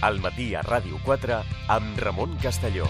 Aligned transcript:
al 0.00 0.20
matí 0.20 0.54
a 0.54 0.62
Ràdio 0.62 1.00
4 1.04 1.42
amb 1.74 2.00
Ramon 2.00 2.36
Castelló. 2.42 2.88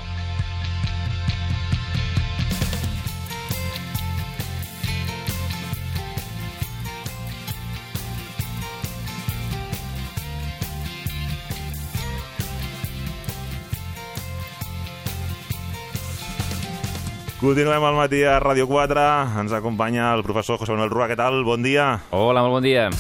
Continuem 17.38 17.84
al 17.87 17.95
matí 17.95 18.25
a 18.27 18.41
Ràdio 18.43 18.66
4. 18.66 19.05
Ens 19.41 19.55
acompanya 19.55 20.11
el 20.16 20.25
professor 20.27 20.59
José 20.59 20.75
Manuel 20.75 20.90
Rua. 20.90 21.06
Què 21.06 21.16
tal? 21.16 21.45
Bon 21.46 21.62
dia. 21.62 21.95
Hola, 22.10 22.43
molt 22.43 22.59
bon 22.59 22.66
dia. 22.66 22.90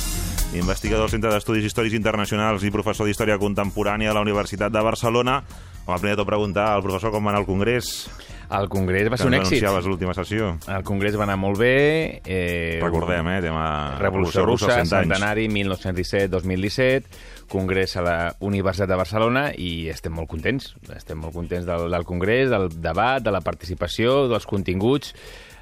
Investigador 0.54 1.04
del 1.04 1.12
Centre 1.12 1.30
d'Estudis 1.32 1.66
Històrics 1.68 1.94
Internacionals 1.98 2.62
i 2.64 2.70
professor 2.72 3.04
d'Història 3.04 3.36
Contemporània 3.40 4.10
a 4.10 4.16
la 4.16 4.22
Universitat 4.24 4.72
de 4.72 4.80
Barcelona. 4.80 5.42
Home, 5.84 5.98
primer 6.00 6.16
de 6.16 6.22
tot 6.22 6.28
preguntar 6.28 6.70
al 6.72 6.82
professor 6.84 7.12
com 7.12 7.24
va 7.24 7.34
anar 7.34 7.42
el 7.42 7.46
Congrés. 7.48 8.08
El 8.48 8.68
Congrés 8.72 9.10
va 9.10 9.16
que 9.16 9.20
ser 9.20 9.26
un 9.28 9.34
èxit. 9.36 9.58
anunciaves 9.58 9.86
l'última 9.86 10.14
sessió. 10.16 10.54
El 10.72 10.84
Congrés 10.84 11.18
va 11.20 11.26
anar 11.26 11.36
molt 11.36 11.58
bé. 11.60 12.22
Eh, 12.24 12.78
Recordem, 12.80 13.28
eh, 13.28 13.42
tema 13.44 13.98
Revolució 14.00 14.46
Russa, 14.46 14.70
100 14.72 14.80
anys. 14.80 14.90
centenari 14.90 15.48
1917-2017, 15.48 17.04
Congrés 17.48 17.96
a 17.96 18.02
la 18.02 18.36
Universitat 18.40 18.88
de 18.88 18.96
Barcelona 18.96 19.52
i 19.56 19.88
estem 19.92 20.12
molt 20.16 20.28
contents. 20.28 20.74
Estem 20.96 21.20
molt 21.20 21.34
contents 21.34 21.66
del, 21.68 21.90
del 21.90 22.04
Congrés, 22.04 22.48
del 22.48 22.70
debat, 22.80 23.22
de 23.22 23.30
la 23.30 23.42
participació, 23.42 24.28
dels 24.28 24.46
continguts. 24.46 25.14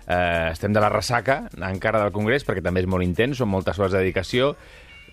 Eh, 0.06 0.48
estem 0.52 0.72
de 0.72 0.80
la 0.80 0.88
ressaca 0.88 1.48
encara 1.66 1.98
del 2.04 2.12
Congrés 2.14 2.44
perquè 2.46 2.62
també 2.62 2.80
és 2.84 2.86
molt 2.86 3.02
intens, 3.02 3.38
són 3.38 3.48
moltes 3.50 3.78
hores 3.78 3.92
de 3.92 3.98
dedicació 4.04 4.52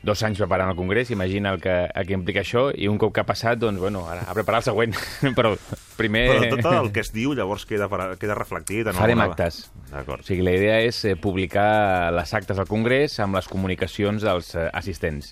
dos 0.04 0.20
anys 0.28 0.38
preparant 0.38 0.68
el 0.70 0.76
Congrés, 0.76 1.09
imagina 1.16 1.54
el 1.56 1.62
que, 1.64 1.72
el 1.95 2.06
que 2.06 2.12
implica 2.12 2.42
això, 2.42 2.66
i 2.76 2.90
un 2.92 2.98
cop 3.00 3.14
que 3.16 3.22
ha 3.22 3.23
passat, 3.23 3.56
doncs, 3.58 3.80
bueno, 3.80 4.02
ara 4.12 4.26
a 4.28 4.34
preparar 4.36 4.59
el 4.59 4.66
següent. 4.66 4.92
Però 5.38 5.53
primer... 5.95 6.26
Però 6.28 6.58
tot 6.59 6.73
el 6.76 6.90
que 6.92 7.00
es 7.06 7.14
diu 7.16 7.31
llavors 7.34 7.64
queda, 7.66 7.88
queda 8.20 8.36
reflectit. 8.36 8.90
En 8.92 8.98
Farem 8.98 9.22
alguna- 9.23 9.31
actes. 9.31 9.72
D'acord. 9.94 10.20
O 10.20 10.28
sigui, 10.28 10.44
la 10.44 10.52
idea 10.58 10.81
és 10.84 11.00
eh, 11.08 11.16
publicar 11.16 12.12
les 12.12 12.34
actes 12.36 12.59
al 12.59 12.68
Congrés 12.68 13.16
amb 13.23 13.40
les 13.40 13.48
comunicacions 13.48 14.28
dels 14.28 14.52
eh, 14.59 14.68
assistents. 14.75 15.31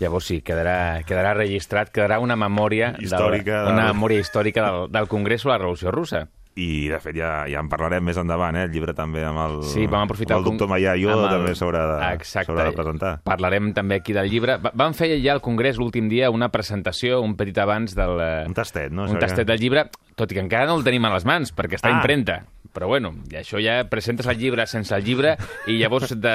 Llavors 0.00 0.32
sí, 0.32 0.40
quedarà, 0.40 1.02
quedarà 1.04 1.34
registrat, 1.36 1.92
quedarà 1.92 2.16
una 2.24 2.40
memòria... 2.40 2.94
Històrica 2.96 3.66
Del, 3.66 3.74
una 3.74 3.84
del- 3.90 3.94
memòria 4.00 4.24
històrica 4.24 4.64
del, 4.70 4.88
del 4.96 5.12
Congrés 5.12 5.44
sobre 5.44 5.58
la 5.58 5.62
Revolució 5.66 5.92
Russa. 5.92 6.24
I, 6.56 6.88
de 6.88 6.96
fet, 7.04 7.12
ja, 7.18 7.44
ja 7.52 7.60
en 7.60 7.68
parlarem 7.68 8.00
més 8.02 8.16
endavant, 8.16 8.56
eh? 8.56 8.62
El 8.64 8.70
llibre 8.72 8.94
també 8.96 9.20
amb 9.28 9.38
el, 9.42 9.56
Sí, 9.68 9.84
vam 9.86 10.06
aprofitar... 10.06 10.38
amb 10.38 10.46
el 10.46 10.52
doctor 10.54 10.70
Mayayo 10.70 11.10
amb 11.12 11.26
el- 11.26 11.34
també 11.34 11.52
s'haurà 11.54 11.82
de, 11.90 12.14
Exacte. 12.14 12.54
de 12.56 12.72
presentar. 12.72 13.10
Parlarem 13.28 13.74
també 13.76 13.96
aquí 14.00 14.14
del 14.16 14.30
llibre. 14.32 14.56
Va- 14.64 14.72
Vam 14.74 14.94
fer 14.96 15.10
ja 15.20 15.34
al 15.36 15.42
Congrés 15.44 15.76
l'últim 15.76 16.08
dia 16.08 16.30
una 16.32 16.48
presentació, 16.48 17.20
un 17.20 17.36
petit 17.36 17.58
abans 17.60 17.94
del... 17.94 18.16
eh, 18.24 18.44
Un 18.48 18.54
tastet, 18.56 18.90
no? 18.90 19.04
un 19.04 19.18
tastet 19.20 19.46
del 19.46 19.60
llibre, 19.60 19.90
tot 20.16 20.32
i 20.32 20.38
que 20.38 20.40
encara 20.40 20.64
no 20.66 20.78
el 20.80 20.84
tenim 20.84 21.04
a 21.04 21.12
les 21.12 21.26
mans, 21.28 21.52
perquè 21.54 21.76
està 21.76 21.90
Ah. 21.92 21.98
a 21.98 22.00
impremta. 22.00 22.38
Però 22.76 22.90
bueno, 22.90 23.14
i 23.32 23.38
això 23.40 23.56
ja 23.62 23.78
presentes 23.88 24.26
el 24.28 24.36
llibre 24.36 24.66
sense 24.68 24.92
el 24.92 25.04
llibre 25.06 25.30
i 25.66 25.78
llavors 25.80 26.12
de... 26.12 26.32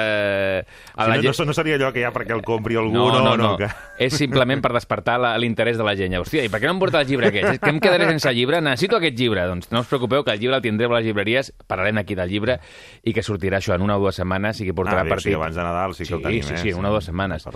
a 0.66 1.04
Si 1.04 1.10
la 1.10 1.14
no, 1.14 1.22
gent- 1.22 1.38
no, 1.38 1.44
no 1.46 1.54
seria 1.54 1.76
allò 1.78 1.92
que 1.94 2.02
ja 2.02 2.10
perquè 2.10 2.34
el 2.34 2.42
compri 2.42 2.74
algú, 2.80 2.96
no, 2.98 3.20
no, 3.22 3.36
no. 3.38 3.52
que... 3.60 3.68
És 4.02 4.16
simplement 4.18 4.58
per 4.64 4.72
despertar 4.74 5.20
l'interès 5.38 5.78
de 5.78 5.86
la 5.86 5.94
gent. 5.94 6.16
Hòstia, 6.18 6.42
i 6.42 6.50
per 6.50 6.58
què 6.58 6.66
no 6.66 6.74
em 6.74 6.80
porta 6.82 6.98
el 7.04 7.06
llibre 7.06 7.30
aquest? 7.30 7.52
És 7.54 7.60
que 7.62 7.70
em 7.70 7.78
quedaré 7.78 8.08
sense 8.10 8.26
el 8.28 8.34
llibre? 8.40 8.58
Necessito 8.64 8.98
aquest 8.98 9.14
llibre. 9.20 9.44
Doncs 9.46 9.70
no 9.70 9.84
us 9.84 9.90
preocupeu, 9.92 10.24
que 10.26 10.34
el 10.34 10.40
llibre 10.42 10.58
el 10.58 10.64
tindreu 10.66 10.90
a 10.90 10.98
les 10.98 11.06
llibreries, 11.06 11.52
parlarem 11.70 12.02
aquí 12.02 12.16
del 12.18 12.28
llibre, 12.32 12.58
i 13.06 13.14
que 13.14 13.22
sortirà 13.22 13.60
això 13.62 13.76
en 13.78 13.86
una 13.86 13.96
o 13.96 14.02
dues 14.02 14.18
setmanes 14.18 14.58
i 14.60 14.66
que 14.66 14.74
portarà 14.74 15.04
Ah, 15.04 15.06
bé, 15.06 15.14
per 15.14 15.20
o 15.22 15.24
sigui, 15.28 15.36
abans 15.38 15.54
de 15.54 15.62
Nadal 15.62 15.94
sí 15.94 16.02
que 16.02 16.08
sí, 16.10 16.14
el 16.18 16.22
tenim, 16.26 16.42
sí, 16.42 16.54
eh? 16.54 16.58
sí, 16.58 16.72
una 16.74 16.90
o 16.90 16.96
dues 16.98 17.06
setmanes. 17.06 17.46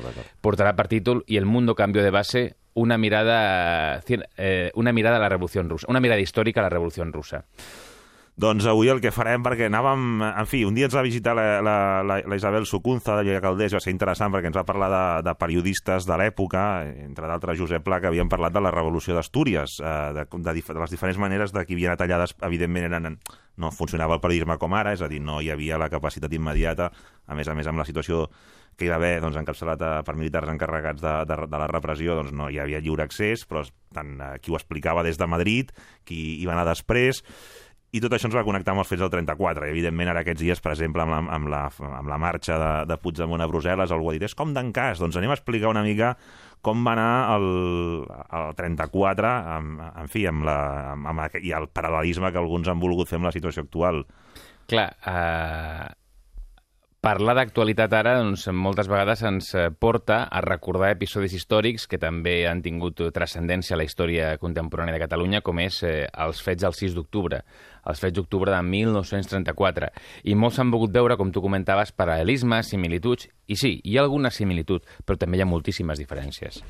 Portarà 0.41 0.77
per 0.79 0.87
títol 0.87 1.25
Y 1.27 1.37
el 1.39 1.47
mundo 1.47 1.75
cambió 1.75 2.05
de 2.05 2.11
base 2.11 2.55
una 2.75 2.99
mirada, 2.99 4.03
eh, 4.37 4.71
una 4.75 4.93
mirada 4.93 5.17
a 5.17 5.21
la 5.21 5.29
Revolución 5.31 5.69
Rusa, 5.71 5.87
una 5.89 5.99
mirada 5.99 6.21
histórica 6.21 6.61
a 6.61 6.65
la 6.65 6.69
Revolución 6.69 7.13
Rusa. 7.13 7.45
Doncs 8.37 8.67
avui 8.69 8.91
el 8.93 8.99
que 9.01 9.09
farem, 9.17 9.41
perquè 9.41 9.71
anàvem... 9.71 10.21
En 10.27 10.45
fi, 10.45 10.59
un 10.69 10.75
dia 10.77 10.91
ens 10.91 10.95
va 10.95 11.05
visitar 11.07 11.33
la, 11.39 11.45
la, 11.65 11.77
la, 12.05 12.19
la 12.21 12.37
Isabel 12.37 12.67
Sucunza 12.69 13.15
de 13.17 13.23
Lleida 13.25 13.41
Caldés, 13.41 13.73
va 13.73 13.81
ser 13.81 13.95
interessant 13.95 14.35
perquè 14.35 14.51
ens 14.51 14.59
va 14.59 14.67
parlar 14.69 14.91
de, 14.93 15.05
de 15.25 15.33
periodistes 15.41 16.05
de 16.05 16.19
l'època, 16.21 16.67
entre 17.07 17.31
d'altres 17.31 17.57
Josep 17.57 17.87
Pla, 17.87 17.97
que 17.97 18.11
havien 18.11 18.29
parlat 18.29 18.53
de 18.53 18.61
la 18.61 18.75
revolució 18.75 19.17
d'Astúries, 19.17 19.79
eh, 19.81 19.95
de, 20.19 20.27
de, 20.29 20.53
de 20.53 20.77
les 20.83 20.93
diferents 20.93 21.23
maneres 21.25 21.57
de 21.57 21.65
qui 21.65 21.81
havien 21.81 21.97
tallades, 21.97 22.37
evidentment 22.45 22.91
eren, 22.91 23.17
no 23.57 23.73
funcionava 23.73 24.21
el 24.21 24.25
periodisme 24.27 24.61
com 24.61 24.77
ara, 24.77 24.93
és 24.93 25.01
a 25.01 25.09
dir, 25.09 25.25
no 25.25 25.41
hi 25.41 25.49
havia 25.57 25.81
la 25.81 25.89
capacitat 25.89 26.37
immediata, 26.37 26.93
a 27.25 27.41
més 27.41 27.49
a 27.49 27.57
més 27.57 27.73
amb 27.73 27.81
la 27.81 27.89
situació 27.89 28.27
que 28.77 28.85
hi 28.85 28.93
va 28.93 29.01
haver 29.01 29.15
doncs, 29.25 29.41
encapçalat 29.41 29.81
eh, 29.81 29.99
per 30.05 30.21
militars 30.21 30.53
encarregats 30.53 31.01
de, 31.01 31.19
de, 31.25 31.45
de 31.49 31.65
la 31.65 31.73
repressió, 31.73 32.21
doncs 32.21 32.37
no 32.37 32.53
hi 32.53 32.61
havia 32.61 32.85
lliure 32.85 33.09
accés, 33.09 33.49
però 33.49 33.65
tant 33.97 34.19
eh, 34.21 34.35
qui 34.45 34.53
ho 34.53 34.61
explicava 34.61 35.07
des 35.07 35.17
de 35.17 35.25
Madrid, 35.25 35.73
qui 36.05 36.37
hi 36.37 36.45
va 36.45 36.53
anar 36.53 36.69
després, 36.69 37.25
i 37.97 38.01
tot 38.05 38.13
això 38.13 38.29
ens 38.29 38.37
va 38.37 38.45
connectar 38.45 38.75
amb 38.75 38.83
els 38.83 38.91
fets 38.91 39.01
del 39.03 39.13
34. 39.13 39.67
I, 39.67 39.73
evidentment, 39.73 40.11
ara 40.13 40.23
aquests 40.25 40.43
dies, 40.43 40.61
per 40.63 40.75
exemple, 40.75 41.05
amb 41.05 41.17
la, 41.17 41.23
amb 41.37 41.53
la, 41.53 41.63
amb 42.01 42.13
la 42.13 42.21
marxa 42.21 42.59
de, 42.61 42.73
de 42.91 42.99
Puigdemont 43.01 43.41
a 43.41 43.49
Brussel·les, 43.49 43.95
algú 43.95 44.13
ha 44.13 44.17
dit, 44.17 44.27
és 44.29 44.37
com 44.37 44.53
d'encàs. 44.57 45.01
Doncs 45.03 45.17
anem 45.17 45.33
a 45.33 45.39
explicar 45.39 45.73
una 45.73 45.85
mica 45.87 46.15
com 46.67 46.83
va 46.87 46.97
anar 46.97 47.11
el, 47.37 47.45
el 48.39 48.57
34, 48.59 49.35
amb, 49.57 49.85
en 50.03 50.11
fi, 50.11 50.25
amb 50.31 50.47
la, 50.49 50.57
amb, 50.95 51.13
amb, 51.13 51.39
i 51.43 51.55
el 51.55 51.71
paral·lelisme 51.71 52.33
que 52.33 52.43
alguns 52.43 52.73
han 52.73 52.83
volgut 52.83 53.11
fer 53.11 53.21
amb 53.21 53.31
la 53.31 53.35
situació 53.37 53.67
actual. 53.67 54.03
Clar, 54.67 54.89
eh, 55.07 55.87
parlar 57.07 57.37
d'actualitat 57.39 57.93
ara 57.95 58.17
doncs, 58.19 58.49
moltes 58.51 58.89
vegades 58.91 59.23
ens 59.29 59.53
porta 59.79 60.25
a 60.27 60.41
recordar 60.43 60.91
episodis 60.97 61.37
històrics 61.39 61.87
que 61.87 62.01
també 62.03 62.41
han 62.51 62.65
tingut 62.65 63.05
transcendència 63.15 63.77
a 63.77 63.79
la 63.79 63.87
història 63.87 64.33
contemporània 64.43 64.97
de 64.97 65.05
Catalunya, 65.05 65.45
com 65.47 65.63
és 65.63 65.79
eh, 65.87 66.09
els 66.27 66.43
fets 66.43 66.67
del 66.67 66.75
6 66.75 66.99
d'octubre, 66.99 67.45
els 67.87 68.03
fets 68.03 68.17
d'octubre 68.17 68.53
de 68.53 68.61
1934. 68.63 69.91
I 70.25 70.37
molts 70.39 70.61
han 70.61 70.71
volgut 70.75 70.95
veure, 70.95 71.17
com 71.17 71.33
tu 71.33 71.43
comentaves, 71.45 71.93
paral·lelismes, 71.97 72.73
similituds, 72.75 73.31
i 73.47 73.57
sí, 73.57 73.77
hi 73.85 73.97
ha 73.97 74.05
alguna 74.05 74.33
similitud, 74.35 74.85
però 75.07 75.19
també 75.21 75.39
hi 75.39 75.45
ha 75.45 75.49
moltíssimes 75.51 76.01
diferències. 76.03 76.63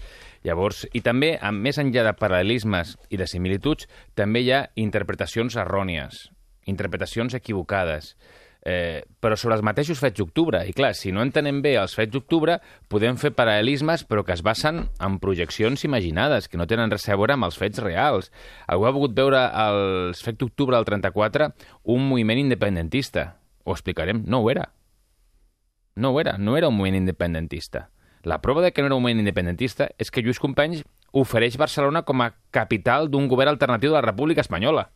Llavors, 0.46 0.84
i 0.92 1.02
també, 1.02 1.34
a 1.40 1.52
més 1.52 1.80
enllà 1.82 2.06
de 2.06 2.16
paral·lelismes 2.16 2.96
i 3.10 3.20
de 3.20 3.28
similituds, 3.30 3.88
també 4.14 4.44
hi 4.44 4.52
ha 4.52 4.66
interpretacions 4.76 5.56
errònies, 5.58 6.26
interpretacions 6.66 7.34
equivocades, 7.34 8.14
eh, 8.66 9.04
però 9.22 9.36
sobre 9.38 9.54
els 9.54 9.62
mateixos 9.62 10.00
fets 10.02 10.18
d'octubre. 10.18 10.64
I 10.66 10.74
clar, 10.74 10.90
si 10.98 11.12
no 11.14 11.22
entenem 11.22 11.60
bé 11.62 11.76
els 11.78 11.94
fets 11.94 12.10
d'octubre, 12.12 12.58
podem 12.90 13.14
fer 13.20 13.30
paral·lelismes 13.36 14.02
però 14.10 14.24
que 14.26 14.34
es 14.34 14.42
basen 14.42 14.88
en 14.98 15.18
projeccions 15.22 15.86
imaginades, 15.86 16.50
que 16.50 16.58
no 16.58 16.66
tenen 16.66 16.90
res 16.90 17.06
a 17.06 17.14
veure 17.14 17.36
amb 17.36 17.46
els 17.46 17.58
fets 17.60 17.78
reals. 17.84 18.32
Algú 18.66 18.88
ha 18.88 18.94
volgut 18.96 19.14
veure 19.14 19.44
els 19.68 20.22
fets 20.26 20.42
d'octubre 20.42 20.74
del 20.74 20.88
34 20.88 21.52
un 21.94 22.08
moviment 22.10 22.42
independentista. 22.42 23.36
Ho 23.62 23.76
explicarem, 23.76 24.24
no 24.26 24.42
ho 24.42 24.50
era. 24.50 24.72
No 25.94 26.10
ho 26.10 26.20
era, 26.20 26.36
no 26.36 26.58
era 26.58 26.68
un 26.68 26.76
moviment 26.76 27.06
independentista. 27.06 27.88
La 28.26 28.42
prova 28.42 28.62
de 28.62 28.72
que 28.72 28.82
no 28.82 28.90
era 28.90 28.98
un 28.98 29.02
moviment 29.06 29.22
independentista 29.22 29.92
és 30.02 30.10
que 30.10 30.26
Lluís 30.26 30.42
Companys 30.42 30.82
ofereix 31.14 31.54
Barcelona 31.56 32.02
com 32.02 32.20
a 32.20 32.32
capital 32.50 33.06
d'un 33.08 33.30
govern 33.30 33.54
alternatiu 33.54 33.92
de 33.92 34.00
la 34.00 34.08
República 34.10 34.42
Espanyola. 34.42 34.88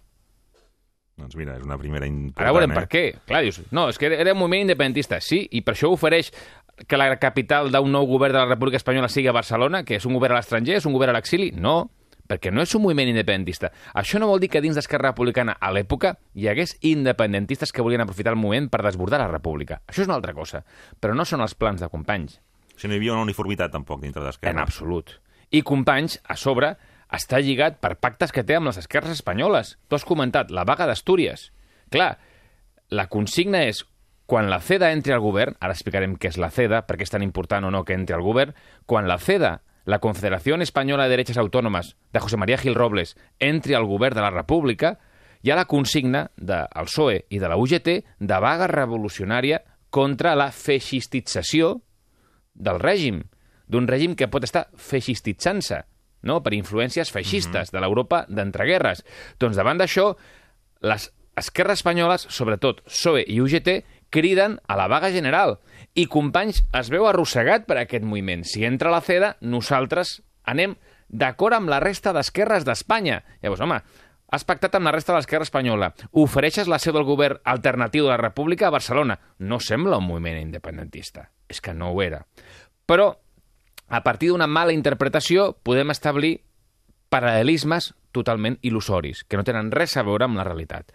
Doncs 1.20 1.36
mira, 1.36 1.58
és 1.60 1.66
una 1.66 1.78
primera 1.78 2.08
important, 2.08 2.42
Ara 2.42 2.54
veurem 2.56 2.72
eh? 2.72 2.78
per 2.80 2.88
què. 2.90 3.04
Clar, 3.28 3.44
dius, 3.44 3.60
no, 3.76 3.88
és 3.92 4.00
que 4.00 4.08
era 4.10 4.32
un 4.32 4.40
moviment 4.40 4.66
independentista, 4.66 5.20
sí, 5.24 5.42
i 5.52 5.62
per 5.66 5.76
això 5.76 5.92
ofereix 5.92 6.32
que 6.88 6.96
la 6.96 7.12
capital 7.20 7.70
d'un 7.72 7.92
nou 7.92 8.06
govern 8.08 8.34
de 8.34 8.40
la 8.40 8.48
República 8.48 8.80
Espanyola 8.80 9.10
sigui 9.12 9.28
a 9.28 9.36
Barcelona, 9.36 9.84
que 9.84 9.98
és 10.00 10.06
un 10.08 10.16
govern 10.16 10.36
a 10.36 10.40
l'estranger, 10.40 10.78
és 10.80 10.86
un 10.88 10.96
govern 10.96 11.12
a 11.12 11.18
l'exili? 11.18 11.50
No, 11.52 11.90
perquè 12.30 12.52
no 12.54 12.62
és 12.62 12.74
un 12.78 12.84
moviment 12.84 13.10
independentista. 13.10 13.72
Això 13.98 14.20
no 14.22 14.28
vol 14.30 14.40
dir 14.42 14.50
que 14.52 14.62
dins 14.62 14.78
d'Esquerra 14.78 15.10
Republicana 15.10 15.56
a 15.58 15.72
l'època 15.74 16.14
hi 16.38 16.46
hagués 16.48 16.76
independentistes 16.86 17.74
que 17.74 17.82
volien 17.82 18.04
aprofitar 18.04 18.36
el 18.36 18.40
moment 18.40 18.70
per 18.70 18.84
desbordar 18.86 19.18
la 19.20 19.30
República. 19.32 19.80
Això 19.90 20.04
és 20.04 20.10
una 20.10 20.16
altra 20.20 20.36
cosa, 20.36 20.62
però 21.00 21.16
no 21.16 21.26
són 21.26 21.42
els 21.44 21.56
plans 21.58 21.82
de 21.82 21.90
companys. 21.90 22.38
Si 22.76 22.88
no 22.88 22.94
hi 22.94 23.02
havia 23.02 23.16
una 23.16 23.26
uniformitat 23.26 23.74
tampoc 23.74 24.00
dintre 24.00 24.22
d'Esquerra. 24.24 24.54
En 24.54 24.62
absolut. 24.62 25.18
I 25.50 25.64
Companys, 25.66 26.20
a 26.30 26.36
sobre, 26.38 26.76
està 27.12 27.40
lligat 27.42 27.80
per 27.82 27.96
pactes 27.98 28.32
que 28.32 28.44
té 28.46 28.56
amb 28.56 28.70
les 28.70 28.78
esquerres 28.80 29.18
espanyoles. 29.18 29.76
Tu 29.88 29.96
has 29.96 30.06
comentat 30.06 30.50
la 30.54 30.64
vaga 30.64 30.86
d'Astúries. 30.86 31.50
Clar, 31.90 32.12
la 32.90 33.06
consigna 33.10 33.64
és 33.66 33.82
quan 34.30 34.46
la 34.50 34.60
CEDA 34.62 34.92
entri 34.94 35.12
al 35.12 35.24
govern, 35.24 35.56
ara 35.58 35.74
explicarem 35.74 36.14
què 36.14 36.30
és 36.30 36.38
la 36.38 36.52
CEDA, 36.54 36.84
perquè 36.86 37.02
és 37.02 37.10
tan 37.10 37.24
important 37.26 37.66
o 37.66 37.72
no 37.74 37.82
que 37.84 37.96
entri 37.98 38.14
al 38.14 38.22
govern, 38.22 38.54
quan 38.86 39.08
la 39.10 39.18
CEDA, 39.18 39.56
la 39.90 39.98
Confederació 39.98 40.54
Espanyola 40.62 41.08
de 41.08 41.16
Derechas 41.16 41.38
Autònomes 41.40 41.96
de 42.12 42.20
José 42.20 42.36
María 42.36 42.58
Gil 42.58 42.76
Robles, 42.76 43.16
entri 43.40 43.74
al 43.74 43.88
govern 43.90 44.14
de 44.14 44.22
la 44.22 44.30
República, 44.30 44.98
hi 45.42 45.50
ha 45.50 45.56
la 45.56 45.66
consigna 45.66 46.28
del 46.36 46.68
PSOE 46.86 47.24
i 47.30 47.40
de 47.40 47.48
la 47.48 47.56
UGT 47.56 47.88
de 48.20 48.38
vaga 48.38 48.68
revolucionària 48.70 49.64
contra 49.90 50.36
la 50.36 50.52
feixistització 50.52 51.80
del 52.54 52.78
règim, 52.78 53.24
d'un 53.66 53.88
règim 53.88 54.14
que 54.14 54.28
pot 54.30 54.44
estar 54.44 54.68
feixistitzant-se, 54.76 55.82
no? 56.22 56.40
per 56.42 56.54
influències 56.56 57.12
feixistes 57.12 57.72
de 57.72 57.80
l'Europa 57.82 58.24
d'entreguerres. 58.28 59.04
Doncs 59.40 59.58
davant 59.58 59.80
d'això, 59.80 60.12
les 60.80 61.10
esquerres 61.40 61.80
espanyoles, 61.80 62.26
sobretot 62.28 62.82
PSOE 62.88 63.24
i 63.26 63.40
UGT, 63.40 63.80
criden 64.10 64.58
a 64.66 64.76
la 64.76 64.88
vaga 64.90 65.10
general. 65.14 65.58
I 65.94 66.06
Companys 66.10 66.64
es 66.76 66.90
veu 66.92 67.06
arrossegat 67.08 67.66
per 67.66 67.78
aquest 67.80 68.04
moviment. 68.04 68.44
Si 68.44 68.64
entra 68.66 68.92
la 68.92 69.02
CEDA, 69.04 69.36
nosaltres 69.40 70.20
anem 70.44 70.76
d'acord 71.08 71.56
amb 71.56 71.70
la 71.70 71.80
resta 71.82 72.12
d'esquerres 72.14 72.66
d'Espanya. 72.66 73.22
Llavors, 73.42 73.62
home, 73.64 73.80
has 74.30 74.46
pactat 74.46 74.76
amb 74.78 74.86
la 74.86 74.94
resta 74.94 75.12
de 75.12 75.18
l'esquerra 75.18 75.46
espanyola. 75.46 75.92
Ofereixes 76.22 76.70
la 76.70 76.78
seu 76.78 76.94
del 76.94 77.06
govern 77.08 77.40
alternatiu 77.44 78.06
de 78.06 78.12
la 78.12 78.20
República 78.20 78.68
a 78.68 78.74
Barcelona. 78.74 79.18
No 79.38 79.58
sembla 79.60 79.98
un 79.98 80.06
moviment 80.06 80.38
independentista. 80.42 81.30
És 81.50 81.60
que 81.60 81.74
no 81.74 81.90
ho 81.90 82.02
era. 82.02 82.22
Però, 82.86 83.10
a 83.90 84.00
partir 84.06 84.30
d'una 84.30 84.46
mala 84.46 84.72
interpretació, 84.72 85.50
podem 85.66 85.90
establir 85.92 86.38
paral·lelismes 87.10 87.92
totalment 88.14 88.56
il·lusoris, 88.66 89.24
que 89.26 89.38
no 89.38 89.44
tenen 89.46 89.70
res 89.74 89.96
a 89.98 90.04
veure 90.06 90.26
amb 90.26 90.38
la 90.38 90.44
realitat. 90.46 90.90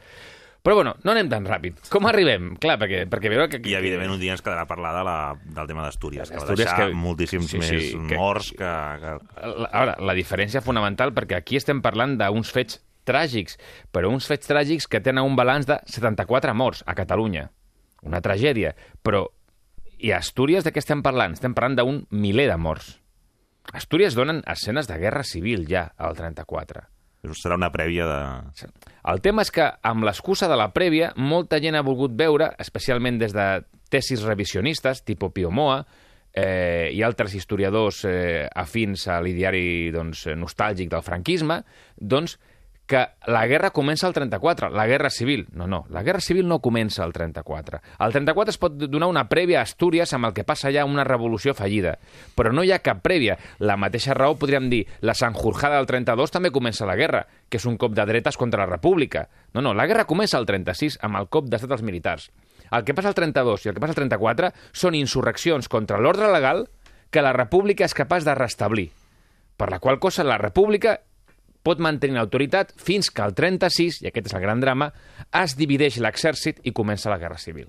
Però 0.66 0.74
bueno, 0.80 0.96
no 1.06 1.12
anem 1.14 1.28
tan 1.30 1.46
ràpid. 1.46 1.84
Com 1.94 2.08
arribem? 2.10 2.56
Clar, 2.58 2.80
perquè, 2.82 3.04
perquè 3.12 3.30
veure 3.30 3.46
que... 3.52 3.60
I 3.70 3.76
evidentment 3.78 4.16
un 4.16 4.20
dia 4.24 4.34
ens 4.34 4.42
quedarà 4.42 4.64
parlar 4.66 4.96
de 4.98 5.04
la, 5.06 5.18
del 5.60 5.68
tema 5.70 5.84
d'Astúries, 5.86 6.32
que 6.34 6.40
va 6.42 6.56
deixar 6.58 6.88
que- 6.88 6.96
moltíssims 6.98 7.52
sí, 7.52 7.60
sí, 7.62 7.76
més 7.94 8.10
que- 8.10 8.18
morts 8.18 8.50
que... 8.58 8.72
que... 9.04 9.14
La- 9.62 9.70
Ara, 9.84 9.94
la 10.02 10.16
diferència 10.18 10.64
fonamental, 10.66 11.14
perquè 11.14 11.38
aquí 11.38 11.60
estem 11.62 11.84
parlant 11.86 12.16
d'uns 12.18 12.50
fets 12.56 12.80
tràgics, 13.06 13.60
però 13.94 14.10
uns 14.10 14.26
fets 14.26 14.50
tràgics 14.50 14.88
que 14.90 15.04
tenen 15.06 15.28
un 15.28 15.36
balanç 15.38 15.68
de 15.70 15.78
74 15.86 16.56
morts 16.58 16.82
a 16.90 16.96
Catalunya. 16.98 17.46
Una 18.02 18.24
tragèdia. 18.26 18.74
Però, 19.06 19.28
i 20.06 20.12
a 20.14 20.20
Astúries 20.22 20.66
de 20.66 20.70
què 20.70 20.84
estem 20.84 21.02
parlant? 21.02 21.34
Estem 21.34 21.56
parlant 21.58 21.80
d'un 21.80 22.04
miler 22.14 22.46
de 22.52 22.58
morts. 22.62 22.92
A 23.72 23.80
Astúries 23.80 24.14
donen 24.14 24.44
escenes 24.52 24.86
de 24.86 25.00
guerra 25.02 25.24
civil 25.26 25.66
ja, 25.66 25.88
al 25.98 26.14
34. 26.18 26.84
Això 27.26 27.38
serà 27.40 27.58
una 27.58 27.72
prèvia 27.74 28.06
de... 28.06 28.20
El 29.10 29.22
tema 29.26 29.42
és 29.42 29.50
que, 29.50 29.66
amb 29.82 30.06
l'excusa 30.06 30.50
de 30.52 30.58
la 30.60 30.70
prèvia, 30.76 31.10
molta 31.18 31.58
gent 31.64 31.78
ha 31.80 31.86
volgut 31.86 32.14
veure, 32.14 32.52
especialment 32.62 33.18
des 33.18 33.34
de 33.34 33.48
tesis 33.90 34.22
revisionistes, 34.28 35.02
tipus 35.08 35.34
Pio 35.34 35.50
Moa, 35.50 35.80
eh, 36.36 36.92
i 36.94 37.02
altres 37.02 37.34
historiadors 37.34 38.04
eh, 38.06 38.46
afins 38.54 39.08
a 39.10 39.18
l'ideari 39.26 39.90
doncs, 39.96 40.28
nostàlgic 40.38 40.94
del 40.94 41.06
franquisme, 41.06 41.64
doncs, 41.98 42.38
que 42.86 43.02
la 43.26 43.48
guerra 43.48 43.72
comença 43.74 44.06
al 44.06 44.14
34, 44.14 44.70
la 44.70 44.86
guerra 44.86 45.10
civil. 45.10 45.48
No, 45.54 45.66
no, 45.68 45.86
la 45.90 46.04
guerra 46.04 46.22
civil 46.22 46.48
no 46.48 46.60
comença 46.62 47.04
al 47.04 47.14
34. 47.14 47.80
Al 47.98 48.14
34 48.14 48.54
es 48.54 48.60
pot 48.62 48.76
donar 48.78 49.10
una 49.10 49.26
prèvia 49.30 49.60
a 49.60 49.66
Astúries 49.66 50.14
amb 50.14 50.30
el 50.30 50.36
que 50.38 50.46
passa 50.46 50.72
ja 50.74 50.86
una 50.86 51.04
revolució 51.04 51.56
fallida, 51.58 51.96
però 52.38 52.54
no 52.54 52.64
hi 52.64 52.72
ha 52.72 52.84
cap 52.86 53.02
prèvia. 53.06 53.40
La 53.60 53.78
mateixa 53.78 54.14
raó 54.14 54.38
podríem 54.38 54.70
dir, 54.70 54.84
la 55.02 55.18
Sanjurjada 55.18 55.80
del 55.80 55.90
32 55.90 56.36
també 56.36 56.54
comença 56.54 56.86
la 56.86 56.98
guerra, 57.00 57.26
que 57.50 57.58
és 57.58 57.66
un 57.66 57.78
cop 57.82 57.96
de 57.98 58.06
dretes 58.06 58.38
contra 58.38 58.66
la 58.66 58.70
república. 58.70 59.28
No, 59.54 59.66
no, 59.66 59.74
la 59.74 59.88
guerra 59.90 60.06
comença 60.06 60.38
al 60.38 60.46
36 60.46 61.00
amb 61.02 61.18
el 61.18 61.30
cop 61.30 61.50
d'estat 61.50 61.74
dels 61.74 61.86
militars. 61.86 62.30
El 62.72 62.86
que 62.86 62.94
passa 62.94 63.10
al 63.10 63.18
32 63.18 63.66
i 63.66 63.70
el 63.70 63.76
que 63.76 63.82
passa 63.82 63.94
al 63.96 64.02
34 64.04 64.52
són 64.74 64.98
insurreccions 64.98 65.70
contra 65.70 66.00
l'ordre 66.02 66.30
legal 66.34 66.68
que 67.10 67.24
la 67.26 67.34
república 67.34 67.86
és 67.86 67.98
capaç 67.98 68.26
de 68.26 68.34
restablir. 68.38 68.90
Per 69.56 69.70
la 69.72 69.80
qual 69.80 70.00
cosa 70.04 70.26
la 70.28 70.38
república 70.38 71.00
pot 71.66 71.82
mantenir 71.82 72.20
l'autoritat 72.20 72.76
fins 72.78 73.10
que 73.10 73.24
al 73.26 73.34
36, 73.36 74.04
i 74.04 74.12
aquest 74.12 74.30
és 74.30 74.38
el 74.38 74.44
gran 74.46 74.62
drama, 74.62 74.92
es 75.42 75.58
divideix 75.58 75.98
l'exèrcit 76.04 76.62
i 76.64 76.74
comença 76.76 77.10
la 77.10 77.20
guerra 77.22 77.42
civil. 77.42 77.68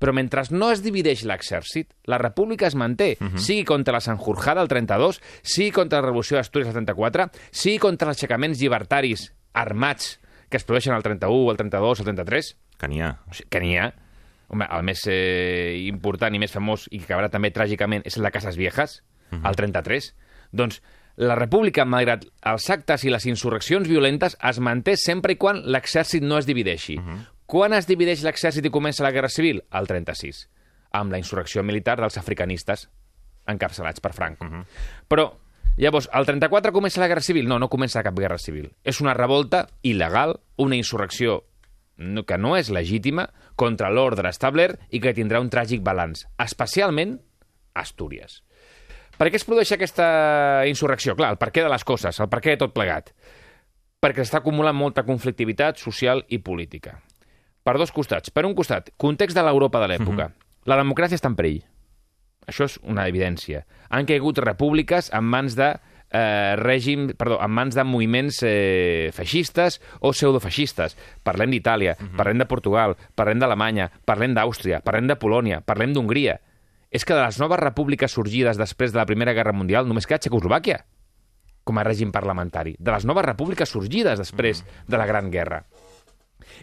Però 0.00 0.14
mentre 0.16 0.42
no 0.56 0.70
es 0.72 0.80
divideix 0.80 1.26
l'exèrcit, 1.28 1.90
la 2.08 2.18
república 2.18 2.66
es 2.66 2.74
manté, 2.74 3.18
uh 3.20 3.26
-huh. 3.26 3.38
sigui 3.38 3.64
contra 3.64 3.92
la 3.92 4.00
Sanjurjada 4.00 4.62
el 4.62 4.68
32, 4.68 5.20
sigui 5.42 5.70
contra 5.70 6.00
la 6.00 6.06
revolució 6.06 6.36
d'Astúries 6.36 6.68
el 6.68 6.74
34, 6.74 7.30
sigui 7.50 7.78
contra 7.78 8.08
els 8.08 8.16
aixecaments 8.16 8.58
llibertaris 8.58 9.34
armats 9.52 10.18
que 10.48 10.56
es 10.56 10.64
produeixen 10.64 10.94
al 10.94 11.02
31, 11.02 11.50
el 11.50 11.56
32, 11.56 12.00
el 12.00 12.04
33, 12.04 12.56
Que 12.78 12.88
n'hi 12.88 13.02
ha. 13.02 13.18
o 13.28 13.34
sigui, 13.34 13.48
que 13.50 13.60
n'hi 13.60 13.76
ha. 13.76 13.92
Home, 14.48 14.66
el 14.66 14.82
més 14.82 15.06
eh, 15.06 15.86
important 15.86 16.34
i 16.34 16.38
més 16.38 16.50
famós, 16.50 16.88
i 16.90 16.98
que 16.98 17.04
acabarà 17.04 17.30
també 17.30 17.52
tràgicament, 17.52 18.02
és 18.04 18.16
el 18.16 18.24
de 18.24 18.30
Cases 18.30 18.56
Viejas, 18.56 19.02
el 19.30 19.54
33. 19.54 20.14
Doncs 20.50 20.82
la 21.20 21.36
república, 21.36 21.84
malgrat 21.84 22.24
els 22.48 22.70
actes 22.72 23.04
i 23.04 23.10
les 23.12 23.26
insurreccions 23.28 23.88
violentes, 23.88 24.38
es 24.40 24.60
manté 24.64 24.96
sempre 24.96 25.34
i 25.34 25.38
quan 25.40 25.60
l'exèrcit 25.68 26.24
no 26.24 26.38
es 26.40 26.48
divideixi. 26.48 26.96
Quan 27.50 27.74
es 27.76 27.88
divideix 27.88 28.22
l'exèrcit 28.24 28.64
i 28.64 28.72
comença 28.72 29.04
la 29.04 29.12
guerra 29.12 29.28
civil? 29.28 29.60
El 29.76 29.90
36, 29.90 30.46
amb 30.96 31.12
la 31.12 31.20
insurrecció 31.20 31.64
militar 31.66 31.98
dels 32.00 32.16
africanistes 32.16 32.88
encapçalats 33.50 34.00
per 34.00 34.14
Franco. 34.16 34.48
Però, 35.10 35.26
llavors, 35.76 36.08
el 36.14 36.28
34 36.28 36.72
comença 36.72 37.02
la 37.02 37.10
guerra 37.10 37.26
civil? 37.26 37.48
No, 37.50 37.58
no 37.58 37.68
comença 37.68 38.04
cap 38.06 38.16
guerra 38.16 38.38
civil. 38.38 38.70
És 38.84 39.02
una 39.04 39.16
revolta 39.18 39.66
il·legal, 39.82 40.38
una 40.56 40.78
insurrecció 40.78 41.42
que 42.26 42.38
no 42.40 42.54
és 42.56 42.70
legítima, 42.72 43.28
contra 43.60 43.90
l'ordre 43.92 44.30
establert 44.32 44.80
i 44.88 45.02
que 45.04 45.12
tindrà 45.12 45.42
un 45.42 45.50
tràgic 45.52 45.84
balanç, 45.84 46.24
especialment 46.40 47.18
Astúries. 47.76 48.40
Per 49.20 49.28
què 49.28 49.36
es 49.36 49.44
produeix 49.44 49.68
aquesta 49.76 50.04
insurrecció? 50.64 51.12
Clar, 51.12 51.34
el 51.34 51.38
per 51.40 51.50
què 51.52 51.60
de 51.60 51.68
les 51.68 51.84
coses, 51.84 52.16
el 52.24 52.30
per 52.32 52.40
què 52.40 52.54
de 52.54 52.62
tot 52.62 52.72
plegat. 52.72 53.10
Perquè 54.00 54.24
s'està 54.24 54.40
acumulant 54.40 54.76
molta 54.76 55.04
conflictivitat 55.04 55.76
social 55.76 56.24
i 56.32 56.38
política. 56.40 56.94
Per 57.60 57.74
dos 57.76 57.92
costats. 57.92 58.32
Per 58.32 58.46
un 58.48 58.56
costat, 58.56 58.88
context 58.96 59.36
de 59.36 59.44
l'Europa 59.44 59.82
de 59.84 59.90
l'època. 59.92 60.30
La 60.64 60.80
democràcia 60.80 61.20
està 61.20 61.28
en 61.28 61.36
perill. 61.36 61.60
Això 62.48 62.64
és 62.64 62.78
una 62.80 63.04
evidència. 63.12 63.66
Han 63.92 64.08
caigut 64.08 64.40
repúbliques 64.40 65.12
en 65.12 65.28
mans 65.28 65.52
de 65.58 65.68
eh, 65.68 66.56
règim, 66.56 67.10
perdó, 67.12 67.42
en 67.44 67.52
mans 67.52 67.76
de 67.76 67.84
moviments 67.84 68.40
eh, 68.48 69.10
feixistes 69.12 69.82
o 70.00 70.14
pseudofeixistes. 70.16 70.96
Parlem 71.22 71.52
d'Itàlia, 71.52 71.98
parlem 72.16 72.40
de 72.40 72.48
Portugal, 72.48 72.96
parlem 73.14 73.44
d'Alemanya, 73.44 73.90
parlem 74.08 74.32
d'Àustria, 74.32 74.80
parlem 74.80 75.12
de 75.12 75.20
Polònia, 75.20 75.60
parlem 75.60 75.92
d'Hongria. 75.92 76.40
És 76.90 77.06
que 77.06 77.14
de 77.14 77.22
les 77.22 77.38
noves 77.38 77.60
repúbliques 77.60 78.12
sorgides 78.12 78.58
després 78.58 78.92
de 78.92 78.98
la 78.98 79.06
Primera 79.06 79.34
Guerra 79.36 79.54
Mundial 79.54 79.86
només 79.86 80.08
queda 80.10 80.18
Txecoslovàquia 80.24 80.82
com 81.64 81.78
a 81.78 81.84
règim 81.86 82.10
parlamentari. 82.10 82.74
De 82.78 82.90
les 82.90 83.06
noves 83.06 83.24
repúbliques 83.26 83.70
sorgides 83.70 84.18
després 84.18 84.64
de 84.88 84.98
la 84.98 85.06
Gran 85.06 85.30
Guerra. 85.30 85.62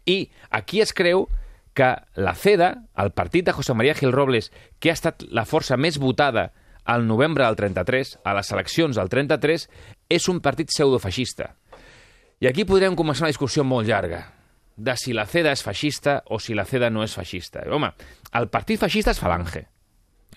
I 0.06 0.28
aquí 0.52 0.82
es 0.82 0.92
creu 0.94 1.28
que 1.78 1.94
la 2.16 2.34
CEDA, 2.34 2.72
el 2.98 3.12
partit 3.14 3.46
de 3.46 3.54
José 3.54 3.74
María 3.74 3.94
Gil 3.96 4.12
Robles, 4.12 4.52
que 4.80 4.90
ha 4.90 4.98
estat 4.98 5.24
la 5.30 5.46
força 5.46 5.78
més 5.78 6.00
votada 6.02 6.50
al 6.84 7.06
novembre 7.06 7.46
del 7.46 7.56
33, 7.56 8.18
a 8.24 8.34
les 8.34 8.52
eleccions 8.52 8.98
del 8.98 9.12
33, 9.14 9.68
és 10.10 10.28
un 10.32 10.42
partit 10.42 10.72
pseudofeixista. 10.74 11.52
I 12.42 12.50
aquí 12.50 12.66
podríem 12.66 12.98
començar 12.98 13.28
una 13.28 13.34
discussió 13.34 13.64
molt 13.64 13.88
llarga 13.88 14.24
de 14.78 14.94
si 14.98 15.14
la 15.14 15.26
CEDA 15.26 15.54
és 15.54 15.64
feixista 15.66 16.20
o 16.30 16.40
si 16.40 16.54
la 16.58 16.66
CEDA 16.66 16.90
no 16.94 17.06
és 17.06 17.16
feixista. 17.18 17.64
Home, 17.70 17.92
el 18.38 18.50
partit 18.54 18.82
feixista 18.82 19.14
és 19.14 19.22
Falange, 19.22 19.64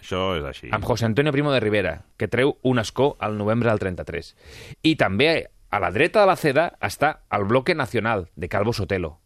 Això 0.00 0.37
és 0.38 0.45
així. 0.45 0.69
amb 0.73 0.85
José 0.85 1.04
Antonio 1.07 1.33
Primo 1.33 1.52
de 1.52 1.61
Rivera, 1.61 2.04
que 2.16 2.28
treu 2.28 2.57
un 2.62 2.78
escó 2.78 3.16
al 3.21 3.37
novembre 3.38 3.69
del 3.71 3.78
33. 3.78 4.35
I 4.83 4.97
també 4.97 5.47
a 5.71 5.78
la 5.78 5.90
dreta 5.92 6.21
de 6.21 6.26
la 6.26 6.37
CEDA 6.37 6.73
està 6.80 7.21
el 7.30 7.45
Bloque 7.45 7.75
Nacional, 7.75 8.28
de 8.35 8.49
Calvo 8.49 8.73
Sotelo. 8.73 9.19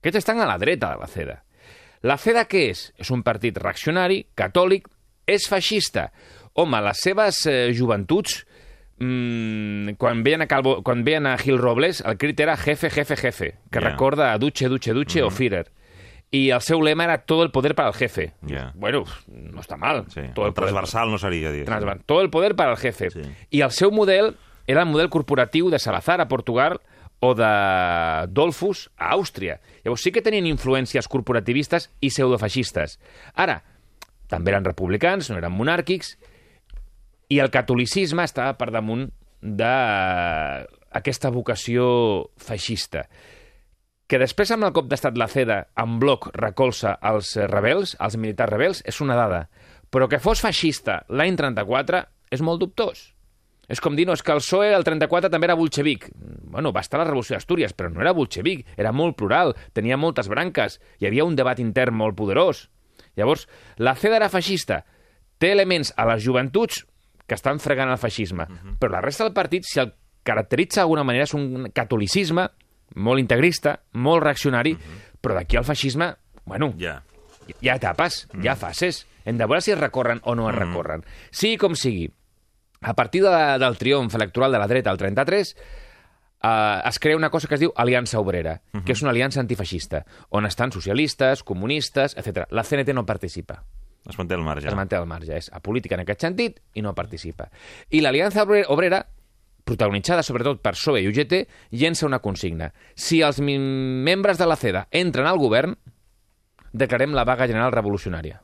Aquests 0.00 0.18
estan 0.18 0.40
a 0.40 0.46
la 0.46 0.58
dreta 0.58 0.90
de 0.94 0.98
la 1.00 1.06
CEDA. 1.06 1.42
La 2.02 2.16
CEDA 2.18 2.46
què 2.48 2.66
és? 2.70 2.92
És 3.00 3.10
un 3.10 3.22
partit 3.22 3.56
reaccionari, 3.56 4.26
catòlic, 4.34 4.88
és 5.26 5.46
feixista. 5.48 6.10
Home, 6.54 6.80
les 6.84 6.98
seves 7.00 7.38
eh, 7.46 7.70
joventuts, 7.72 8.42
mmm, 8.98 9.94
quan, 9.98 10.22
veien 10.22 10.42
a 10.44 10.46
Calvo, 10.50 10.82
quan 10.84 11.04
veien 11.04 11.26
a 11.26 11.36
Gil 11.38 11.58
Robles, 11.58 12.02
el 12.06 12.18
crit 12.18 12.40
era 12.40 12.56
jefe, 12.56 12.90
jefe, 12.90 13.16
jefe, 13.16 13.48
que 13.70 13.80
Ja. 13.80 13.88
recorda 13.90 14.32
a 14.32 14.38
Duce, 14.38 14.68
Duce, 14.68 14.92
Duce 14.92 15.22
o 15.22 15.30
Führer. 15.30 15.70
I 16.34 16.50
el 16.50 16.62
seu 16.66 16.80
lema 16.82 17.04
era 17.04 17.18
todo 17.22 17.44
el 17.44 17.52
poder 17.54 17.76
para 17.76 17.88
el 17.88 17.94
jefe. 17.94 18.32
Ja. 18.48 18.72
Bueno, 18.74 19.04
no 19.28 19.60
està 19.62 19.76
mal. 19.78 20.04
Sí. 20.10 20.20
Todo 20.34 20.46
el 20.46 20.50
el 20.50 20.54
poder 20.54 20.72
transversal 20.72 21.10
no 21.12 21.18
seria, 21.18 21.52
dir. 21.52 21.64
Transversal. 21.64 22.02
Todo 22.06 22.22
el 22.22 22.30
poder 22.30 22.56
para 22.56 22.72
el 22.72 22.76
jefe. 22.76 23.10
Sí. 23.10 23.22
I 23.50 23.60
el 23.62 23.70
seu 23.70 23.92
model 23.94 24.34
era 24.66 24.82
el 24.82 24.88
model 24.90 25.10
corporatiu 25.14 25.70
de 25.70 25.78
Salazar 25.78 26.20
a 26.20 26.26
Portugal 26.26 26.80
o 27.20 27.34
de 27.38 28.26
Dolfus 28.34 28.90
a 28.96 29.12
Àustria. 29.14 29.60
Llavors 29.84 30.02
sí 30.02 30.10
que 30.10 30.22
tenien 30.26 30.46
influències 30.50 31.06
corporativistes 31.08 31.90
i 32.02 32.10
pseudofeixistes. 32.10 32.98
Ara, 33.38 33.62
també 34.26 34.50
eren 34.50 34.66
republicans, 34.66 35.30
no 35.30 35.38
eren 35.38 35.54
monàrquics, 35.54 36.16
i 37.30 37.38
el 37.38 37.50
catolicisme 37.54 38.24
estava 38.26 38.58
per 38.58 38.72
damunt 38.74 39.06
d'aquesta 39.44 41.30
vocació 41.30 42.26
feixista 42.42 43.06
que 44.06 44.20
després 44.20 44.52
amb 44.52 44.66
el 44.68 44.74
cop 44.76 44.88
d'estat 44.90 45.16
la 45.18 45.28
CEDA 45.30 45.58
en 45.80 45.96
bloc 46.02 46.28
recolza 46.36 46.98
els 47.08 47.34
eh, 47.36 47.48
rebels, 47.48 47.96
els 48.04 48.18
militars 48.20 48.52
rebels, 48.52 48.82
és 48.84 49.00
una 49.00 49.16
dada. 49.16 49.46
Però 49.90 50.08
que 50.10 50.20
fos 50.20 50.42
feixista 50.44 51.02
l'any 51.08 51.38
34 51.40 52.04
és 52.34 52.42
molt 52.44 52.60
dubtós. 52.60 53.10
És 53.70 53.80
com 53.80 53.94
dir, 53.96 54.04
no, 54.04 54.12
és 54.12 54.20
que 54.20 54.34
el 54.34 54.42
PSOE 54.42 54.74
el 54.76 54.84
34 54.84 55.30
també 55.32 55.48
era 55.48 55.56
bolxevic. 55.56 56.10
Bueno, 56.52 56.72
va 56.74 56.82
estar 56.84 56.98
a 56.98 57.02
la 57.04 57.08
Revolució 57.08 57.38
d'Astúries, 57.38 57.72
però 57.72 57.88
no 57.88 58.02
era 58.04 58.12
bolxevic, 58.12 58.66
era 58.76 58.92
molt 58.92 59.16
plural, 59.16 59.54
tenia 59.72 59.96
moltes 59.96 60.28
branques, 60.28 60.76
hi 61.00 61.08
havia 61.08 61.24
un 61.24 61.36
debat 61.38 61.62
intern 61.62 61.96
molt 61.96 62.18
poderós. 62.18 62.66
Llavors, 63.16 63.46
la 63.80 63.94
CEDA 63.96 64.18
era 64.20 64.28
feixista, 64.28 64.82
té 65.40 65.54
elements 65.54 65.94
a 65.96 66.04
les 66.10 66.20
joventuts 66.26 66.82
que 67.24 67.38
estan 67.38 67.62
fregant 67.62 67.88
el 67.88 68.00
feixisme, 68.00 68.44
però 68.80 68.98
la 68.98 69.04
resta 69.04 69.24
del 69.24 69.32
partit, 69.36 69.64
si 69.64 69.80
el 69.80 69.94
caracteritza 70.28 70.82
d'alguna 70.82 71.06
manera, 71.06 71.24
és 71.24 71.32
un 71.36 71.70
catolicisme 71.72 72.50
molt 72.94 73.20
integrista, 73.20 73.80
molt 73.92 74.22
reaccionari, 74.22 74.76
però 75.20 75.34
d'aquí 75.34 75.56
al 75.56 75.64
feixisme, 75.64 76.14
bueno, 76.44 76.74
Ja. 76.78 77.02
hi 77.60 77.68
ha 77.68 77.76
etapes, 77.76 78.28
hi 78.42 78.48
ha 78.48 78.56
fases. 78.56 79.06
Hem 79.24 79.38
de 79.38 79.46
veure 79.46 79.60
si 79.62 79.72
es 79.72 79.78
recorren 79.78 80.20
o 80.24 80.34
no 80.34 80.48
es 80.50 80.54
recorren. 80.56 81.04
Sigui 81.30 81.56
com 81.56 81.74
sigui, 81.74 82.10
A 82.82 82.92
partir 82.92 83.22
de, 83.22 83.58
del 83.58 83.78
triomf 83.78 84.14
electoral 84.14 84.52
de 84.52 84.58
la 84.58 84.66
dreta 84.66 84.90
al 84.90 84.98
33, 84.98 85.56
eh, 86.42 86.80
es 86.84 86.98
crea 86.98 87.16
una 87.16 87.30
cosa 87.30 87.48
que 87.48 87.54
es 87.54 87.60
diu 87.60 87.72
Aliança 87.76 88.20
Obrera, 88.20 88.60
uh 88.74 88.78
-huh. 88.78 88.84
que 88.84 88.92
és 88.92 89.00
una 89.00 89.10
aliança 89.10 89.40
antifeixista, 89.40 90.04
on 90.28 90.44
estan 90.44 90.70
socialistes, 90.70 91.42
comunistes, 91.42 92.14
etc. 92.14 92.44
La 92.50 92.62
CNT 92.62 92.92
no 92.92 93.06
participa. 93.06 93.64
Es 94.06 94.18
manté 94.18 94.34
al 94.34 94.42
marge. 94.42 94.68
Es 94.68 94.74
manté 94.74 94.96
al 94.96 95.06
marge. 95.06 95.34
És 95.34 95.50
apolítica 95.50 95.94
en 95.94 96.02
aquest 96.02 96.20
sentit 96.20 96.60
i 96.74 96.82
no 96.82 96.94
participa. 96.94 97.48
I 97.88 98.02
l'Aliança 98.02 98.42
Obrera, 98.68 99.06
protagonitzada 99.64 100.22
sobretot 100.22 100.60
per 100.62 100.74
PSOE 100.76 101.02
i 101.02 101.08
UGT, 101.08 101.34
llença 101.80 102.06
una 102.06 102.20
consigna. 102.24 102.70
Si 102.94 103.22
els 103.24 103.40
membres 103.40 104.38
de 104.38 104.48
la 104.48 104.56
CEDA 104.60 104.86
entren 104.92 105.26
al 105.26 105.40
govern, 105.40 105.74
declarem 106.72 107.14
la 107.16 107.24
vaga 107.24 107.48
general 107.48 107.72
revolucionària. 107.72 108.40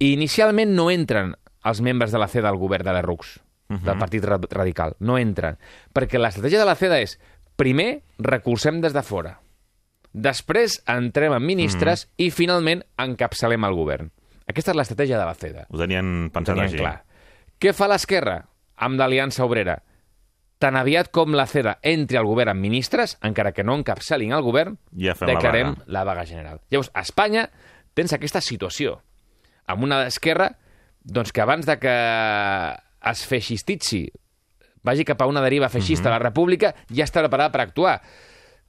I 0.00 0.14
inicialment 0.14 0.72
no 0.76 0.88
entren 0.92 1.34
els 1.68 1.82
membres 1.84 2.12
de 2.14 2.20
la 2.22 2.28
CEDA 2.30 2.48
al 2.48 2.60
govern 2.60 2.86
de 2.86 2.94
la 2.94 3.02
RUCS, 3.02 3.36
uh 3.36 3.76
-huh. 3.76 3.82
del 3.82 3.98
Partit 3.98 4.24
Radical. 4.24 4.96
No 5.00 5.18
entren. 5.18 5.58
Perquè 5.92 6.18
l'estratègia 6.18 6.58
de 6.58 6.64
la 6.64 6.74
CEDA 6.74 7.00
és, 7.00 7.18
primer, 7.56 8.02
recolzem 8.18 8.80
des 8.80 8.92
de 8.92 9.02
fora. 9.02 9.40
Després 10.12 10.82
entrem 10.86 11.32
en 11.32 11.44
ministres 11.44 12.06
-huh. 12.06 12.12
i, 12.16 12.30
finalment, 12.30 12.84
encapçalem 12.96 13.64
el 13.64 13.74
govern. 13.74 14.10
Aquesta 14.46 14.72
és 14.72 14.76
l'estratègia 14.76 15.18
de 15.18 15.24
la 15.24 15.34
CEDA. 15.34 15.66
Ho 15.70 15.78
tenien 15.78 16.30
pensat 16.32 16.54
tenien 16.54 16.66
així. 16.66 16.76
clar. 16.76 17.04
Què 17.60 17.72
fa 17.72 17.86
l'esquerra 17.86 18.49
amb 18.80 18.98
l'Aliança 19.00 19.44
Obrera? 19.44 19.78
Tan 20.60 20.76
aviat 20.76 21.08
com 21.12 21.32
la 21.36 21.46
CEDA 21.48 21.78
entri 21.88 22.18
al 22.20 22.26
govern 22.28 22.52
amb 22.52 22.60
ministres, 22.60 23.14
encara 23.24 23.52
que 23.56 23.64
no 23.64 23.78
encapçalin 23.78 24.34
el 24.36 24.42
govern, 24.44 24.74
Ja 24.92 25.14
fem 25.16 25.28
la 25.30 25.34
declarem 25.38 25.70
vaga. 25.72 25.84
la 25.88 26.02
vaga 26.04 26.24
general. 26.28 26.60
Llavors, 26.72 26.90
a 26.92 27.00
Espanya 27.00 27.46
tens 27.96 28.12
aquesta 28.12 28.42
situació, 28.44 28.98
amb 29.66 29.84
una 29.86 30.02
esquerra 30.10 30.50
doncs, 31.00 31.32
que 31.32 31.40
abans 31.40 31.64
de 31.64 31.78
que 31.80 31.94
es 33.10 33.22
feixistitzi, 33.24 34.02
vagi 34.84 35.04
cap 35.08 35.22
a 35.22 35.28
una 35.30 35.40
deriva 35.40 35.68
feixista 35.72 36.10
a 36.10 36.12
la 36.18 36.20
república, 36.20 36.74
ja 36.92 37.04
està 37.08 37.22
preparada 37.24 37.52
per 37.54 37.62
actuar. 37.64 37.94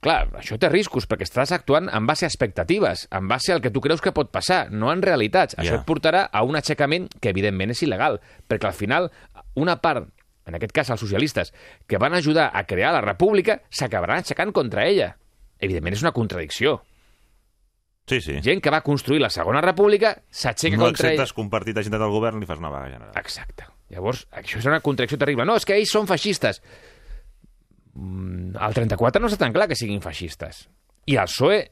Clar, 0.02 0.32
això 0.40 0.56
té 0.58 0.66
riscos, 0.68 1.04
perquè 1.06 1.22
estàs 1.28 1.52
actuant 1.54 1.86
en 1.94 2.06
base 2.08 2.26
a 2.26 2.28
expectatives, 2.28 3.04
en 3.14 3.28
base 3.30 3.52
al 3.54 3.60
que 3.62 3.70
tu 3.70 3.80
creus 3.80 4.00
que 4.02 4.10
pot 4.10 4.32
passar, 4.34 4.64
no 4.74 4.90
en 4.90 5.00
realitats. 5.04 5.54
Això 5.56 5.76
Ja. 5.76 5.80
et 5.80 5.86
portarà 5.86 6.24
a 6.32 6.42
un 6.42 6.56
aixecament 6.58 7.06
que, 7.20 7.30
evidentment, 7.30 7.70
és 7.70 7.82
il·legal, 7.84 8.18
perquè 8.48 8.66
al 8.66 8.74
final 8.74 9.12
una 9.54 9.76
part, 9.80 10.08
en 10.44 10.54
aquest 10.56 10.72
cas 10.72 10.90
els 10.90 11.00
socialistes, 11.00 11.52
que 11.86 11.98
van 11.98 12.14
ajudar 12.14 12.50
a 12.52 12.64
crear 12.66 12.92
la 12.92 13.00
república, 13.00 13.60
s'acabaran 13.70 14.18
aixecant 14.18 14.50
contra 14.52 14.86
ella. 14.88 15.16
Evidentment, 15.60 15.94
és 15.94 16.02
una 16.02 16.10
contradicció. 16.10 16.82
Sí, 18.08 18.20
sí. 18.20 18.40
Gent 18.42 18.60
que 18.60 18.70
va 18.70 18.80
construir 18.82 19.20
la 19.22 19.30
segona 19.30 19.60
república 19.60 20.16
s'aixeca 20.28 20.76
No 20.76 20.86
contra 20.86 21.06
ella. 21.12 21.22
acceptes 21.22 21.32
compartir 21.32 21.78
agenda 21.78 21.98
del 21.98 22.10
govern 22.10 22.42
i 22.42 22.46
fas 22.46 22.58
una 22.58 22.68
vaga 22.70 22.90
general. 22.90 23.12
Exacte. 23.14 23.64
Llavors, 23.90 24.26
això 24.32 24.58
és 24.58 24.66
una 24.66 24.80
contradicció 24.80 25.16
terrible. 25.18 25.44
No, 25.44 25.54
és 25.54 25.64
que 25.64 25.76
ells 25.76 25.90
són 25.92 26.08
feixistes. 26.08 26.60
Mm, 27.94 28.56
El 28.56 28.74
34 28.74 29.20
no 29.20 29.28
està 29.28 29.44
tan 29.44 29.54
clar 29.54 29.68
que 29.68 29.78
siguin 29.78 30.02
feixistes. 30.04 30.66
I 31.06 31.18
el 31.18 31.28
PSOE 31.30 31.62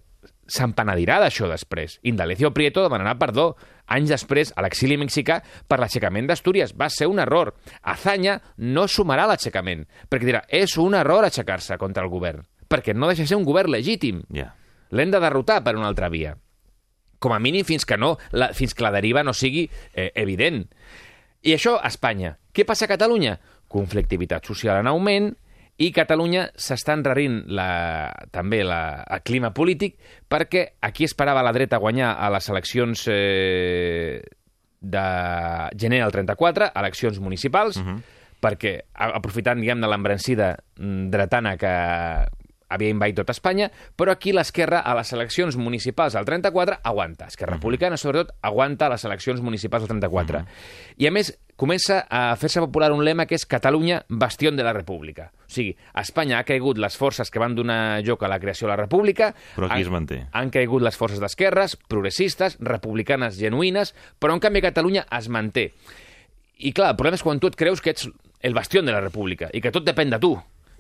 se'n 0.50 0.74
penedirà 0.74 1.20
d'això 1.22 1.48
després. 1.48 1.98
Indalecio 2.10 2.50
Prieto 2.52 2.82
demanarà 2.82 3.14
perdó 3.18 3.54
anys 3.94 4.10
després 4.10 4.52
a 4.56 4.64
l'exili 4.64 4.98
mexicà 5.00 5.38
per 5.68 5.78
l'aixecament 5.80 6.26
d'Astúries. 6.28 6.74
Va 6.76 6.90
ser 6.90 7.06
un 7.10 7.22
error. 7.22 7.54
Azaña 7.82 8.40
no 8.58 8.88
sumarà 8.90 9.28
l'aixecament, 9.30 9.86
perquè 10.10 10.26
dirà, 10.26 10.44
és 10.48 10.76
un 10.82 10.96
error 10.98 11.24
aixecar-se 11.24 11.78
contra 11.78 12.04
el 12.04 12.10
govern, 12.10 12.44
perquè 12.68 12.94
no 12.94 13.08
deixa 13.10 13.24
de 13.24 13.30
ser 13.30 13.38
un 13.38 13.46
govern 13.46 13.70
legítim. 13.72 14.24
Ja. 14.34 14.50
L'hem 14.90 15.12
de 15.14 15.22
derrotar 15.22 15.60
per 15.62 15.76
una 15.78 15.88
altra 15.88 16.10
via. 16.10 16.34
Com 17.20 17.32
a 17.36 17.38
mínim 17.38 17.66
fins 17.68 17.84
que, 17.86 17.98
no, 18.00 18.16
la, 18.32 18.50
fins 18.56 18.74
que 18.74 18.82
la 18.82 18.92
deriva 18.94 19.22
no 19.22 19.34
sigui 19.36 19.68
eh, 19.94 20.10
evident. 20.18 20.64
I 21.46 21.54
això 21.54 21.76
a 21.78 21.88
Espanya. 21.88 22.34
Què 22.52 22.66
passa 22.66 22.88
a 22.88 22.90
Catalunya? 22.90 23.36
Conflictivitat 23.70 24.48
social 24.50 24.80
en 24.80 24.90
augment 24.90 25.30
i 25.80 25.88
Catalunya 25.96 26.44
s'està 26.60 26.92
enrarint 26.98 27.42
la, 27.56 28.10
també 28.32 28.60
la, 28.66 29.00
el 29.08 29.22
clima 29.24 29.52
polític 29.56 29.96
perquè 30.28 30.66
aquí 30.84 31.06
esperava 31.08 31.44
la 31.46 31.54
dreta 31.56 31.80
guanyar 31.80 32.12
a 32.20 32.28
les 32.34 32.48
eleccions 32.52 33.06
eh, 33.08 34.20
de 34.80 35.04
gener 35.76 36.02
del 36.02 36.12
34, 36.12 36.70
eleccions 36.80 37.20
municipals, 37.20 37.76
uh 37.76 37.84
-huh. 37.84 37.98
perquè 38.40 38.80
aprofitant, 38.92 39.60
diguem, 39.60 39.80
de 39.80 39.88
l'embrancida 39.88 40.56
mm, 40.76 41.10
dretana 41.10 41.56
que 41.56 41.72
havia 42.70 42.88
invaït 42.94 43.16
tot 43.18 43.28
Espanya, 43.34 43.68
però 43.98 44.12
aquí 44.14 44.32
l'esquerra 44.32 44.80
a 44.80 44.94
les 44.96 45.12
eleccions 45.12 45.56
municipals 45.60 46.14
del 46.14 46.24
34 46.24 46.78
aguanta. 46.82 47.26
Esquerra 47.26 47.58
Republicana, 47.58 47.96
sobretot, 47.98 48.32
aguanta 48.40 48.88
les 48.88 49.04
eleccions 49.04 49.42
municipals 49.42 49.82
del 49.84 49.98
34. 49.98 50.44
I, 50.96 51.06
a 51.06 51.10
més, 51.12 51.34
comença 51.60 52.06
a 52.08 52.34
fer-se 52.40 52.62
popular 52.64 52.92
un 52.94 53.04
lema 53.04 53.26
que 53.26 53.34
és 53.36 53.44
Catalunya, 53.44 54.04
bastión 54.08 54.56
de 54.56 54.64
la 54.64 54.72
República. 54.72 55.32
O 55.44 55.50
sigui, 55.52 55.74
Espanya 56.00 56.38
ha 56.38 56.44
caigut 56.48 56.78
les 56.78 56.96
forces 56.96 57.28
que 57.30 57.38
van 57.42 57.54
donar 57.58 58.00
joc 58.06 58.22
a 58.22 58.28
la 58.32 58.38
creació 58.40 58.66
de 58.68 58.72
la 58.72 58.78
República, 58.80 59.34
Però 59.56 59.66
aquí 59.66 59.74
han- 59.74 59.80
es 59.82 59.90
manté. 59.90 60.20
han 60.32 60.50
caigut 60.50 60.82
les 60.82 60.96
forces 60.96 61.20
d'esquerres, 61.20 61.76
progressistes, 61.76 62.56
republicanes 62.60 63.36
genuïnes, 63.36 63.94
però 64.18 64.32
en 64.32 64.40
canvi 64.40 64.62
Catalunya 64.62 65.06
es 65.18 65.28
manté. 65.28 65.72
I 66.62 66.72
clar, 66.72 66.90
el 66.92 66.96
problema 66.96 67.16
és 67.16 67.22
quan 67.24 67.40
tu 67.40 67.46
et 67.48 67.56
creus 67.56 67.80
que 67.80 67.90
ets 67.90 68.08
el 68.40 68.54
bastió 68.54 68.80
de 68.82 68.92
la 68.92 69.00
república 69.00 69.48
i 69.52 69.60
que 69.60 69.70
tot 69.72 69.84
depèn 69.84 70.10
de 70.10 70.18
tu. 70.20 70.34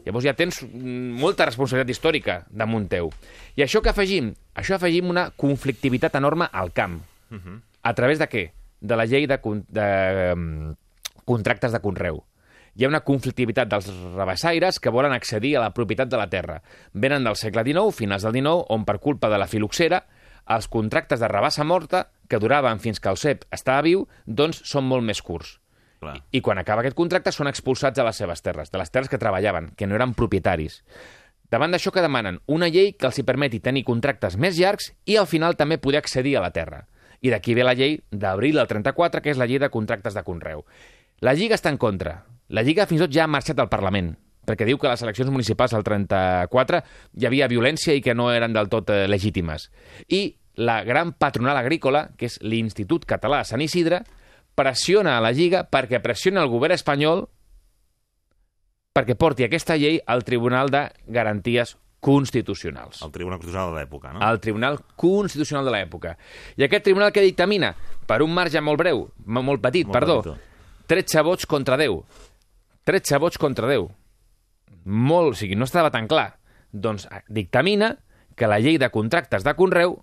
Llavors 0.06 0.24
ja 0.24 0.32
tens 0.34 0.62
molta 0.64 1.44
responsabilitat 1.44 1.90
històrica 1.92 2.38
damunt 2.50 2.88
teu. 2.88 3.10
I 3.56 3.62
això 3.66 3.82
que 3.82 3.90
afegim? 3.92 4.32
Això 4.56 4.74
afegim 4.76 5.10
una 5.10 5.30
conflictivitat 5.36 6.14
enorme 6.16 6.48
al 6.52 6.72
camp. 6.72 7.00
Uh 7.30 7.36
-huh. 7.36 7.60
A 7.82 7.94
través 7.94 8.18
de 8.18 8.28
què? 8.28 8.50
De 8.80 8.96
la 8.96 9.04
llei 9.06 9.26
de, 9.26 9.38
con- 9.40 9.64
de 9.68 10.32
um, 10.34 10.74
contractes 11.24 11.72
de 11.72 11.80
conreu. 11.80 12.24
Hi 12.76 12.84
ha 12.84 12.88
una 12.88 13.00
conflictivitat 13.00 13.68
dels 13.68 13.88
rebassaires 14.14 14.78
que 14.80 14.90
volen 14.90 15.12
accedir 15.12 15.56
a 15.56 15.60
la 15.60 15.72
propietat 15.74 16.08
de 16.08 16.16
la 16.16 16.28
terra. 16.28 16.62
Venen 16.92 17.24
del 17.24 17.36
segle 17.36 17.62
XIX, 17.64 17.94
finals 17.94 18.22
del 18.22 18.32
XIX, 18.32 18.64
on 18.68 18.84
per 18.84 18.98
culpa 19.00 19.28
de 19.28 19.38
la 19.38 19.46
filoxera 19.46 20.04
els 20.48 20.68
contractes 20.68 21.20
de 21.20 21.28
rebassa 21.28 21.64
morta, 21.64 22.08
que 22.28 22.38
duraven 22.38 22.80
fins 22.80 23.00
que 23.00 23.08
el 23.08 23.16
cep 23.16 23.44
estava 23.50 23.82
viu, 23.82 24.08
doncs 24.26 24.62
són 24.64 24.84
molt 24.84 25.02
més 25.04 25.20
curts. 25.22 25.60
Clar. 26.00 26.16
I, 26.32 26.40
quan 26.40 26.56
acaba 26.56 26.80
aquest 26.80 26.96
contracte 26.96 27.32
són 27.32 27.50
expulsats 27.50 27.98
de 27.98 28.04
les 28.06 28.16
seves 28.16 28.40
terres, 28.40 28.70
de 28.72 28.80
les 28.80 28.90
terres 28.90 29.10
que 29.12 29.20
treballaven, 29.20 29.74
que 29.76 29.86
no 29.86 29.98
eren 29.98 30.14
propietaris. 30.16 30.80
Davant 31.50 31.74
d'això 31.74 31.90
que 31.92 32.04
demanen 32.04 32.38
una 32.46 32.70
llei 32.70 32.94
que 32.94 33.08
els 33.08 33.18
hi 33.18 33.26
permeti 33.26 33.60
tenir 33.60 33.82
contractes 33.84 34.38
més 34.38 34.56
llargs 34.56 34.92
i 35.04 35.18
al 35.20 35.28
final 35.28 35.58
també 35.58 35.80
poder 35.82 35.98
accedir 36.00 36.36
a 36.38 36.44
la 36.44 36.52
terra. 36.54 36.86
I 37.20 37.32
d'aquí 37.34 37.52
ve 37.58 37.66
la 37.66 37.74
llei 37.76 37.98
d'abril 38.10 38.56
del 38.56 38.70
34, 38.70 39.20
que 39.20 39.34
és 39.34 39.40
la 39.40 39.48
llei 39.50 39.58
de 39.60 39.68
contractes 39.68 40.16
de 40.16 40.22
conreu. 40.24 40.64
La 41.20 41.34
Lliga 41.36 41.58
està 41.58 41.68
en 41.68 41.76
contra. 41.76 42.22
La 42.48 42.62
Lliga 42.64 42.86
fins 42.88 43.02
i 43.02 43.04
tot 43.04 43.12
ja 43.12 43.26
ha 43.26 43.30
marxat 43.30 43.58
al 43.60 43.68
Parlament, 43.68 44.14
perquè 44.46 44.64
diu 44.64 44.78
que 44.80 44.88
les 44.88 45.02
eleccions 45.04 45.28
municipals 45.30 45.74
del 45.76 45.84
34 45.84 46.80
hi 47.20 47.26
havia 47.28 47.50
violència 47.50 47.92
i 47.92 48.00
que 48.00 48.14
no 48.16 48.30
eren 48.32 48.56
del 48.56 48.70
tot 48.72 48.88
eh, 48.94 49.04
legítimes. 49.10 49.68
I 50.08 50.22
la 50.56 50.80
gran 50.84 51.12
patronal 51.12 51.58
agrícola, 51.60 52.08
que 52.16 52.30
és 52.30 52.38
l'Institut 52.40 53.04
Català 53.10 53.42
de 53.42 53.50
Sant 53.50 53.60
Isidre, 53.64 54.00
pressiona 54.60 55.16
a 55.16 55.24
la 55.24 55.32
Lliga 55.32 55.64
perquè 55.72 56.02
pressiona 56.04 56.44
el 56.44 56.52
govern 56.52 56.76
espanyol 56.76 57.24
perquè 58.92 59.16
porti 59.16 59.46
aquesta 59.46 59.76
llei 59.78 60.00
al 60.06 60.24
Tribunal 60.26 60.68
de 60.72 60.88
Garanties 61.06 61.76
Constitucionals. 62.00 63.02
El 63.04 63.12
Tribunal 63.12 63.38
Constitucional 63.38 63.74
de 63.74 63.80
l'època, 63.80 64.12
no? 64.12 64.22
Al 64.24 64.40
Tribunal 64.40 64.78
Constitucional 64.96 65.68
de 65.68 65.74
l'època. 65.74 66.14
I 66.56 66.64
aquest 66.64 66.84
tribunal 66.88 67.12
que 67.12 67.24
dictamina, 67.24 67.74
per 68.08 68.22
un 68.24 68.32
marge 68.34 68.60
molt 68.64 68.80
breu, 68.80 69.04
molt 69.26 69.62
petit, 69.62 69.86
Molt 69.86 69.98
perdó, 69.98 70.16
petitó. 70.24 70.36
13 70.90 71.24
vots 71.28 71.46
contra 71.46 71.76
10. 71.76 72.00
13 72.88 73.20
vots 73.22 73.38
contra 73.38 73.68
10. 73.68 73.84
Molt, 74.84 75.34
o 75.34 75.38
sigui, 75.38 75.58
no 75.60 75.68
estava 75.68 75.92
tan 75.92 76.08
clar. 76.08 76.38
Doncs 76.72 77.06
eh, 77.06 77.20
dictamina 77.28 77.94
que 78.34 78.48
la 78.48 78.58
llei 78.58 78.80
de 78.80 78.88
contractes 78.90 79.44
de 79.44 79.54
conreu 79.54 80.00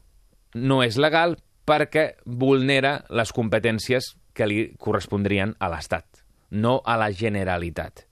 no 0.53 0.83
és 0.85 1.01
legal 1.01 1.35
perquè 1.67 2.13
vulnera 2.23 3.01
les 3.09 3.33
competències 3.35 4.13
que 4.37 4.47
li 4.49 4.59
correspondrien 4.77 5.55
a 5.57 5.71
l'Estat, 5.73 6.21
no 6.53 6.77
a 6.85 6.97
la 7.01 7.09
Generalitat. 7.09 8.05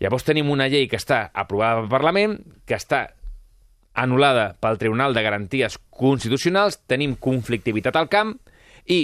Llavors 0.00 0.24
tenim 0.24 0.48
una 0.52 0.68
llei 0.72 0.86
que 0.88 1.00
està 1.00 1.26
aprovada 1.32 1.82
pel 1.82 1.90
Parlament, 1.92 2.36
que 2.68 2.76
està 2.76 3.06
anul·lada 4.00 4.54
pel 4.60 4.78
Tribunal 4.80 5.16
de 5.16 5.24
Garanties 5.24 5.76
Constitucionals, 5.90 6.78
tenim 6.88 7.16
conflictivitat 7.20 7.96
al 7.98 8.08
camp 8.12 8.36
i 8.88 9.00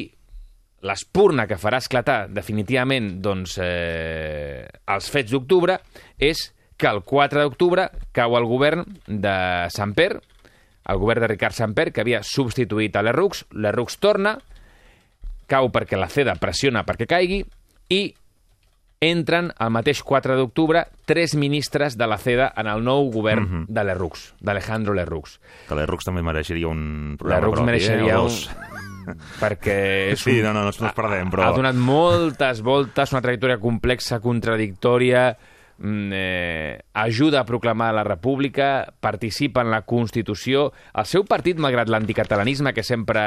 l'espurna 0.86 1.46
que 1.48 1.58
farà 1.60 1.80
esclatar 1.82 2.26
definitivament 2.30 3.16
doncs, 3.24 3.56
eh, 3.62 4.66
els 4.92 5.10
fets 5.10 5.32
d'octubre 5.34 5.78
és 6.18 6.50
que 6.76 6.88
el 6.88 7.02
4 7.02 7.42
d'octubre 7.42 7.88
cau 8.14 8.36
el 8.36 8.46
govern 8.48 8.84
de 9.06 9.36
Samper, 9.72 10.12
el 10.86 11.00
govern 11.00 11.24
de 11.24 11.30
Ricard 11.32 11.56
Samper, 11.56 11.90
que 11.92 12.04
havia 12.04 12.22
substituït 12.22 12.96
a 12.96 13.02
l'Errux, 13.02 13.46
l'Errux 13.56 13.98
torna, 13.98 14.36
cau 15.46 15.70
perquè 15.70 15.96
la 15.98 16.08
CEDA 16.08 16.34
pressiona 16.40 16.84
perquè 16.84 17.06
caigui 17.06 17.44
i 17.90 18.14
entren 19.00 19.50
el 19.60 19.70
mateix 19.70 20.00
4 20.02 20.36
d'octubre 20.38 20.86
tres 21.04 21.34
ministres 21.36 21.96
de 22.00 22.06
la 22.08 22.16
CEDA 22.18 22.52
en 22.56 22.66
el 22.66 22.82
nou 22.82 23.10
govern 23.12 23.42
mm 23.44 23.52
-hmm. 23.52 23.66
de 23.68 23.84
l'Errux, 23.84 24.34
d'Alejandro 24.40 24.94
Lerrux. 24.94 25.38
Que 25.68 25.74
l'Errux 25.74 26.04
també 26.04 26.22
mereixeria 26.22 26.68
un 26.68 27.14
programa 27.18 27.40
L'Errux 27.40 27.54
propi, 27.56 27.66
mereixeria 27.66 28.14
eh? 28.14 28.18
Un... 28.18 28.30
perquè 29.40 30.10
és 30.12 30.20
Sí, 30.20 30.38
un- 30.40 30.44
no, 30.46 30.52
no, 30.52 30.62
no 30.62 30.66
ens 30.68 30.92
perdem, 30.94 31.30
però- 31.30 31.44
Ha 31.44 31.52
donat 31.52 31.74
moltes 31.74 32.62
voltes, 32.62 33.12
una 33.12 33.20
trajectòria 33.20 33.58
complexa, 33.58 34.18
contradictòria, 34.20 35.36
eh, 35.82 36.82
ajuda 36.94 37.40
a 37.40 37.46
proclamar 37.46 37.92
la 37.94 38.04
república, 38.04 38.94
participa 39.00 39.62
en 39.62 39.70
la 39.70 39.82
Constitució. 39.82 40.70
El 40.94 41.06
seu 41.06 41.26
partit, 41.28 41.58
malgrat 41.58 41.90
l'anticatalanisme 41.92 42.72
que 42.72 42.84
sempre 42.86 43.22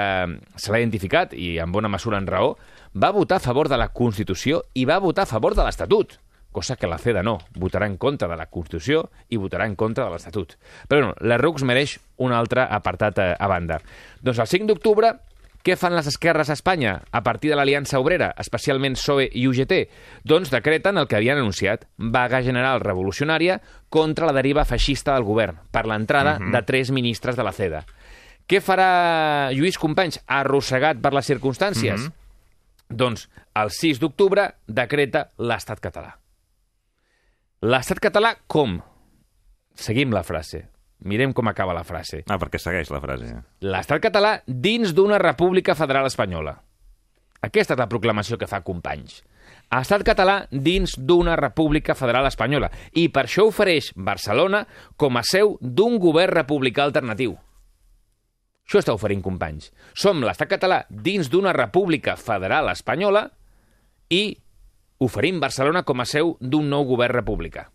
se 0.55 0.71
l'ha 0.71 0.81
identificat, 0.81 1.33
i 1.33 1.57
en 1.59 1.71
bona 1.71 1.91
mesura 1.91 2.17
en 2.17 2.27
raó, 2.27 2.55
va 2.95 3.13
votar 3.15 3.37
a 3.37 3.45
favor 3.45 3.69
de 3.69 3.77
la 3.77 3.91
Constitució 3.93 4.63
i 4.73 4.85
va 4.89 4.99
votar 4.99 5.27
a 5.27 5.33
favor 5.33 5.55
de 5.55 5.67
l'Estatut 5.67 6.19
cosa 6.51 6.75
que 6.75 6.87
la 6.87 6.97
CEDA 6.97 7.23
no. 7.23 7.37
Votarà 7.55 7.85
en 7.87 7.97
contra 7.97 8.27
de 8.27 8.35
la 8.37 8.47
Constitució 8.49 9.09
i 9.29 9.37
votarà 9.37 9.67
en 9.69 9.75
contra 9.77 10.05
de 10.05 10.13
l'Estatut. 10.13 10.55
Però 10.89 11.03
no, 11.03 11.13
la 11.21 11.37
RUCS 11.37 11.63
mereix 11.63 11.99
un 12.17 12.33
altre 12.33 12.65
apartat 12.65 13.19
a, 13.21 13.27
a 13.37 13.47
banda. 13.47 13.79
Doncs 14.25 14.41
el 14.41 14.49
5 14.49 14.71
d'octubre, 14.71 15.13
què 15.63 15.75
fan 15.75 15.91
les 15.95 16.07
esquerres 16.07 16.49
a 16.49 16.55
Espanya 16.55 16.93
a 17.11 17.21
partir 17.23 17.49
de 17.51 17.57
l'Aliança 17.59 17.99
Obrera, 17.99 18.29
especialment 18.39 18.95
PSOE 18.95 19.27
i 19.35 19.45
UGT? 19.49 19.73
Doncs 20.23 20.53
decreten 20.53 20.97
el 20.97 21.07
que 21.11 21.17
havien 21.17 21.37
anunciat, 21.41 21.83
vaga 21.97 22.39
general 22.45 22.79
revolucionària 22.79 23.59
contra 23.91 24.29
la 24.29 24.35
deriva 24.37 24.63
feixista 24.65 25.13
del 25.17 25.27
govern, 25.27 25.59
per 25.71 25.83
l'entrada 25.85 26.37
de 26.39 26.61
tres 26.63 26.93
ministres 26.95 27.35
de 27.35 27.43
la 27.43 27.51
CEDA. 27.51 27.83
Què 28.49 28.63
farà 28.63 29.51
Lluís 29.53 29.77
Companys, 29.77 30.21
arrossegat 30.25 31.03
per 31.03 31.11
les 31.13 31.27
circumstàncies? 31.27 32.07
Doncs 32.89 33.27
el 33.59 33.69
6 33.69 33.99
d'octubre 34.01 34.47
decreta 34.65 35.27
l'estat 35.37 35.83
català. 35.83 36.15
L'estat 37.61 37.99
català 37.99 38.37
com? 38.47 38.79
Seguim 39.75 40.15
la 40.15 40.23
frase. 40.23 40.69
Mirem 40.99 41.31
com 41.33 41.47
acaba 41.47 41.73
la 41.73 41.85
frase. 41.87 42.23
Ah, 42.27 42.37
perquè 42.39 42.59
segueix 42.59 42.89
la 42.91 42.99
frase. 42.99 43.31
L'estat 43.63 44.01
català 44.03 44.39
dins 44.45 44.91
d'una 44.95 45.19
república 45.21 45.75
federal 45.75 46.09
espanyola. 46.09 46.57
Aquesta 47.39 47.77
és 47.77 47.79
la 47.79 47.87
proclamació 47.87 48.37
que 48.37 48.49
fa 48.51 48.59
Companys. 48.67 49.21
Estat 49.71 50.03
català 50.03 50.41
dins 50.51 50.97
d'una 50.97 51.37
república 51.39 51.95
federal 51.95 52.27
espanyola. 52.27 52.71
I 52.99 53.07
per 53.15 53.27
això 53.27 53.47
ofereix 53.47 53.93
Barcelona 53.95 54.65
com 54.97 55.15
a 55.15 55.23
seu 55.23 55.55
d'un 55.61 55.97
govern 56.03 56.35
republicà 56.35 56.83
alternatiu. 56.83 57.37
Això 58.67 58.83
està 58.83 58.93
oferint 58.93 59.23
Companys. 59.23 59.71
Som 59.95 60.19
l'estat 60.25 60.51
català 60.51 60.83
dins 60.89 61.31
d'una 61.31 61.55
república 61.55 62.17
federal 62.19 62.69
espanyola 62.73 63.23
i 64.11 64.35
oferim 64.99 65.39
Barcelona 65.39 65.85
com 65.87 66.01
a 66.01 66.09
seu 66.09 66.35
d'un 66.41 66.67
nou 66.69 66.83
govern 66.89 67.21
republicà 67.21 67.69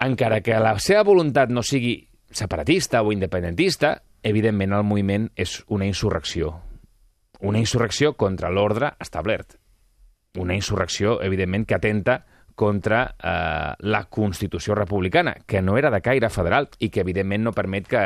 encara 0.00 0.40
que 0.40 0.56
la 0.60 0.76
seva 0.80 1.04
voluntat 1.06 1.52
no 1.52 1.62
sigui 1.66 1.98
separatista 2.30 3.02
o 3.02 3.12
independentista, 3.12 3.98
evidentment 4.22 4.74
el 4.76 4.84
moviment 4.86 5.28
és 5.36 5.60
una 5.68 5.86
insurrecció. 5.86 6.54
Una 7.40 7.60
insurrecció 7.60 8.14
contra 8.20 8.50
l'ordre 8.52 8.94
establert. 9.00 9.56
Una 10.38 10.54
insurrecció, 10.54 11.18
evidentment, 11.24 11.66
que 11.66 11.74
atenta 11.74 12.20
contra 12.54 13.14
eh, 13.16 13.74
la 13.88 14.02
Constitució 14.12 14.74
republicana, 14.74 15.34
que 15.46 15.62
no 15.62 15.78
era 15.78 15.90
de 15.90 16.02
caire 16.04 16.28
federal 16.28 16.68
i 16.78 16.90
que, 16.90 17.00
evidentment, 17.00 17.46
no 17.46 17.54
permet 17.56 17.88
que 17.88 18.02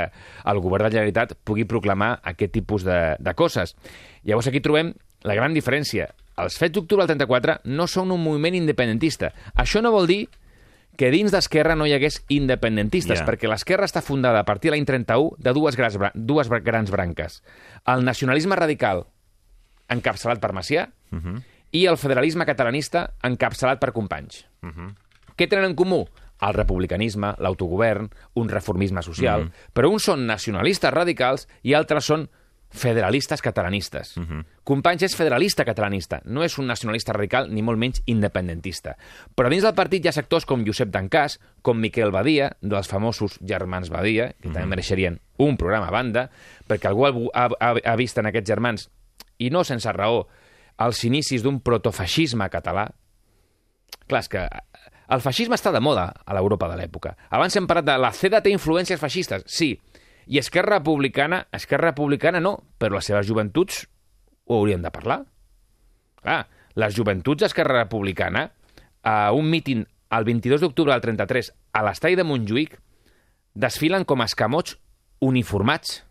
el 0.46 0.60
govern 0.62 0.84
de 0.84 0.88
la 0.88 0.92
Generalitat 0.94 1.34
pugui 1.42 1.66
proclamar 1.66 2.20
aquest 2.22 2.54
tipus 2.54 2.86
de, 2.86 3.16
de 3.18 3.34
coses. 3.34 3.74
Llavors, 4.22 4.48
aquí 4.48 4.62
trobem 4.62 4.94
la 5.26 5.34
gran 5.34 5.56
diferència. 5.56 6.06
Els 6.38 6.56
fets 6.58 6.74
d'octubre 6.76 7.02
del 7.02 7.16
34 7.16 7.60
no 7.74 7.88
són 7.90 8.14
un 8.14 8.22
moviment 8.22 8.54
independentista. 8.54 9.32
Això 9.58 9.82
no 9.82 9.92
vol 9.94 10.06
dir 10.06 10.22
dins 11.10 11.32
d'Esquerra 11.34 11.74
no 11.74 11.86
hi 11.86 11.92
hagués 11.96 12.20
independentistes, 12.28 13.18
Ja. 13.20 13.26
perquè 13.26 13.48
l'Esquerra 13.50 13.84
està 13.86 14.00
fundada 14.02 14.38
a 14.40 14.44
partir 14.44 14.70
de 14.70 14.76
l'any 14.76 14.86
31 14.86 15.34
de 15.38 15.52
dues 15.52 15.76
grans, 15.76 15.98
dues 16.14 16.48
grans 16.48 16.90
branques. 16.90 17.42
El 17.86 18.04
nacionalisme 18.04 18.54
radical, 18.56 19.06
encapçalat 19.88 20.40
per 20.40 20.52
Macià, 20.52 20.88
i 21.74 21.86
el 21.86 21.96
federalisme 21.98 22.46
catalanista, 22.46 23.14
encapçalat 23.22 23.80
per 23.80 23.92
Companys. 23.92 24.44
Què 25.36 25.48
tenen 25.48 25.72
en 25.72 25.74
comú? 25.74 26.04
El 26.40 26.54
republicanisme, 26.54 27.34
l'autogovern, 27.38 28.08
un 28.34 28.48
reformisme 28.48 29.02
social, 29.02 29.48
però 29.72 29.90
uns 29.90 30.04
són 30.04 30.26
nacionalistes 30.26 30.92
radicals 30.92 31.48
i 31.62 31.74
altres 31.74 32.04
són 32.04 32.28
federalistes 32.74 33.42
catalanistes. 33.42 34.14
Companys 34.66 35.04
és 35.06 35.14
federalista 35.16 35.64
catalanista, 35.64 36.20
no 36.24 36.42
és 36.44 36.56
un 36.58 36.66
nacionalista 36.66 37.14
radical 37.14 37.46
ni 37.52 37.62
molt 37.62 37.78
menys 37.78 38.02
independentista. 38.10 38.96
Però 39.36 39.50
dins 39.52 39.64
del 39.64 39.76
partit 39.78 40.04
hi 40.04 40.10
ha 40.10 40.16
sectors 40.16 40.46
com 40.48 40.64
Josep 40.66 40.90
Dancàs, 40.94 41.38
com 41.62 41.78
Miquel 41.80 42.12
Badia, 42.14 42.50
dels 42.60 42.90
famosos 42.90 43.38
germans 43.40 43.92
Badia, 43.94 44.32
que 44.40 44.50
també 44.50 44.66
mereixerien 44.74 45.20
un 45.38 45.56
programa 45.60 45.88
a 45.88 45.94
banda, 45.94 46.28
perquè 46.68 46.90
algú 46.90 47.30
ha, 47.30 47.46
ha, 47.48 47.70
ha 47.78 47.96
vist 48.00 48.18
en 48.18 48.30
aquests 48.30 48.50
germans, 48.50 48.88
i 49.38 49.50
no 49.54 49.64
sense 49.64 49.90
raó, 49.94 50.26
els 50.82 51.04
inicis 51.06 51.42
d'un 51.46 51.62
protofeixisme 51.62 52.50
català, 52.50 52.88
Clar, 54.08 54.20
és 54.20 54.28
que 54.28 54.42
el 55.14 55.22
feixisme 55.24 55.56
està 55.56 55.72
de 55.72 55.82
moda 55.84 56.08
a 56.24 56.36
l'Europa 56.36 56.68
de 56.70 56.78
l'època. 56.80 57.14
Abans 57.34 57.56
hem 57.56 57.68
parlat 57.68 57.88
de 57.88 57.96
la 58.00 58.12
CEDA 58.12 58.42
té 58.44 58.52
influències 58.52 59.00
feixistes, 59.00 59.44
sí. 59.48 59.74
I 60.26 60.38
Esquerra 60.38 60.78
Republicana, 60.78 61.46
Esquerra 61.52 61.90
Republicana 61.92 62.40
no, 62.40 62.58
però 62.78 62.96
les 62.96 63.04
seves 63.10 63.26
joventuts 63.28 63.86
ho 64.46 64.56
haurien 64.58 64.82
de 64.82 64.90
parlar. 64.90 65.24
Clar, 66.22 66.46
les 66.74 66.94
joventuts 66.96 67.40
d'Esquerra 67.44 67.82
Republicana, 67.84 68.50
a 69.02 69.32
un 69.36 69.50
míting 69.50 69.84
el 70.10 70.24
22 70.24 70.60
d'octubre 70.62 70.92
del 70.92 71.02
33 71.04 71.52
a 71.72 71.82
l'estall 71.84 72.16
de 72.16 72.24
Montjuïc, 72.24 72.78
desfilen 73.54 74.04
com 74.04 74.20
a 74.22 74.26
escamots 74.30 74.78
uniformats, 75.20 76.02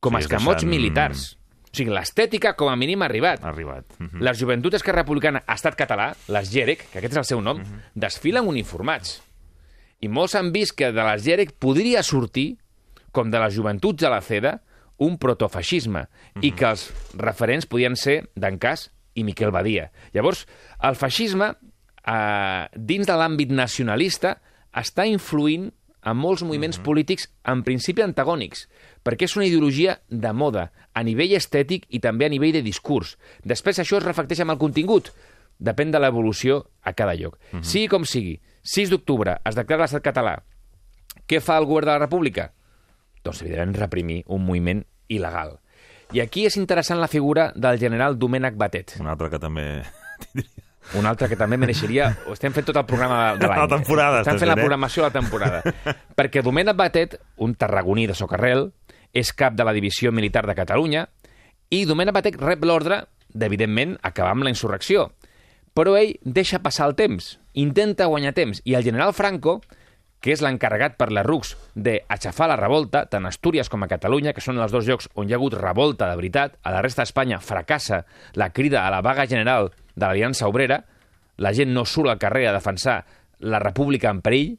com 0.00 0.16
a 0.16 0.20
Sí, 0.20 0.26
es 0.26 0.30
escamots 0.30 0.62
deixen- 0.62 0.70
militars. 0.70 1.36
O 1.72 1.76
sigui, 1.76 1.90
l'estètica 1.94 2.54
com 2.56 2.68
a 2.68 2.76
mínim 2.76 3.02
ha 3.02 3.06
arribat. 3.06 3.44
Ha 3.44 3.48
arribat. 3.48 3.84
Mhm. 3.98 4.20
Les 4.22 4.38
joventuts 4.38 4.72
d'Esquerra 4.72 5.02
Republicana 5.02 5.42
Estat 5.46 5.76
Català, 5.76 6.16
les 6.28 6.50
GEREC, 6.50 6.88
que 6.90 6.98
aquest 6.98 7.12
és 7.12 7.16
el 7.18 7.24
seu 7.24 7.40
nom, 7.40 7.62
desfilen 7.94 8.46
uniformats. 8.48 9.22
I 10.00 10.08
molts 10.08 10.34
han 10.34 10.50
vist 10.52 10.72
que 10.76 10.90
de 10.92 11.02
les 11.04 11.22
GEREC 11.22 11.52
podria 11.58 12.02
sortir, 12.02 12.58
com 13.12 13.30
de 13.30 13.40
les 13.42 13.54
joventuts 13.54 14.02
de 14.02 14.10
la 14.12 14.20
CEDA, 14.20 14.58
un 15.00 15.16
protofeixisme, 15.18 16.04
i 16.44 16.52
que 16.52 16.68
els 16.68 16.90
referents 17.16 17.66
podien 17.66 17.96
ser 17.96 18.20
Dancàs 18.36 18.90
i 19.16 19.24
Miquel 19.24 19.52
Badia. 19.54 19.88
Llavors, 20.14 20.46
el 20.84 20.96
feixisme, 20.96 21.54
eh, 22.04 22.64
dins 22.76 23.06
de 23.06 23.16
l'àmbit 23.16 23.50
nacionalista, 23.50 24.36
està 24.72 25.06
influint 25.08 25.70
en 26.04 26.16
molts 26.16 26.42
moviments 26.42 26.78
polítics 26.80 27.28
en 27.48 27.62
principi 27.64 28.02
antagònics, 28.04 28.68
perquè 29.04 29.26
és 29.28 29.36
una 29.36 29.46
ideologia 29.46 29.98
de 30.08 30.32
moda, 30.32 30.70
a 30.94 31.02
nivell 31.02 31.34
estètic 31.36 31.86
i 31.88 32.00
també 32.00 32.26
a 32.26 32.32
nivell 32.32 32.52
de 32.56 32.62
discurs. 32.62 33.16
Després 33.44 33.78
això 33.78 33.98
es 33.98 34.06
reflecteix 34.06 34.40
en 34.40 34.50
el 34.50 34.58
contingut. 34.58 35.12
Depèn 35.60 35.90
de 35.92 36.00
l'evolució 36.00 36.64
a 36.82 36.94
cada 36.96 37.14
lloc. 37.14 37.36
Sigui 37.60 37.88
com 37.88 38.04
sigui, 38.04 38.38
6 38.62 38.90
d'octubre 38.90 39.38
es 39.44 39.56
declara 39.56 39.84
l'estat 39.84 40.02
català. 40.02 40.38
Què 41.28 41.40
fa 41.40 41.58
el 41.60 41.68
govern 41.68 41.86
de 41.86 41.92
la 41.92 42.06
República? 42.06 42.50
Doncs, 43.24 43.42
evidentment, 43.42 43.76
reprimir 43.82 44.22
un 44.28 44.44
moviment 44.46 44.84
il·legal. 45.10 45.58
I 46.16 46.22
aquí 46.24 46.46
és 46.48 46.56
interessant 46.58 46.98
la 47.00 47.08
figura 47.10 47.50
del 47.54 47.78
general 47.78 48.18
Domènec 48.18 48.56
Batet, 48.58 48.96
Un 49.00 49.06
altre 49.06 49.30
que 49.30 49.38
també... 49.38 49.66
un 50.98 51.06
altre 51.06 51.28
que 51.30 51.38
també 51.38 51.58
mereixeria... 51.60 52.10
Estem 52.34 52.54
fent 52.56 52.66
tot 52.66 52.80
el 52.80 52.86
programa 52.88 53.36
de 53.38 53.46
l'any. 53.46 53.62
La 53.62 53.70
temporada, 53.70 54.24
Estem 54.24 54.40
fent 54.40 54.50
la 54.50 54.56
eh? 54.58 54.62
programació 54.64 55.04
de 55.04 55.08
la 55.10 55.14
temporada. 55.20 55.62
Perquè 56.18 56.42
Domènec 56.42 56.78
Batet, 56.78 57.16
un 57.38 57.54
tarragoní 57.54 58.08
de 58.10 58.16
Socarrel, 58.18 58.70
és 59.14 59.32
cap 59.34 59.54
de 59.58 59.66
la 59.66 59.74
Divisió 59.74 60.12
Militar 60.14 60.46
de 60.46 60.54
Catalunya 60.58 61.06
i 61.70 61.84
Domènec 61.86 62.14
Batet 62.14 62.38
rep 62.42 62.64
l'ordre 62.66 63.04
d'evidentment 63.30 63.96
acabar 64.02 64.34
amb 64.34 64.46
la 64.46 64.52
insurrecció. 64.54 65.12
Però 65.74 65.94
ell 65.98 66.16
deixa 66.26 66.58
passar 66.62 66.88
el 66.90 66.96
temps, 66.98 67.36
intenta 67.54 68.08
guanyar 68.10 68.34
temps, 68.34 68.58
i 68.66 68.74
el 68.74 68.82
general 68.82 69.14
Franco, 69.14 69.60
que 70.20 70.34
és 70.34 70.42
l'encarregat 70.44 70.98
per 71.00 71.08
la 71.12 71.24
RUCS 71.24 71.54
d'aixafar 71.74 72.50
la 72.50 72.58
revolta, 72.60 73.06
tant 73.08 73.24
a 73.24 73.32
Astúries 73.32 73.70
com 73.72 73.82
a 73.82 73.88
Catalunya, 73.88 74.34
que 74.36 74.44
són 74.44 74.60
els 74.60 74.72
dos 74.72 74.86
llocs 74.88 75.08
on 75.16 75.28
hi 75.28 75.34
ha 75.34 75.38
hagut 75.40 75.56
revolta 75.56 76.10
de 76.10 76.18
veritat, 76.20 76.58
a 76.62 76.74
la 76.74 76.82
resta 76.84 77.02
d'Espanya 77.02 77.40
fracassa 77.40 78.04
la 78.34 78.50
crida 78.52 78.84
a 78.86 78.90
la 78.92 79.00
vaga 79.00 79.26
general 79.26 79.72
de 79.94 80.04
l'Aliança 80.04 80.48
Obrera, 80.48 80.82
la 81.40 81.54
gent 81.56 81.72
no 81.72 81.86
surt 81.88 82.12
al 82.12 82.20
carrer 82.20 82.46
a 82.48 82.52
defensar 82.52 83.00
la 83.40 83.58
república 83.58 84.10
en 84.12 84.20
perill, 84.20 84.58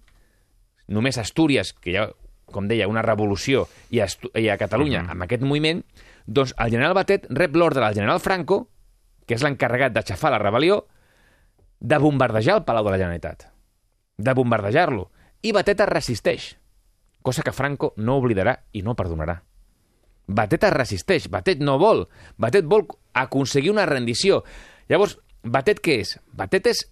només 0.89 1.21
Astúries, 1.21 1.73
que 1.77 1.93
hi 1.93 1.99
ha, 2.01 2.07
com 2.51 2.67
deia, 2.67 2.89
una 2.89 3.05
revolució, 3.05 3.67
i 3.93 4.01
a, 4.01 4.09
Estu 4.09 4.31
i 4.35 4.49
a 4.49 4.57
Catalunya, 4.59 5.05
amb 5.13 5.27
aquest 5.27 5.45
moviment, 5.45 5.83
doncs 6.25 6.55
el 6.57 6.73
general 6.73 6.97
Batet 6.97 7.29
rep 7.29 7.55
l'ordre 7.55 7.85
del 7.85 8.01
general 8.01 8.19
Franco, 8.19 8.65
que 9.27 9.37
és 9.37 9.45
l'encarregat 9.45 9.93
d'aixafar 9.93 10.33
la 10.33 10.41
rebel·lió, 10.41 10.81
de 11.81 11.97
bombardejar 11.97 12.59
el 12.59 12.65
Palau 12.65 12.85
de 12.85 12.93
la 12.93 12.99
Generalitat, 13.01 13.47
de 14.17 14.33
bombardejar-lo. 14.37 15.09
I 15.41 15.51
Batet 15.55 15.79
es 15.81 15.89
resisteix, 15.89 16.43
cosa 17.21 17.41
que 17.41 17.53
Franco 17.55 17.93
no 17.97 18.17
oblidarà 18.21 18.53
i 18.77 18.83
no 18.85 18.93
perdonarà. 18.97 19.39
Batet 20.27 20.67
es 20.69 20.73
resisteix, 20.75 21.27
Batet 21.33 21.63
no 21.65 21.79
vol, 21.81 22.05
Batet 22.37 22.67
vol 22.69 22.85
aconseguir 23.17 23.71
una 23.73 23.87
rendició. 23.89 24.43
Llavors, 24.89 25.17
Batet 25.41 25.81
què 25.81 25.97
és? 26.03 26.17
Batet 26.37 26.69
és 26.69 26.83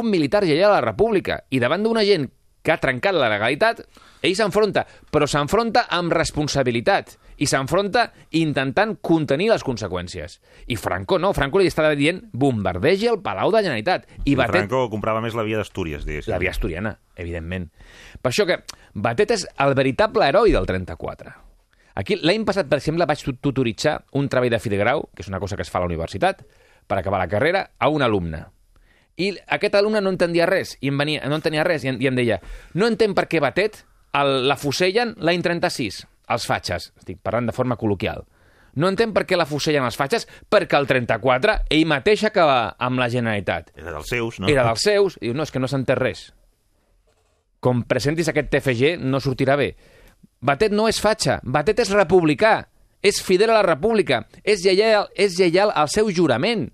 un 0.00 0.08
militar 0.08 0.42
lleial 0.46 0.72
a 0.72 0.78
la 0.78 0.86
República 0.86 1.42
i 1.52 1.60
davant 1.60 1.84
d'una 1.84 2.04
gent 2.08 2.30
que 2.62 2.72
ha 2.72 2.80
trencat 2.80 3.16
la 3.18 3.28
legalitat, 3.28 3.82
ell 4.22 4.36
s'enfronta, 4.38 4.86
però 5.10 5.26
s'enfronta 5.28 5.88
amb 5.90 6.14
responsabilitat 6.14 7.16
i 7.42 7.46
s'enfronta 7.50 8.06
intentant 8.38 8.94
contenir 9.02 9.48
les 9.50 9.64
conseqüències. 9.66 10.38
I 10.70 10.76
Franco 10.78 11.18
no, 11.18 11.32
Franco 11.34 11.58
li 11.58 11.66
estava 11.70 11.94
dient 11.98 12.20
bombardegi 12.32 13.08
el 13.10 13.18
Palau 13.24 13.50
de 13.50 13.58
la 13.58 13.64
Generalitat. 13.66 14.06
I 14.24 14.32
I 14.32 14.38
Batet... 14.38 14.60
Franco 14.62 14.84
comprava 14.92 15.20
més 15.24 15.34
la 15.34 15.42
via 15.46 15.58
d'Astúries, 15.58 16.04
diguéssim. 16.06 16.30
La 16.32 16.38
via 16.42 16.52
asturiana, 16.54 16.94
evidentment. 17.16 17.68
Per 18.22 18.30
això 18.30 18.46
que 18.48 18.60
Batet 18.94 19.34
és 19.34 19.46
el 19.64 19.74
veritable 19.78 20.28
heroi 20.28 20.54
del 20.54 20.68
34. 20.70 21.34
Aquí, 22.00 22.16
l'any 22.22 22.46
passat, 22.48 22.70
per 22.70 22.78
exemple, 22.80 23.04
vaig 23.04 23.20
tut- 23.20 23.40
tutoritzar 23.44 23.98
un 24.16 24.28
treball 24.32 24.48
de 24.54 24.60
fi 24.62 24.70
de 24.72 24.78
grau, 24.80 25.08
que 25.12 25.20
és 25.26 25.28
una 25.28 25.40
cosa 25.42 25.58
que 25.58 25.66
es 25.66 25.70
fa 25.70 25.76
a 25.80 25.82
la 25.82 25.90
universitat, 25.90 26.40
per 26.88 26.96
acabar 26.98 27.18
la 27.20 27.28
carrera, 27.28 27.66
a 27.78 27.90
un 27.92 28.00
alumne. 28.02 28.46
I 29.20 29.34
aquest 29.52 29.74
alumne 29.76 30.00
no 30.00 30.08
entendia 30.14 30.46
res, 30.48 30.78
i 30.80 30.88
em 30.88 30.96
venia, 30.96 31.26
no 31.28 31.36
entenia 31.36 31.66
res, 31.68 31.84
i 31.84 31.90
em, 31.92 31.98
i 32.00 32.08
em 32.08 32.16
deia 32.16 32.38
no 32.72 32.88
entenc 32.88 33.12
per 33.18 33.26
què 33.28 33.42
Batet 33.44 33.82
el, 34.16 34.46
la 34.48 34.56
fusellen 34.56 35.12
l'any 35.20 35.42
36, 35.44 36.06
els 36.32 36.46
fatxes. 36.48 36.90
Estic 36.98 37.20
parlant 37.22 37.48
de 37.50 37.54
forma 37.56 37.78
col·loquial. 37.80 38.24
No 38.80 38.88
entenc 38.88 39.12
per 39.12 39.26
què 39.28 39.36
la 39.36 39.46
fusellen 39.48 39.84
els 39.84 39.98
fatxes, 40.00 40.24
perquè 40.48 40.78
el 40.78 40.88
34 40.88 41.56
ell 41.76 41.88
mateix 41.90 42.24
acaba 42.24 42.74
amb 42.80 43.02
la 43.02 43.10
Generalitat. 43.12 43.72
Era 43.76 43.92
dels 43.92 44.08
seus, 44.08 44.38
no? 44.40 44.48
Era 44.48 44.64
dels 44.70 44.86
seus, 44.88 45.18
i 45.20 45.28
diu, 45.28 45.36
no, 45.36 45.44
és 45.44 45.52
que 45.52 45.60
no 45.60 45.68
s'entén 45.68 46.00
res. 46.00 46.30
Com 47.62 47.84
presentis 47.86 48.30
aquest 48.32 48.48
TFG, 48.50 48.96
no 48.98 49.20
sortirà 49.20 49.58
bé. 49.60 49.74
Batet 50.42 50.72
no 50.74 50.88
és 50.90 50.98
fatxa, 50.98 51.38
Batet 51.44 51.84
és 51.84 51.92
republicà, 51.94 52.54
és 53.04 53.20
fidel 53.22 53.52
a 53.52 53.60
la 53.60 53.66
república, 53.66 54.24
és 54.42 54.64
lleial, 54.64 55.08
és 55.14 55.36
lleial 55.38 55.70
al 55.74 55.90
seu 55.92 56.08
jurament. 56.10 56.70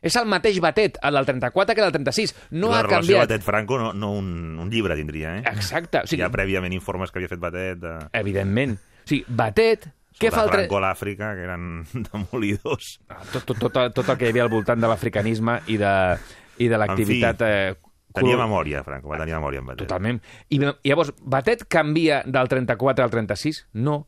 És 0.00 0.16
el 0.16 0.26
mateix 0.32 0.58
Batet, 0.64 0.96
el 1.04 1.18
del 1.18 1.26
34 1.28 1.74
que 1.74 1.82
el 1.82 1.86
del 1.90 1.96
36. 1.98 2.34
No 2.56 2.70
la 2.70 2.78
ha 2.80 2.82
relació 2.86 3.18
canviat. 3.18 3.28
Batet-Franco 3.28 3.78
no, 3.78 3.92
no 3.92 4.12
un, 4.16 4.30
un 4.58 4.70
llibre 4.72 4.96
tindria, 4.96 5.36
eh? 5.38 5.42
Exacte. 5.52 6.00
O 6.00 6.08
Hi 6.08 6.14
sigui, 6.14 6.24
ha 6.24 6.30
prèviament 6.32 6.72
informes 6.76 7.12
que 7.12 7.20
havia 7.20 7.28
fet 7.28 7.42
Batet 7.42 7.82
de... 7.82 7.96
evidentment. 8.16 8.78
O 8.80 9.10
sigui, 9.10 9.24
Batet, 9.28 9.90
què 10.20 10.32
fa 10.32 10.46
el... 10.46 10.54
Franco 10.54 10.80
a 10.80 10.82
l'Àfrica, 10.86 11.34
que 11.36 11.44
eren 11.44 11.68
demolidors. 12.08 12.94
Tot, 13.34 13.44
tot, 13.44 13.60
tot, 13.60 13.78
tot 13.96 14.08
el 14.08 14.16
que 14.16 14.28
hi 14.28 14.34
havia 14.34 14.46
al 14.48 14.52
voltant 14.52 14.80
de 14.80 14.88
l'africanisme 14.90 15.60
i 15.68 15.78
de, 15.80 15.94
i 16.64 16.72
de 16.72 16.80
l'activitat... 16.80 17.46
Eh, 17.46 17.78
Tenia 18.10 18.34
memòria, 18.40 18.80
Franco, 18.82 19.06
va 19.12 19.20
tenir 19.20 19.36
memòria 19.36 19.60
en 19.62 19.68
Batet. 19.68 19.84
Totalment. 19.84 20.16
I 20.50 20.58
llavors, 20.64 21.12
Batet 21.22 21.68
canvia 21.70 22.24
del 22.26 22.48
34 22.50 23.04
al 23.04 23.12
36? 23.12 23.60
No. 23.86 24.00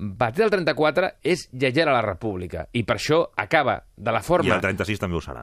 Batet 0.00 0.46
del 0.46 0.50
34 0.54 1.08
és 1.28 1.42
lleial 1.52 1.90
a 1.90 1.98
la 1.98 2.02
república 2.06 2.62
i 2.72 2.82
per 2.88 2.96
això 2.96 3.18
acaba 3.36 3.74
de 3.96 4.12
la 4.14 4.22
I 4.22 4.24
forma 4.24 4.54
el 4.56 4.62
36 4.64 4.98
també 5.02 5.18
ho 5.18 5.20
serà. 5.20 5.42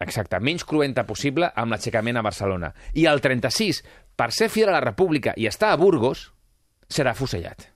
exacte, 0.00 0.38
menys 0.40 0.64
cruenta 0.64 1.04
possible 1.04 1.50
amb 1.54 1.72
l'aixecament 1.74 2.16
a 2.16 2.22
Barcelona. 2.24 2.70
I 2.94 3.04
el 3.10 3.20
36, 3.20 3.82
per 4.16 4.30
ser 4.32 4.48
fidel 4.48 4.70
a 4.70 4.78
la 4.78 4.84
república 4.86 5.34
i 5.36 5.46
estar 5.46 5.72
a 5.72 5.76
Burgos, 5.76 6.32
serà 6.88 7.12
fusellat. 7.14 7.66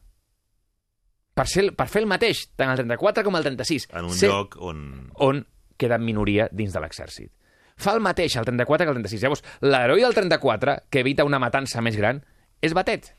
Per, 1.35 1.47
ser, 1.49 1.67
per 1.77 1.89
fer 1.89 2.03
el 2.03 2.09
mateix, 2.09 2.47
tant 2.57 2.71
el 2.73 2.77
34 2.81 3.25
com 3.25 3.37
el 3.37 3.43
36. 3.45 3.89
En 3.93 4.05
un 4.09 4.15
ser- 4.17 4.31
lloc 4.31 4.57
on... 4.61 5.11
on 5.17 5.45
queda 5.77 5.97
en 5.97 6.05
minoria 6.05 6.49
dins 6.53 6.73
de 6.73 6.81
l'exèrcit. 6.81 7.33
Fa 7.77 7.93
el 7.97 8.01
mateix 8.05 8.37
el 8.37 8.45
34 8.45 8.85
que 8.87 8.91
el 8.93 8.99
36. 9.03 9.23
Llavors, 9.25 9.43
l'heroi 9.65 10.01
del 10.05 10.15
34, 10.15 10.77
que 10.89 11.01
evita 11.01 11.25
una 11.25 11.41
matança 11.43 11.81
més 11.83 11.97
gran, 11.97 12.21
és 12.63 12.73
Batet. 12.77 13.13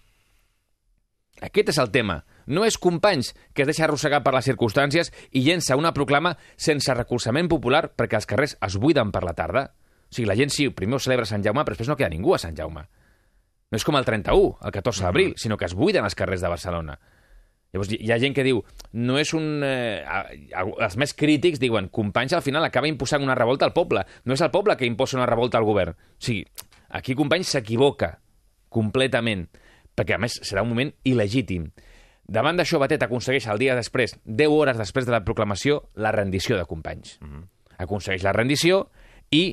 Aquest 1.42 1.70
és 1.74 1.80
el 1.82 1.90
tema. 1.92 2.22
No 2.48 2.66
és 2.68 2.78
Companys, 2.78 3.34
que 3.54 3.64
es 3.64 3.70
deixa 3.70 3.86
arrossegar 3.88 4.24
per 4.24 4.34
les 4.36 4.50
circumstàncies 4.50 5.14
i 5.32 5.46
llença 5.46 5.78
una 5.80 5.94
proclama 5.96 6.36
sense 6.56 6.94
recolzament 6.94 7.50
popular 7.52 7.88
perquè 7.94 8.20
els 8.20 8.30
carrers 8.30 8.58
es 8.60 8.78
buiden 8.78 9.14
per 9.14 9.24
la 9.24 9.36
tarda. 9.38 9.70
O 10.10 10.16
sigui, 10.16 10.28
la 10.30 10.38
gent 10.38 10.52
sí, 10.54 10.68
primer 10.70 11.00
ho 11.00 11.04
celebra 11.04 11.26
Sant 11.26 11.44
Jaume, 11.46 11.64
però 11.64 11.78
després 11.78 11.90
no 11.90 11.98
queda 11.98 12.12
ningú 12.14 12.36
a 12.36 12.42
Sant 12.42 12.58
Jaume. 12.58 12.86
No 13.72 13.80
és 13.80 13.86
com 13.88 13.98
el 13.98 14.06
31, 14.06 14.60
el 14.62 14.72
14 14.76 15.08
d'abril, 15.08 15.34
sinó 15.42 15.58
que 15.58 15.66
es 15.66 15.74
buiden 15.74 16.06
els 16.06 16.14
carrers 16.14 16.44
de 16.44 16.52
Barcelona. 16.52 17.00
Llavors, 17.74 17.90
hi 17.98 18.12
ha 18.14 18.20
gent 18.22 18.36
que 18.38 18.46
diu, 18.46 18.60
no 19.02 19.16
és 19.18 19.32
un... 19.34 19.64
Eh, 19.66 20.04
els 20.54 20.98
més 21.02 21.16
crítics 21.18 21.58
diuen, 21.58 21.88
Companys 21.90 22.36
al 22.38 22.44
final 22.46 22.68
acaba 22.68 22.86
imposant 22.86 23.26
una 23.26 23.34
revolta 23.34 23.66
al 23.66 23.74
poble. 23.74 24.04
No 24.30 24.38
és 24.38 24.44
el 24.46 24.52
poble 24.54 24.76
que 24.78 24.86
imposa 24.86 25.18
una 25.18 25.26
revolta 25.26 25.58
al 25.58 25.66
govern. 25.66 25.98
O 25.98 26.22
sigui, 26.22 26.44
aquí 26.94 27.16
Companys 27.18 27.56
s'equivoca 27.56 28.12
completament, 28.74 29.48
perquè 29.98 30.20
a 30.20 30.22
més 30.22 30.38
serà 30.46 30.62
un 30.62 30.70
moment 30.70 30.94
il·legítim. 31.10 31.72
Davant 32.34 32.58
d'això, 32.58 32.80
Batet 32.82 33.04
aconsegueix 33.06 33.46
el 33.52 33.62
dia 33.62 33.76
després, 33.78 34.16
10 34.26 34.56
hores 34.56 34.80
després 34.80 35.06
de 35.06 35.14
la 35.14 35.22
proclamació, 35.26 35.84
la 36.02 36.14
rendició 36.16 36.58
de 36.58 36.66
Companys. 36.70 37.20
Aconsegueix 37.84 38.26
la 38.26 38.34
rendició 38.34 38.88
i 39.32 39.46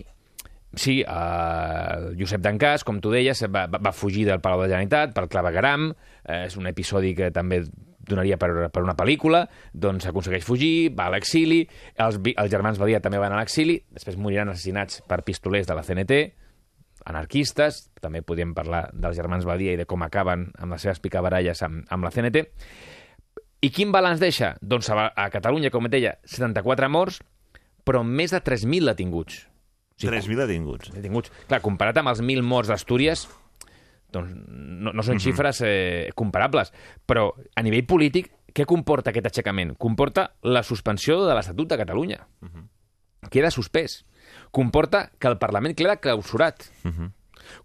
Sí, 0.78 1.00
eh, 1.02 2.10
Josep 2.14 2.42
Dancàs, 2.44 2.84
com 2.86 3.00
tu 3.02 3.10
deies, 3.10 3.40
va, 3.50 3.64
va 3.66 3.90
fugir 3.90 4.22
del 4.28 4.38
Palau 4.38 4.60
de 4.60 4.68
la 4.68 4.76
Generalitat 4.76 5.16
per 5.16 5.24
clavegaram, 5.26 5.88
eh, 6.22 6.44
és 6.44 6.54
un 6.56 6.68
episodi 6.70 7.10
que 7.18 7.32
també 7.34 7.64
donaria 8.06 8.38
per, 8.38 8.68
per 8.70 8.84
una 8.84 8.94
pel·lícula, 8.94 9.44
doncs 9.74 10.06
aconsegueix 10.06 10.46
fugir, 10.46 10.92
va 10.94 11.08
a 11.08 11.14
l'exili, 11.16 11.64
els, 11.98 12.20
els 12.30 12.52
germans 12.52 12.78
Badia 12.78 13.02
també 13.02 13.18
van 13.18 13.34
a 13.34 13.40
l'exili, 13.42 13.80
després 13.90 14.18
moriran 14.18 14.52
assassinats 14.52 15.02
per 15.10 15.24
pistolers 15.26 15.66
de 15.66 15.74
la 15.74 15.82
CNT, 15.86 16.20
anarquistes, 17.08 17.86
també 18.00 18.22
podíem 18.26 18.54
parlar 18.56 18.88
dels 18.92 19.16
germans 19.16 19.46
Badia 19.48 19.74
i 19.74 19.80
de 19.80 19.86
com 19.88 20.02
acaben 20.04 20.48
amb 20.58 20.74
les 20.74 20.84
seves 20.86 21.00
picabaralles 21.00 21.62
amb, 21.66 21.84
amb 21.88 22.06
la 22.06 22.12
CNT. 22.14 22.44
I 23.60 23.70
quin 23.74 23.92
balanç 23.92 24.20
deixa? 24.22 24.54
Doncs 24.60 24.88
a, 24.92 25.10
a 25.12 25.28
Catalunya, 25.32 25.72
com 25.72 25.88
et 25.88 25.94
deia, 25.96 26.14
74 26.24 26.88
morts, 26.92 27.20
però 27.84 28.02
més 28.06 28.32
de 28.32 28.40
3.000 28.40 28.92
detinguts. 28.92 29.44
Sí, 30.00 30.08
3.000 30.08 30.46
detinguts. 30.46 30.92
detinguts. 30.94 31.32
Clar, 31.48 31.60
comparat 31.60 32.00
amb 32.00 32.12
els 32.14 32.22
1.000 32.24 32.46
morts 32.46 32.72
d'Astúries, 32.72 33.26
doncs 34.10 34.32
no, 34.32 34.94
no 34.96 35.04
són 35.06 35.20
xifres 35.22 35.60
eh, 35.66 36.10
comparables. 36.16 36.72
Però 37.06 37.28
a 37.36 37.64
nivell 37.64 37.84
polític, 37.88 38.30
què 38.54 38.66
comporta 38.68 39.12
aquest 39.12 39.28
aixecament? 39.30 39.74
Comporta 39.78 40.30
la 40.48 40.64
suspensió 40.66 41.20
de 41.26 41.36
l'Estatut 41.36 41.68
de 41.70 41.78
Catalunya. 41.80 42.20
Queda 43.30 43.52
suspès. 43.54 44.00
Comporta 44.50 45.10
que 45.18 45.28
el 45.30 45.38
Parlament 45.38 45.76
queda 45.78 46.00
clausurat. 46.02 46.66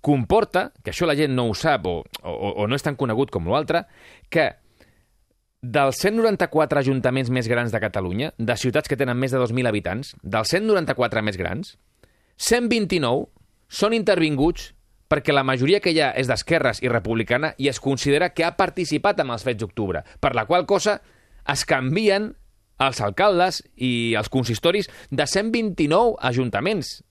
Comporta, 0.02 0.72
que 0.84 0.94
això 0.94 1.08
la 1.10 1.16
gent 1.18 1.34
no 1.36 1.48
ho 1.50 1.56
sap 1.58 1.86
o, 1.90 2.00
o, 2.24 2.52
o 2.64 2.68
no 2.68 2.78
és 2.78 2.86
tan 2.86 2.98
conegut 2.98 3.34
com 3.34 3.50
l'altre, 3.50 3.86
que 4.30 4.52
dels 5.66 5.98
194 6.02 6.80
ajuntaments 6.80 7.32
més 7.34 7.50
grans 7.50 7.74
de 7.74 7.82
Catalunya, 7.82 8.32
de 8.38 8.58
ciutats 8.58 8.90
que 8.90 8.98
tenen 8.98 9.18
més 9.18 9.34
de 9.34 9.42
2.000 9.42 9.70
habitants, 9.70 10.14
dels 10.22 10.54
194 10.54 11.26
més 11.26 11.38
grans, 11.42 11.76
129 12.38 13.28
són 13.68 13.96
intervinguts 13.98 14.74
perquè 15.10 15.34
la 15.34 15.46
majoria 15.46 15.80
que 15.82 15.94
hi 15.94 16.02
ha 16.02 16.12
és 16.18 16.30
d'esquerres 16.30 16.82
i 16.84 16.90
republicana 16.92 17.54
i 17.62 17.70
es 17.70 17.80
considera 17.82 18.32
que 18.34 18.46
ha 18.46 18.56
participat 18.58 19.22
en 19.22 19.32
els 19.34 19.46
fets 19.46 19.62
d'octubre, 19.62 20.04
per 20.20 20.34
la 20.36 20.46
qual 20.50 20.66
cosa 20.70 21.00
es 21.52 21.66
canvien 21.66 22.34
els 22.80 23.02
alcaldes 23.02 23.62
i 23.76 24.16
els 24.20 24.30
consistoris 24.32 24.90
de 25.10 25.28
129 25.28 26.18
ajuntaments, 26.20 27.02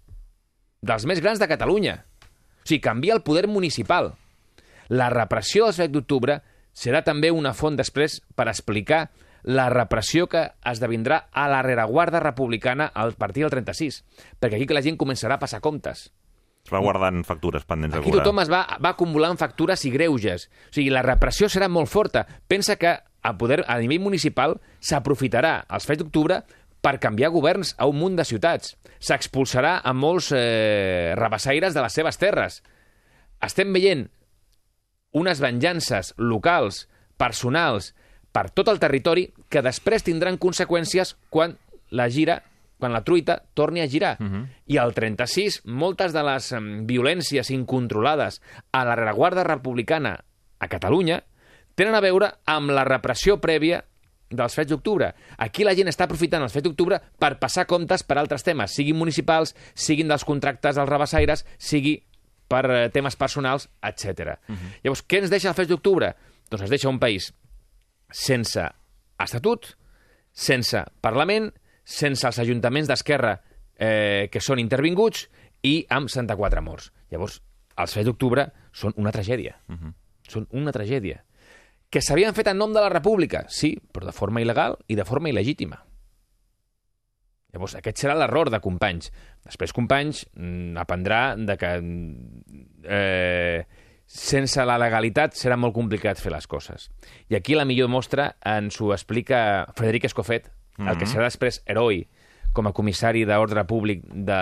dels 0.85 1.07
més 1.09 1.23
grans 1.25 1.41
de 1.41 1.49
Catalunya. 1.49 2.03
O 2.65 2.69
sigui, 2.69 2.81
canvia 2.85 3.15
el 3.17 3.25
poder 3.25 3.47
municipal. 3.49 4.15
La 4.89 5.09
repressió 5.13 5.65
dels 5.65 5.81
fets 5.81 5.93
d'octubre 5.93 6.41
serà 6.77 7.05
també 7.07 7.31
una 7.33 7.55
font 7.57 7.77
després 7.77 8.21
per 8.37 8.49
explicar 8.51 9.07
la 9.45 9.69
repressió 9.69 10.27
que 10.29 10.47
esdevindrà 10.65 11.29
a 11.33 11.47
la 11.53 11.61
rereguarda 11.63 12.21
republicana 12.21 12.87
al 12.89 13.13
partir 13.13 13.45
del 13.45 13.53
36, 13.53 14.03
perquè 14.41 14.57
aquí 14.57 14.67
que 14.67 14.77
la 14.77 14.85
gent 14.85 14.97
començarà 15.01 15.37
a 15.37 15.43
passar 15.43 15.61
comptes. 15.61 16.09
Es 16.65 16.73
va 16.73 16.81
guardant 16.81 17.21
factures 17.29 17.65
pendents 17.69 17.93
de 17.93 18.01
Aquí 18.01 18.09
cobrar. 18.09 18.25
tothom 18.25 18.41
es 18.41 18.49
va, 18.49 18.63
va 18.81 18.95
acumulant 18.95 19.37
factures 19.37 19.83
i 19.85 19.91
greuges. 19.93 20.47
O 20.71 20.77
sigui, 20.79 20.89
la 20.95 21.03
repressió 21.05 21.49
serà 21.53 21.69
molt 21.69 21.91
forta. 21.93 22.25
Pensa 22.49 22.77
que 22.81 22.95
a, 22.97 23.33
poder, 23.37 23.63
a 23.69 23.77
nivell 23.83 24.01
municipal 24.01 24.57
s'aprofitarà 24.81 25.59
els 25.69 25.85
fets 25.85 26.01
d'octubre 26.01 26.41
per 26.85 26.99
canviar 27.01 27.31
governs 27.33 27.75
a 27.77 27.89
un 27.89 27.99
munt 28.01 28.17
de 28.17 28.25
ciutats. 28.25 28.79
S'expulsarà 29.01 29.79
a 29.85 29.93
molts 29.93 30.31
eh, 30.33 31.13
rabassaires 31.17 31.77
de 31.77 31.85
les 31.85 31.93
seves 32.01 32.21
terres. 32.21 32.63
Estem 33.45 33.73
veient 33.77 34.07
unes 35.13 35.41
venjances 35.45 36.15
locals, 36.17 36.87
personals, 37.21 37.93
per 38.33 38.49
tot 38.51 38.73
el 38.73 38.81
territori, 38.81 39.29
que 39.53 39.63
després 39.63 40.03
tindran 40.03 40.41
conseqüències 40.41 41.15
quan 41.31 41.59
la 41.95 42.09
gira 42.09 42.41
quan 42.85 42.93
la 42.93 43.01
truita 43.01 43.39
torni 43.57 43.81
a 43.81 43.89
girar. 43.89 44.19
Uh 44.21 44.27
-huh. 44.27 44.47
I 44.67 44.77
al 44.77 44.93
36, 44.93 45.63
moltes 45.65 46.13
de 46.13 46.23
les 46.23 46.53
em, 46.53 46.87
violències 46.87 47.51
incontrolades 47.51 48.43
a 48.73 48.85
la 48.85 48.95
rereguarda 48.95 49.43
republicana 49.43 50.25
a 50.59 50.69
Catalunya 50.69 51.25
tenen 51.75 51.95
a 51.95 52.01
veure 52.01 52.35
amb 52.45 52.71
la 52.71 52.85
repressió 52.85 53.41
prèvia 53.41 53.85
dels 54.31 54.55
fets 54.55 54.71
d'octubre. 54.71 55.15
Aquí 55.39 55.65
la 55.65 55.75
gent 55.75 55.89
està 55.89 56.05
aprofitant 56.05 56.43
els 56.43 56.53
fets 56.53 56.65
d'octubre 56.65 57.01
per 57.19 57.39
passar 57.39 57.67
comptes 57.67 58.03
per 58.03 58.19
altres 58.19 58.43
temes, 58.43 58.71
siguin 58.71 58.97
municipals, 58.97 59.55
siguin 59.75 60.09
dels 60.09 60.25
contractes 60.25 60.77
dels 60.77 60.89
rabassaires, 60.89 61.47
sigui 61.59 62.03
per 62.49 62.71
eh, 62.71 62.91
temes 62.91 63.17
personals, 63.17 63.69
etc. 63.83 64.39
Uh 64.49 64.55
-huh. 64.55 64.81
Llavors, 64.83 65.07
què 65.09 65.19
ens 65.19 65.31
deixa 65.31 65.49
el 65.49 65.55
fets 65.55 65.69
d'octubre? 65.69 66.15
Doncs 66.51 66.63
ens 66.63 66.71
deixa 66.71 66.89
un 66.89 66.99
país 66.99 67.33
sense 68.11 68.71
estatut, 69.19 69.77
sense 70.33 70.85
Parlament, 71.01 71.53
sense 71.85 72.27
els 72.27 72.39
ajuntaments 72.41 72.89
d'Esquerra 72.89 73.37
eh, 73.77 74.29
que 74.33 74.41
són 74.41 74.59
intervinguts 74.59 75.29
i 75.65 75.85
amb 75.93 76.09
64 76.09 76.63
morts. 76.65 76.91
Llavors, 77.13 77.41
els 77.77 77.95
fets 77.95 78.09
d'octubre 78.09 78.49
són 78.73 78.95
una 78.97 79.13
tragèdia. 79.13 79.57
Uh 79.69 79.77
-huh. 79.77 79.95
Són 80.29 80.49
una 80.51 80.73
tragèdia. 80.73 81.25
que 81.91 82.01
s'havien 82.01 82.35
fet 82.35 82.49
en 82.49 82.59
nom 82.59 82.73
de 82.73 82.81
la 82.81 82.89
república. 82.89 83.45
Sí, 83.49 83.79
però 83.93 84.07
de 84.07 84.13
forma 84.13 84.41
il·legal 84.41 84.75
i 84.89 84.97
de 84.97 85.05
forma 85.05 85.29
il·legítima. 85.29 85.79
Llavors, 87.53 87.77
aquest 87.77 88.01
serà 88.03 88.17
l'error 88.19 88.51
de 88.51 88.59
Companys. 88.59 89.13
Després 89.45 89.73
Companys 89.73 90.27
mm, 90.35 90.77
aprendrà 90.77 91.37
de 91.39 91.57
que 91.57 91.71
eh, 92.83 93.67
sense 94.07 94.65
la 94.67 94.77
legalitat 94.83 95.39
serà 95.39 95.57
molt 95.57 95.75
complicat 95.77 96.19
fer 96.19 96.33
les 96.35 96.49
coses. 96.51 96.91
I 97.31 97.37
aquí 97.37 97.55
la 97.55 97.65
millor 97.65 97.89
mostra 97.89 98.33
ens 98.43 98.81
ho 98.81 98.91
explica 98.93 99.69
Frederic 99.79 100.05
Escofet, 100.11 100.51
mm 100.77 100.85
-hmm. 100.85 100.91
el 100.91 100.99
que 100.99 101.07
serà 101.07 101.25
després 101.25 101.63
heroi 101.67 102.07
com 102.53 102.67
a 102.67 102.73
comissari 102.73 103.25
d'ordre 103.25 103.65
públic 103.65 104.05
de 104.05 104.41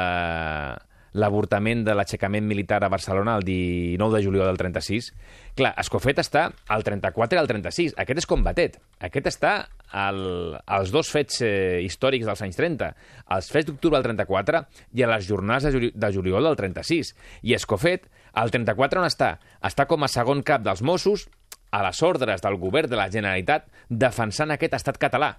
l'avortament 1.13 1.85
de 1.85 1.95
l'aixecament 1.97 2.45
militar 2.49 2.81
a 2.85 2.89
Barcelona 2.93 3.37
el 3.37 3.45
19 3.45 4.17
de 4.17 4.23
juliol 4.25 4.49
del 4.49 4.61
36. 4.61 5.11
Clar, 5.59 5.75
Escofet 5.81 6.23
està 6.23 6.47
al 6.73 6.85
34 6.87 7.37
i 7.37 7.41
al 7.41 7.51
36. 7.51 7.97
Aquest 8.01 8.23
és 8.23 8.29
combatet. 8.29 8.79
Aquest 9.01 9.29
està 9.29 9.53
al, 9.93 10.23
als 10.65 10.93
dos 10.95 11.11
fets 11.13 11.43
eh, 11.45 11.83
històrics 11.85 12.29
dels 12.29 12.43
anys 12.47 12.57
30, 12.57 12.91
als 13.37 13.53
fets 13.53 13.69
d'octubre 13.69 13.99
del 13.99 14.09
34 14.09 14.65
i 14.97 15.05
a 15.05 15.13
les 15.13 15.29
jornades 15.29 15.69
de, 15.69 15.75
juli 15.77 15.93
de 15.95 16.13
juliol 16.15 16.49
del 16.49 16.57
36. 16.57 17.15
I 17.43 17.57
Escofet 17.59 18.09
el 18.41 18.55
34 18.55 19.03
on 19.03 19.09
està? 19.09 19.37
Està 19.61 19.87
com 19.91 20.05
a 20.05 20.11
segon 20.13 20.41
cap 20.47 20.65
dels 20.65 20.81
Mossos 20.81 21.29
a 21.73 21.83
les 21.85 22.03
ordres 22.05 22.41
del 22.45 22.57
govern 22.61 22.89
de 22.89 22.97
la 22.97 23.11
Generalitat 23.13 23.69
defensant 23.89 24.53
aquest 24.53 24.81
estat 24.81 25.01
català. 25.01 25.35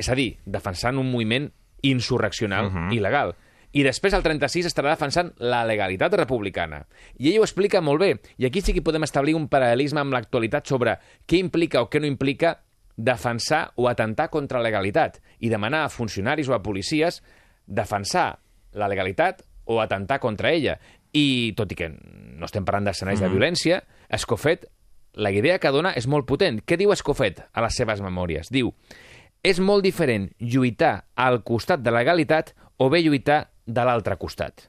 És 0.00 0.08
a 0.08 0.16
dir, 0.16 0.32
defensant 0.48 0.98
un 1.00 1.10
moviment 1.12 1.50
insurreccional 1.86 2.66
uh 2.66 2.72
-huh. 2.72 2.92
il·legal. 2.96 3.34
I 3.72 3.84
després, 3.86 4.14
el 4.16 4.24
36, 4.24 4.66
estarà 4.66 4.90
defensant 4.90 5.30
la 5.38 5.60
legalitat 5.64 6.14
republicana. 6.18 6.86
I 7.18 7.30
ell 7.30 7.38
ho 7.38 7.46
explica 7.46 7.80
molt 7.80 8.00
bé. 8.02 8.16
I 8.38 8.46
aquí 8.46 8.60
sí 8.60 8.74
que 8.74 8.82
podem 8.82 9.06
establir 9.06 9.36
un 9.38 9.46
paral·lelisme 9.48 10.00
amb 10.00 10.12
l'actualitat 10.12 10.66
sobre 10.66 10.98
què 11.26 11.38
implica 11.38 11.82
o 11.82 11.88
què 11.88 12.00
no 12.00 12.06
implica 12.10 12.58
defensar 12.96 13.70
o 13.76 13.88
atentar 13.88 14.28
contra 14.28 14.58
la 14.58 14.64
legalitat 14.64 15.20
i 15.38 15.48
demanar 15.48 15.84
a 15.84 15.88
funcionaris 15.88 16.48
o 16.48 16.54
a 16.54 16.62
policies 16.62 17.22
defensar 17.66 18.40
la 18.72 18.88
legalitat 18.88 19.44
o 19.64 19.80
atentar 19.80 20.18
contra 20.18 20.50
ella. 20.50 20.78
I, 21.12 21.54
tot 21.56 21.70
i 21.70 21.78
que 21.78 21.88
no 21.90 22.46
estem 22.46 22.66
parlant 22.66 22.90
d'escenaris 22.90 23.20
mm. 23.20 23.24
de 23.24 23.30
violència, 23.30 23.82
Escofet, 24.08 24.66
la 25.14 25.30
idea 25.30 25.58
que 25.58 25.70
dona 25.70 25.94
és 25.98 26.06
molt 26.10 26.26
potent. 26.26 26.60
Què 26.66 26.78
diu 26.78 26.90
Escofet 26.90 27.40
a 27.52 27.62
les 27.62 27.78
seves 27.78 28.02
memòries? 28.02 28.50
Diu, 28.50 28.74
és 29.42 29.60
molt 29.60 29.84
diferent 29.84 30.28
lluitar 30.38 31.06
al 31.16 31.42
costat 31.42 31.82
de 31.82 31.90
la 31.90 32.02
legalitat 32.02 32.54
o 32.78 32.90
bé 32.92 33.02
lluitar 33.02 33.50
de 33.66 33.84
l'altre 33.84 34.16
costat. 34.20 34.68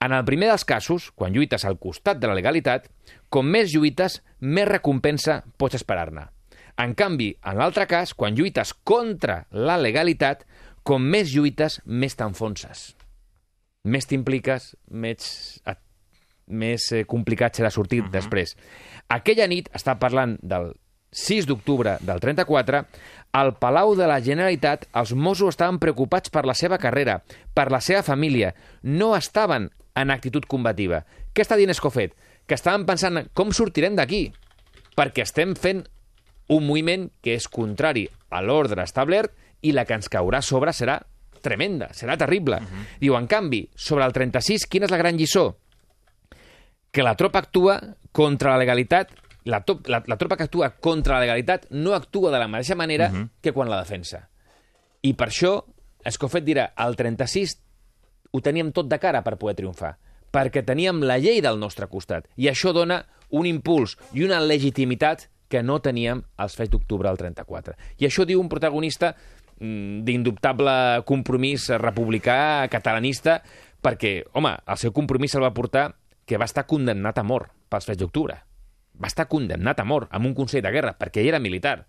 En 0.00 0.12
el 0.12 0.24
primer 0.28 0.50
dels 0.50 0.66
casos, 0.68 1.10
quan 1.10 1.32
lluites 1.32 1.64
al 1.64 1.78
costat 1.80 2.20
de 2.20 2.28
la 2.28 2.36
legalitat, 2.36 2.90
com 3.28 3.48
més 3.48 3.72
lluites, 3.72 4.20
més 4.40 4.68
recompensa 4.68 5.42
pots 5.56 5.80
esperar-ne. 5.80 6.28
En 6.76 6.92
canvi, 6.94 7.30
en 7.40 7.56
l'altre 7.56 7.86
cas, 7.88 8.12
quan 8.12 8.36
lluites 8.36 8.74
contra 8.84 9.46
la 9.50 9.78
legalitat, 9.80 10.44
com 10.84 11.02
més 11.02 11.32
lluites, 11.32 11.80
més 11.86 12.14
t'enfonses 12.16 12.90
més 13.86 14.08
t'impliques, 14.10 14.72
més, 14.90 15.28
més 16.46 16.88
eh, 16.92 17.04
complicat 17.08 17.56
serà 17.56 17.70
sortir 17.70 18.02
uh 18.02 18.06
-huh. 18.06 18.12
després. 18.18 18.56
Aquella 19.08 19.46
nit, 19.46 19.70
està 19.72 19.98
parlant 19.98 20.36
del 20.42 20.74
6 21.12 21.46
d'octubre 21.46 21.96
del 22.00 22.20
34, 22.20 22.82
al 23.32 23.54
Palau 23.60 23.94
de 23.96 24.06
la 24.08 24.20
Generalitat 24.24 24.86
els 24.96 25.12
Mossos 25.12 25.54
estaven 25.54 25.80
preocupats 25.82 26.32
per 26.32 26.46
la 26.48 26.54
seva 26.56 26.78
carrera, 26.78 27.20
per 27.54 27.70
la 27.72 27.80
seva 27.80 28.02
família. 28.02 28.54
No 28.82 29.14
estaven 29.16 29.70
en 29.96 30.12
actitud 30.12 30.46
combativa. 30.48 31.04
Què 31.32 31.44
està 31.44 31.56
dient 31.56 31.72
Escofet? 31.72 32.14
Que 32.46 32.56
estaven 32.56 32.86
pensant 32.88 33.26
com 33.34 33.52
sortirem 33.52 33.96
d'aquí, 33.96 34.28
perquè 34.96 35.24
estem 35.26 35.56
fent 35.58 35.84
un 36.52 36.66
moviment 36.66 37.08
que 37.22 37.34
és 37.34 37.48
contrari 37.50 38.06
a 38.30 38.40
l'ordre 38.44 38.84
establert 38.86 39.34
i 39.66 39.72
la 39.74 39.84
que 39.84 39.96
ens 39.98 40.08
caurà 40.12 40.42
sobre 40.44 40.72
serà 40.76 41.00
tremenda, 41.42 41.90
serà 41.92 42.16
terrible. 42.16 42.56
Uh 42.56 42.62
-huh. 42.62 42.86
Diu, 43.00 43.16
en 43.16 43.26
canvi, 43.26 43.68
sobre 43.74 44.04
el 44.04 44.12
36, 44.12 44.66
quina 44.66 44.86
és 44.86 44.90
la 44.90 44.98
gran 44.98 45.16
lliçó? 45.16 45.56
Que 46.90 47.02
la 47.02 47.14
tropa 47.14 47.38
actua 47.38 47.96
contra 48.12 48.50
la 48.50 48.58
legalitat 48.58 49.10
la, 49.46 49.62
top, 49.64 49.86
la, 49.88 50.02
la 50.06 50.18
tropa 50.18 50.36
que 50.36 50.46
actua 50.46 50.72
contra 50.82 51.16
la 51.16 51.24
legalitat 51.24 51.68
no 51.70 51.94
actua 51.94 52.32
de 52.34 52.40
la 52.42 52.48
mateixa 52.50 52.76
manera 52.76 53.08
uh 53.08 53.14
-huh. 53.14 53.28
que 53.40 53.52
quan 53.52 53.70
la 53.70 53.78
defensa. 53.78 54.28
I 55.02 55.14
per 55.14 55.28
això, 55.28 55.64
Escofet 56.04 56.44
dirà, 56.44 56.72
el 56.76 56.96
36 56.96 57.62
ho 58.30 58.40
teníem 58.40 58.72
tot 58.72 58.88
de 58.88 58.98
cara 58.98 59.22
per 59.22 59.38
poder 59.38 59.56
triomfar, 59.56 59.98
perquè 60.32 60.64
teníem 60.64 61.02
la 61.02 61.18
llei 61.18 61.40
del 61.40 61.58
nostre 61.58 61.86
costat, 61.86 62.28
i 62.36 62.48
això 62.48 62.72
dona 62.72 63.06
un 63.30 63.46
impuls 63.46 63.96
i 64.12 64.24
una 64.24 64.40
legitimitat 64.40 65.28
que 65.48 65.62
no 65.62 65.80
teníem 65.80 66.22
als 66.36 66.56
fets 66.56 66.70
d'octubre 66.70 67.08
del 67.08 67.16
34. 67.16 67.74
I 67.98 68.06
això 68.06 68.24
diu 68.24 68.40
un 68.40 68.48
protagonista 68.48 69.16
Mm, 69.56 70.04
d'indubtable 70.04 71.02
compromís 71.08 71.70
republicà, 71.80 72.68
catalanista, 72.68 73.38
perquè, 73.80 74.18
home, 74.36 74.52
el 74.52 74.76
seu 74.76 74.92
compromís 74.92 75.34
el 75.34 75.46
va 75.46 75.54
portar 75.56 75.86
que 76.28 76.36
va 76.36 76.44
estar 76.44 76.66
condemnat 76.68 77.16
a 77.16 77.24
mort 77.24 77.54
pels 77.70 77.88
fets 77.88 78.02
d'octubre. 78.02 78.36
Va 79.02 79.10
estar 79.10 79.28
condemnat 79.28 79.80
a 79.80 79.84
mort 79.84 80.12
amb 80.14 80.26
un 80.26 80.34
Consell 80.34 80.64
de 80.64 80.72
Guerra, 80.72 80.96
perquè 80.98 81.20
ell 81.20 81.34
era 81.34 81.42
militar, 81.42 81.86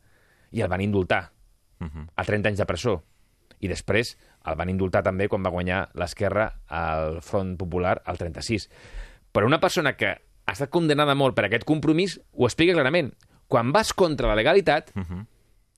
i 0.51 0.61
el 0.61 0.69
van 0.69 0.81
indultar 0.81 1.31
uh 1.79 1.87
-huh. 1.87 2.07
a 2.15 2.23
30 2.23 2.49
anys 2.49 2.59
de 2.59 2.65
presó. 2.65 3.03
I 3.59 3.67
després 3.67 4.17
el 4.45 4.55
van 4.55 4.69
indultar 4.69 5.03
també 5.03 5.27
quan 5.27 5.43
va 5.43 5.49
guanyar 5.49 5.89
l'esquerra 5.93 6.61
al 6.67 7.21
Front 7.21 7.57
Popular 7.57 8.01
al 8.05 8.17
36. 8.17 8.69
Però 9.31 9.45
una 9.45 9.59
persona 9.59 9.93
que 9.93 10.07
ha 10.45 10.51
estat 10.51 10.69
condemnada 10.69 11.11
a 11.11 11.15
mort 11.15 11.35
per 11.35 11.45
aquest 11.45 11.63
compromís 11.63 12.21
ho 12.33 12.45
explica 12.45 12.73
clarament. 12.73 13.13
Quan 13.47 13.71
vas 13.71 13.93
contra 13.93 14.27
la 14.27 14.35
legalitat, 14.35 14.91
uh 14.95 15.01
-huh 15.01 15.25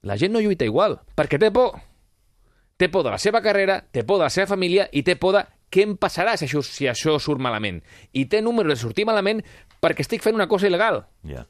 la 0.02 0.16
gent 0.16 0.32
no 0.32 0.40
lluita 0.40 0.64
igual, 0.64 1.00
perquè 1.16 1.38
té 1.38 1.50
por. 1.52 1.78
Té 2.80 2.88
por 2.88 3.04
de 3.04 3.10
la 3.12 3.18
seva 3.20 3.42
carrera, 3.44 3.82
té 3.92 4.04
por 4.08 4.16
de 4.16 4.24
la 4.24 4.32
seva 4.32 4.48
família 4.54 4.86
i 4.96 5.02
té 5.04 5.16
por 5.20 5.34
de 5.36 5.42
què 5.70 5.84
em 5.84 5.98
passarà 6.00 6.38
si 6.40 6.46
això, 6.46 6.62
si 6.64 6.88
això 6.88 7.18
surt 7.20 7.42
malament. 7.42 7.82
I 8.16 8.24
té 8.32 8.40
número 8.40 8.72
de 8.72 8.78
sortir 8.80 9.04
malament 9.04 9.42
perquè 9.80 10.04
estic 10.04 10.22
fent 10.24 10.36
una 10.36 10.48
cosa 10.48 10.68
il·legal. 10.68 11.02
Ja. 11.24 11.42
Yeah. 11.42 11.46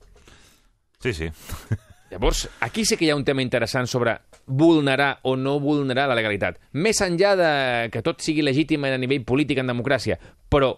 Sí, 1.01 1.15
sí. 1.15 1.31
Llavors, 2.11 2.49
aquí 2.61 2.85
sí 2.85 2.97
que 2.99 3.07
hi 3.07 3.13
ha 3.13 3.17
un 3.17 3.25
tema 3.25 3.43
interessant 3.43 3.87
sobre 3.87 4.17
vulnerar 4.47 5.21
o 5.23 5.37
no 5.39 5.61
vulnerar 5.63 6.09
la 6.11 6.17
legalitat. 6.19 6.59
Més 6.75 6.99
enllà 7.07 7.37
de 7.39 7.51
que 7.95 8.03
tot 8.03 8.21
sigui 8.25 8.43
legítim 8.43 8.85
a 8.85 8.97
nivell 8.99 9.23
polític 9.25 9.61
en 9.63 9.71
democràcia, 9.71 10.19
però 10.51 10.73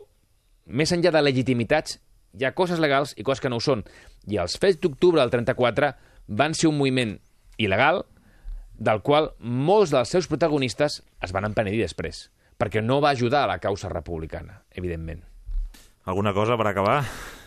més 0.67 0.93
enllà 0.93 1.11
de 1.15 1.23
legitimitats, 1.25 1.97
hi 2.37 2.45
ha 2.45 2.53
coses 2.57 2.81
legals 2.81 3.17
i 3.17 3.25
coses 3.25 3.41
que 3.41 3.49
no 3.49 3.59
ho 3.59 3.65
són. 3.65 3.87
I 4.29 4.39
els 4.45 4.59
fets 4.61 4.81
d'octubre 4.85 5.21
del 5.21 5.33
34 5.33 5.93
van 6.29 6.55
ser 6.55 6.69
un 6.69 6.77
moviment 6.77 7.17
il·legal, 7.57 8.05
del 8.77 9.01
qual 9.01 9.33
molts 9.41 9.93
dels 9.93 10.13
seus 10.13 10.29
protagonistes 10.29 11.01
es 11.01 11.33
van 11.33 11.49
empenedir 11.49 11.81
després, 11.81 12.27
perquè 12.61 12.85
no 12.85 13.01
va 13.01 13.17
ajudar 13.17 13.45
a 13.45 13.55
la 13.55 13.61
causa 13.63 13.89
republicana, 13.89 14.63
evidentment. 14.71 15.25
Alguna 16.05 16.33
cosa 16.37 16.59
per 16.61 16.69
acabar? 16.69 17.03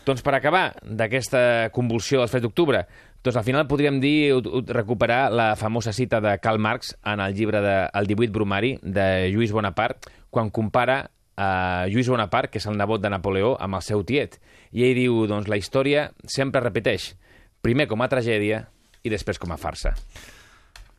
Doncs 0.06 0.22
per 0.22 0.36
acabar 0.36 0.76
d'aquesta 0.86 1.72
convulsió 1.74 2.20
del 2.20 2.30
7 2.30 2.44
d'octubre, 2.44 2.84
doncs 3.26 3.40
al 3.40 3.42
final 3.42 3.66
podríem 3.66 3.98
dir 3.98 4.36
recuperar 4.70 5.32
la 5.34 5.48
famosa 5.58 5.90
cita 5.92 6.20
de 6.22 6.36
Karl 6.38 6.62
Marx 6.62 6.94
en 7.02 7.18
el 7.18 7.34
llibre 7.34 7.58
de 7.60 7.74
El 7.90 8.06
18 8.06 8.30
Bromari 8.30 8.76
de 8.82 9.32
Lluís 9.34 9.50
Bonaparte, 9.50 10.12
quan 10.30 10.54
compara 10.54 11.10
a 11.36 11.88
Lluís 11.90 12.06
Bonaparte, 12.06 12.52
que 12.52 12.62
és 12.62 12.70
el 12.70 12.78
nebot 12.78 13.02
de 13.02 13.10
Napoleó, 13.10 13.56
amb 13.58 13.80
el 13.80 13.82
seu 13.82 14.06
tiet. 14.06 14.38
I 14.70 14.86
ell 14.86 14.94
diu, 14.94 15.18
doncs 15.26 15.50
la 15.50 15.58
història 15.58 16.12
sempre 16.22 16.62
repeteix, 16.62 17.16
primer 17.60 17.90
com 17.90 17.98
a 17.98 18.08
tragèdia 18.08 18.62
i 19.02 19.10
després 19.10 19.42
com 19.42 19.50
a 19.50 19.58
farsa. 19.58 19.96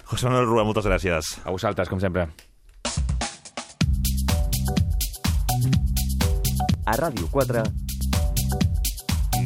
José 0.04 0.28
Manuel 0.28 0.52
Rua, 0.52 0.68
moltes 0.68 0.84
gràcies. 0.84 1.38
A 1.48 1.56
vosaltres, 1.56 1.88
com 1.88 2.04
sempre. 2.04 2.28
A 6.88 6.96
Ràdio 7.00 7.32
4, 7.32 7.64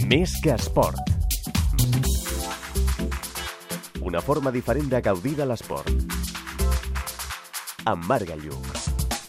més 0.05 0.33
que 0.41 0.53
esport. 0.53 0.97
Una 4.01 4.21
forma 4.21 4.51
diferent 4.51 4.89
de 4.89 5.01
gaudir 5.01 5.35
de 5.37 5.45
l'esport. 5.45 5.89
Amb 7.85 8.05
Marc 8.09 8.31
Lluc. 8.41 8.67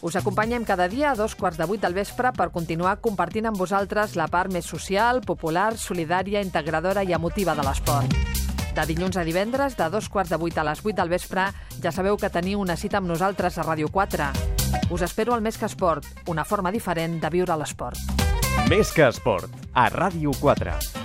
Us 0.03 0.17
acompanyem 0.19 0.65
cada 0.67 0.89
dia 0.91 1.11
a 1.11 1.15
dos 1.15 1.35
quarts 1.35 1.57
de 1.57 1.67
vuit 1.69 1.81
del 1.81 1.95
vespre 1.95 2.33
per 2.35 2.49
continuar 2.51 2.97
compartint 3.01 3.47
amb 3.47 3.57
vosaltres 3.57 4.17
la 4.19 4.27
part 4.27 4.51
més 4.51 4.65
social, 4.65 5.21
popular, 5.21 5.77
solidària, 5.77 6.41
integradora 6.43 7.03
i 7.03 7.13
emotiva 7.13 7.55
de 7.55 7.63
l'esport. 7.63 8.17
De 8.73 8.85
dilluns 8.89 9.17
a 9.17 9.23
divendres, 9.23 9.77
de 9.77 9.89
dos 9.93 10.09
quarts 10.09 10.33
de 10.33 10.41
vuit 10.41 10.57
a 10.57 10.65
les 10.65 10.81
vuit 10.81 10.97
del 10.97 11.09
vespre, 11.09 11.47
ja 11.79 11.91
sabeu 11.91 12.17
que 12.17 12.33
teniu 12.33 12.59
una 12.59 12.75
cita 12.75 12.99
amb 12.99 13.07
nosaltres 13.07 13.57
a 13.57 13.67
Ràdio 13.67 13.91
4. 13.93 14.31
Us 14.89 15.05
espero 15.05 15.33
al 15.33 15.45
Més 15.45 15.57
que 15.57 15.69
Esport, 15.69 16.05
una 16.27 16.43
forma 16.43 16.73
diferent 16.73 17.21
de 17.21 17.29
viure 17.29 17.57
l'esport. 17.57 18.32
Més 18.71 18.93
que 18.95 19.03
Esport, 19.11 19.51
a 19.75 19.89
Ràdio 19.91 20.31
4. 20.39 21.02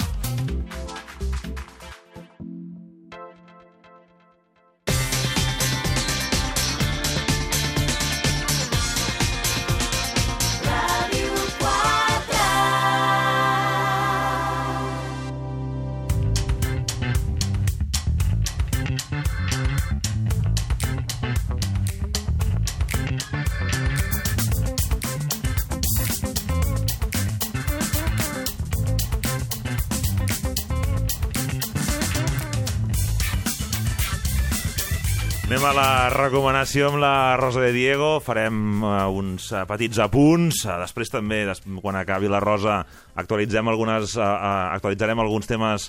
Anem 35.49 35.63
a 35.65 35.71
la 35.73 35.93
recomanació 36.13 36.91
amb 36.91 36.99
la 37.01 37.33
Rosa 37.41 37.63
de 37.63 37.71
Diego. 37.73 38.19
Farem 38.21 38.83
uh, 38.85 39.07
uns 39.09 39.47
uh, 39.49 39.63
petits 39.65 39.97
apunts. 40.05 40.59
Uh, 40.67 40.75
després 40.83 41.09
també, 41.09 41.39
des, 41.49 41.63
quan 41.81 41.97
acabi 41.97 42.29
la 42.29 42.43
Rosa, 42.45 42.83
actualitzem 43.17 43.73
algunes, 43.73 44.13
uh, 44.21 44.29
actualitzarem 44.77 45.25
alguns 45.25 45.49
temes 45.49 45.89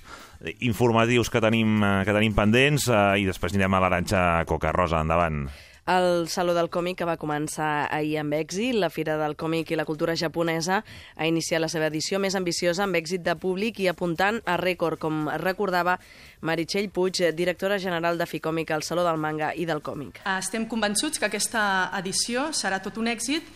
informatius 0.64 1.28
que 1.28 1.44
tenim, 1.44 1.76
uh, 1.84 2.06
que 2.08 2.16
tenim 2.16 2.40
pendents 2.40 2.88
uh, 2.88 3.18
i 3.20 3.28
després 3.28 3.52
anirem 3.52 3.76
a 3.76 3.84
l'Aranxa 3.84 4.22
Coca. 4.48 4.72
Rosa, 4.72 5.04
endavant. 5.04 5.50
El 5.90 6.28
Saló 6.30 6.54
del 6.54 6.68
Còmic, 6.70 7.00
que 7.00 7.06
va 7.08 7.16
començar 7.18 7.88
ahir 7.90 8.20
amb 8.22 8.36
èxit, 8.38 8.76
la 8.78 8.92
Fira 8.94 9.16
del 9.18 9.34
Còmic 9.40 9.72
i 9.74 9.78
la 9.80 9.88
Cultura 9.90 10.14
Japonesa 10.14 10.84
ha 11.16 11.26
iniciat 11.26 11.64
la 11.64 11.70
seva 11.72 11.88
edició 11.90 12.20
més 12.22 12.38
ambiciosa 12.38 12.84
amb 12.86 13.00
èxit 13.00 13.24
de 13.26 13.34
públic 13.34 13.80
i 13.82 13.88
apuntant 13.90 14.38
a 14.46 14.60
rècord, 14.62 15.00
com 15.02 15.26
recordava 15.42 15.98
Meritxell 16.46 16.92
Puig, 16.94 17.24
directora 17.34 17.80
general 17.82 18.22
de 18.22 18.30
Ficòmic 18.30 18.70
al 18.70 18.86
Saló 18.86 19.08
del 19.08 19.18
Manga 19.18 19.50
i 19.58 19.66
del 19.66 19.82
Còmic. 19.82 20.22
Estem 20.38 20.70
convençuts 20.70 21.18
que 21.18 21.26
aquesta 21.26 21.64
edició 21.98 22.52
serà 22.54 22.78
tot 22.86 23.02
un 23.02 23.10
èxit 23.10 23.50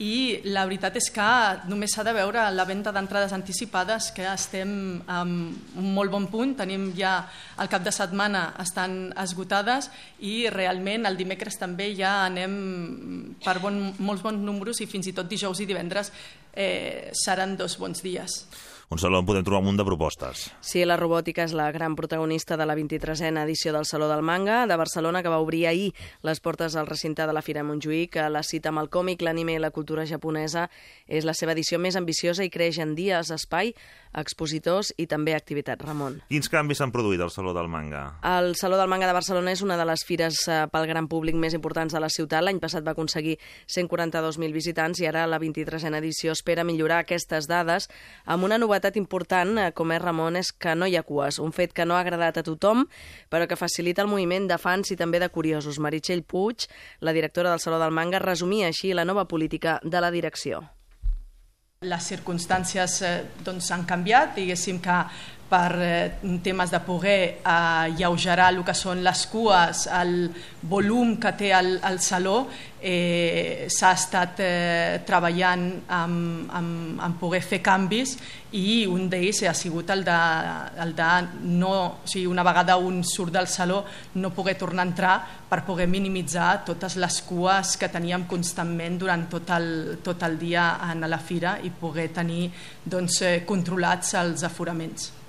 i 0.00 0.40
la 0.48 0.64
veritat 0.64 0.96
és 0.96 1.10
que 1.12 1.28
només 1.68 1.92
s'ha 1.92 2.04
de 2.06 2.14
veure 2.16 2.46
la 2.54 2.64
venda 2.64 2.92
d'entrades 2.92 3.34
anticipades 3.36 4.08
que 4.16 4.24
estem 4.32 4.72
en 5.04 5.34
un 5.76 5.90
molt 5.94 6.12
bon 6.12 6.26
punt, 6.32 6.54
tenim 6.56 6.88
ja 6.96 7.18
el 7.60 7.68
cap 7.68 7.84
de 7.84 7.92
setmana 7.92 8.54
estan 8.64 9.12
esgotades 9.20 9.90
i 10.24 10.48
realment 10.48 11.04
el 11.04 11.20
dimecres 11.20 11.60
també 11.60 11.90
ja 11.98 12.24
anem 12.24 12.56
per 13.44 13.58
bon, 13.60 13.90
molts 13.98 14.24
bons 14.24 14.40
números 14.40 14.80
i 14.80 14.88
fins 14.88 15.10
i 15.10 15.16
tot 15.16 15.28
dijous 15.28 15.60
i 15.60 15.68
divendres 15.68 16.12
eh, 16.54 17.12
seran 17.12 17.58
dos 17.60 17.76
bons 17.76 18.00
dies 18.00 18.40
un 18.90 18.98
saló 18.98 19.20
on 19.20 19.26
podem 19.26 19.44
trobar 19.46 19.60
un 19.62 19.68
munt 19.68 19.78
de 19.78 19.84
propostes. 19.86 20.48
Sí, 20.66 20.80
la 20.82 20.96
robòtica 20.98 21.44
és 21.46 21.52
la 21.54 21.68
gran 21.70 21.94
protagonista 21.94 22.56
de 22.58 22.64
la 22.66 22.74
23a 22.74 23.28
edició 23.44 23.70
del 23.70 23.86
Saló 23.86 24.08
del 24.10 24.24
Manga 24.26 24.66
de 24.66 24.74
Barcelona, 24.74 25.22
que 25.22 25.30
va 25.30 25.38
obrir 25.38 25.68
ahir 25.68 25.92
les 26.26 26.40
portes 26.40 26.74
al 26.74 26.88
recinte 26.88 27.22
de 27.22 27.32
la 27.32 27.40
Fira 27.40 27.62
Montjuïc. 27.62 28.18
La 28.34 28.42
cita 28.42 28.72
amb 28.74 28.82
el 28.82 28.90
còmic, 28.90 29.22
l'anime 29.22 29.54
i 29.54 29.60
la 29.62 29.70
cultura 29.70 30.02
japonesa 30.10 30.66
és 31.06 31.22
la 31.22 31.34
seva 31.38 31.54
edició 31.54 31.78
més 31.78 31.94
ambiciosa 31.94 32.42
i 32.42 32.50
creix 32.50 32.80
en 32.82 32.96
dies, 32.98 33.30
espai, 33.30 33.70
expositors 34.10 34.90
i 34.98 35.06
també 35.06 35.36
activitat. 35.38 35.86
Ramon. 35.86 36.18
Quins 36.26 36.50
canvis 36.50 36.82
s'han 36.82 36.90
produït 36.90 37.22
al 37.22 37.30
Saló 37.30 37.54
del 37.54 37.70
Manga? 37.70 38.18
El 38.26 38.56
Saló 38.58 38.74
del 38.74 38.90
Manga 38.90 39.06
de 39.06 39.14
Barcelona 39.14 39.54
és 39.54 39.62
una 39.62 39.78
de 39.78 39.86
les 39.86 40.02
fires 40.02 40.42
eh, 40.48 40.66
pel 40.66 40.88
gran 40.90 41.06
públic 41.06 41.38
més 41.38 41.54
importants 41.54 41.94
de 41.94 42.02
la 42.02 42.10
ciutat. 42.10 42.42
L'any 42.42 42.58
passat 42.58 42.82
va 42.82 42.98
aconseguir 42.98 43.38
142.000 43.70 44.50
visitants 44.50 44.98
i 44.98 45.06
ara 45.06 45.28
la 45.30 45.38
23a 45.38 45.94
edició 46.02 46.34
espera 46.34 46.66
millorar 46.66 47.04
aquestes 47.04 47.46
dades 47.46 47.86
amb 48.26 48.50
una 48.50 48.58
novetat 48.58 48.79
novetat 48.80 48.96
important, 48.96 49.58
eh, 49.58 49.72
com 49.72 49.92
és 49.92 50.00
Ramon, 50.00 50.36
és 50.36 50.52
que 50.52 50.74
no 50.74 50.86
hi 50.86 50.96
ha 50.96 51.02
cues, 51.02 51.38
un 51.38 51.52
fet 51.52 51.72
que 51.72 51.84
no 51.84 51.94
ha 51.94 52.00
agradat 52.00 52.38
a 52.38 52.42
tothom, 52.42 52.86
però 53.28 53.46
que 53.46 53.56
facilita 53.56 54.02
el 54.02 54.08
moviment 54.08 54.48
de 54.48 54.56
fans 54.58 54.90
i 54.90 54.96
també 54.96 55.20
de 55.20 55.28
curiosos. 55.28 55.78
Meritxell 55.78 56.22
Puig, 56.22 56.66
la 57.00 57.12
directora 57.12 57.50
del 57.50 57.60
Saló 57.60 57.78
del 57.78 57.92
Manga, 57.92 58.18
resumia 58.18 58.68
així 58.68 58.94
la 58.94 59.04
nova 59.04 59.26
política 59.26 59.80
de 59.82 60.00
la 60.00 60.10
direcció. 60.10 60.62
Les 61.82 62.04
circumstàncies 62.04 63.02
eh, 63.02 63.24
doncs, 63.44 63.70
han 63.70 63.84
canviat, 63.84 64.34
diguéssim 64.36 64.80
que 64.80 65.04
per 65.50 65.70
eh, 65.82 66.38
temes 66.42 66.70
de 66.70 66.80
poder 66.86 67.20
eh, 67.20 67.44
alleugerar 67.44 68.52
el 68.54 68.62
que 68.64 68.74
són 68.78 69.02
les 69.02 69.26
cues, 69.26 69.86
el 69.98 70.30
volum 70.70 71.16
que 71.20 71.34
té 71.34 71.50
el, 71.56 71.74
el 71.90 71.98
saló, 72.04 72.44
eh, 72.80 73.66
s'ha 73.68 73.90
estat 73.92 74.40
eh, 74.40 75.00
treballant 75.06 75.66
amb, 75.92 76.48
amb, 76.56 77.02
amb 77.02 77.18
poder 77.20 77.42
fer 77.44 77.60
canvis 77.64 78.14
i 78.56 78.86
un 78.88 79.08
d'ells 79.10 79.42
ha 79.46 79.54
sigut 79.54 79.90
el 79.92 80.02
de, 80.06 80.16
el 80.82 80.94
de 80.96 81.10
no, 81.60 81.74
o 82.00 82.08
sigui, 82.08 82.26
una 82.30 82.46
vegada 82.46 82.78
un 82.80 83.02
surt 83.04 83.34
del 83.36 83.46
saló 83.50 83.84
no 84.14 84.32
poder 84.34 84.56
tornar 84.58 84.86
a 84.86 84.88
entrar 84.88 85.14
per 85.50 85.62
poder 85.66 85.86
minimitzar 85.90 86.64
totes 86.64 86.96
les 86.96 87.20
cues 87.26 87.76
que 87.76 87.90
teníem 87.92 88.26
constantment 88.30 88.98
durant 88.98 89.28
tot 89.30 89.54
el, 89.58 89.70
tot 90.02 90.22
el 90.26 90.38
dia 90.38 90.72
a 90.80 90.94
la 90.94 91.18
fira 91.18 91.58
i 91.62 91.70
poder 91.70 92.10
tenir 92.14 92.50
doncs, 92.84 93.22
eh, 93.22 93.40
controlats 93.46 94.14
els 94.14 94.44
aforaments. 94.46 95.19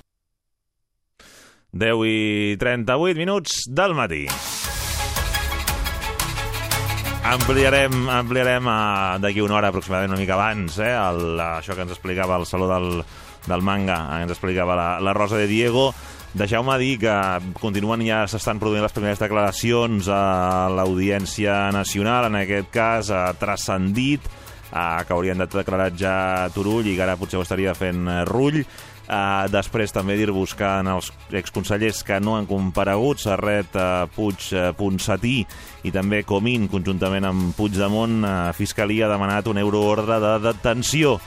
10 1.71 2.03
i 2.03 2.57
38 2.60 3.15
minuts 3.15 3.63
del 3.71 3.95
matí. 3.95 4.25
Ampliarem, 7.31 8.10
ampliarem 8.12 8.65
d'aquí 9.23 9.39
una 9.39 9.55
hora 9.55 9.69
aproximadament 9.71 10.12
una 10.12 10.19
mica 10.19 10.36
abans, 10.36 10.79
eh, 10.84 10.91
el, 10.91 11.39
això 11.39 11.77
que 11.77 11.86
ens 11.86 11.93
explicava 11.93 12.36
el 12.36 12.47
Saló 12.49 12.67
del, 12.67 13.05
del 13.47 13.63
Manga, 13.63 14.01
eh, 14.17 14.25
ens 14.25 14.34
explicava 14.36 14.75
la, 14.75 14.89
la 14.99 15.13
Rosa 15.15 15.39
de 15.39 15.47
Diego. 15.47 15.93
Deixeu-me 16.34 16.77
dir 16.79 16.97
que 16.99 17.15
continuen 17.60 18.03
ja 18.07 18.25
s'estan 18.27 18.60
produint 18.60 18.84
les 18.84 18.95
primeres 18.95 19.19
declaracions 19.19 20.07
a 20.12 20.67
l'Audiència 20.71 21.69
Nacional, 21.75 22.27
en 22.27 22.39
aquest 22.41 22.71
cas 22.73 23.12
ha 23.15 23.25
transcendit, 23.39 24.27
eh, 24.71 25.03
que 25.07 25.13
haurien 25.13 25.39
de 25.39 25.47
declarar 25.47 25.91
ja 25.95 26.49
Turull 26.55 26.88
i 26.88 26.95
que 26.97 27.05
ara 27.05 27.19
potser 27.19 27.39
ho 27.39 27.45
estaria 27.45 27.75
fent 27.77 28.07
eh, 28.07 28.23
Rull. 28.27 28.63
Uh, 29.12 29.43
després 29.52 29.91
també 29.91 30.15
dir-vos 30.15 30.54
que 30.56 30.63
en 30.63 30.88
els 30.88 31.10
exconsellers 31.36 31.97
que 32.08 32.21
no 32.24 32.38
han 32.38 32.45
comparegut, 32.47 33.19
Serret, 33.19 33.76
uh, 33.76 34.06
Puig, 34.15 34.45
uh, 34.56 34.69
Ponsatí 34.78 35.41
i 35.84 35.91
també 35.91 36.21
Comín, 36.24 36.69
conjuntament 36.71 37.28
amb 37.28 37.50
Puigdemont, 37.58 38.21
uh, 38.24 38.36
Fiscalia 38.56 39.10
ha 39.10 39.12
demanat 39.12 39.50
un 39.52 39.60
euroordre 39.60 40.21
de 40.24 40.32
detenció. 40.45 41.17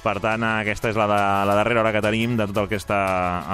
Per 0.00 0.14
tant, 0.22 0.46
aquesta 0.46 0.88
és 0.92 0.96
la, 0.96 1.10
de, 1.10 1.20
la 1.50 1.58
darrera 1.58 1.82
hora 1.82 1.92
que 1.92 2.04
tenim 2.04 2.38
de 2.38 2.46
tot 2.48 2.62
el 2.62 2.70
que 2.70 2.80
està, 2.80 3.02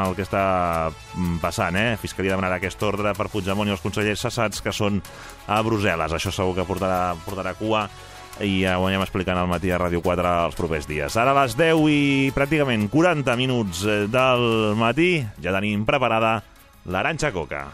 el 0.04 0.14
que 0.14 0.28
està 0.28 0.44
mm, 0.92 1.40
passant. 1.42 1.74
Eh? 1.80 1.98
Fiscalia 1.98 2.36
demanarà 2.36 2.60
aquest 2.60 2.86
ordre 2.86 3.16
per 3.18 3.30
Puigdemont 3.32 3.66
i 3.66 3.74
els 3.74 3.82
consellers 3.82 4.22
cessats 4.28 4.62
que 4.62 4.70
són 4.76 5.02
a 5.48 5.58
Brussel·les. 5.66 6.14
Això 6.14 6.30
segur 6.30 6.54
que 6.60 6.68
portarà, 6.68 7.16
portarà 7.24 7.56
cua 7.58 7.88
i 8.40 8.64
ho 8.64 8.86
anem 8.88 9.02
explicant 9.04 9.36
al 9.36 9.50
matí 9.50 9.70
a 9.70 9.78
Ràdio 9.82 10.00
4 10.00 10.32
els 10.46 10.56
propers 10.56 10.88
dies. 10.88 11.16
Ara 11.20 11.34
a 11.34 11.42
les 11.42 11.56
10 11.58 11.84
i 11.92 12.32
pràcticament 12.34 12.88
40 12.92 13.36
minuts 13.36 13.84
eh, 13.84 14.04
del 14.08 14.74
matí 14.78 15.14
ja 15.42 15.52
tenim 15.52 15.84
preparada 15.84 16.40
l'Aranxa 16.86 17.32
Coca. 17.34 17.66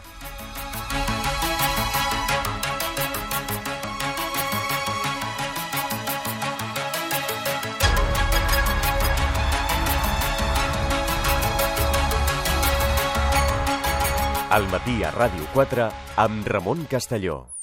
Al 14.49 14.65
matí 14.73 15.03
a 15.05 15.13
Ràdio 15.13 15.45
4 15.53 15.87
amb 16.25 16.47
Ramon 16.49 16.87
Castelló. 16.89 17.58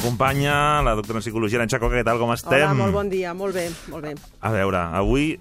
Acompanya 0.00 0.80
la 0.82 0.94
doctora 0.94 1.18
en 1.18 1.22
psicologia, 1.22 1.58
Aranxa 1.60 1.78
Coca, 1.78 1.98
què 2.00 2.04
tal, 2.06 2.18
com 2.20 2.30
estem? 2.32 2.56
Hola, 2.56 2.72
molt 2.76 2.94
bon 2.94 3.10
dia, 3.12 3.34
molt 3.36 3.52
bé, 3.52 3.66
molt 3.92 4.06
bé. 4.06 4.14
A 4.40 4.52
veure, 4.54 4.80
avui 4.96 5.34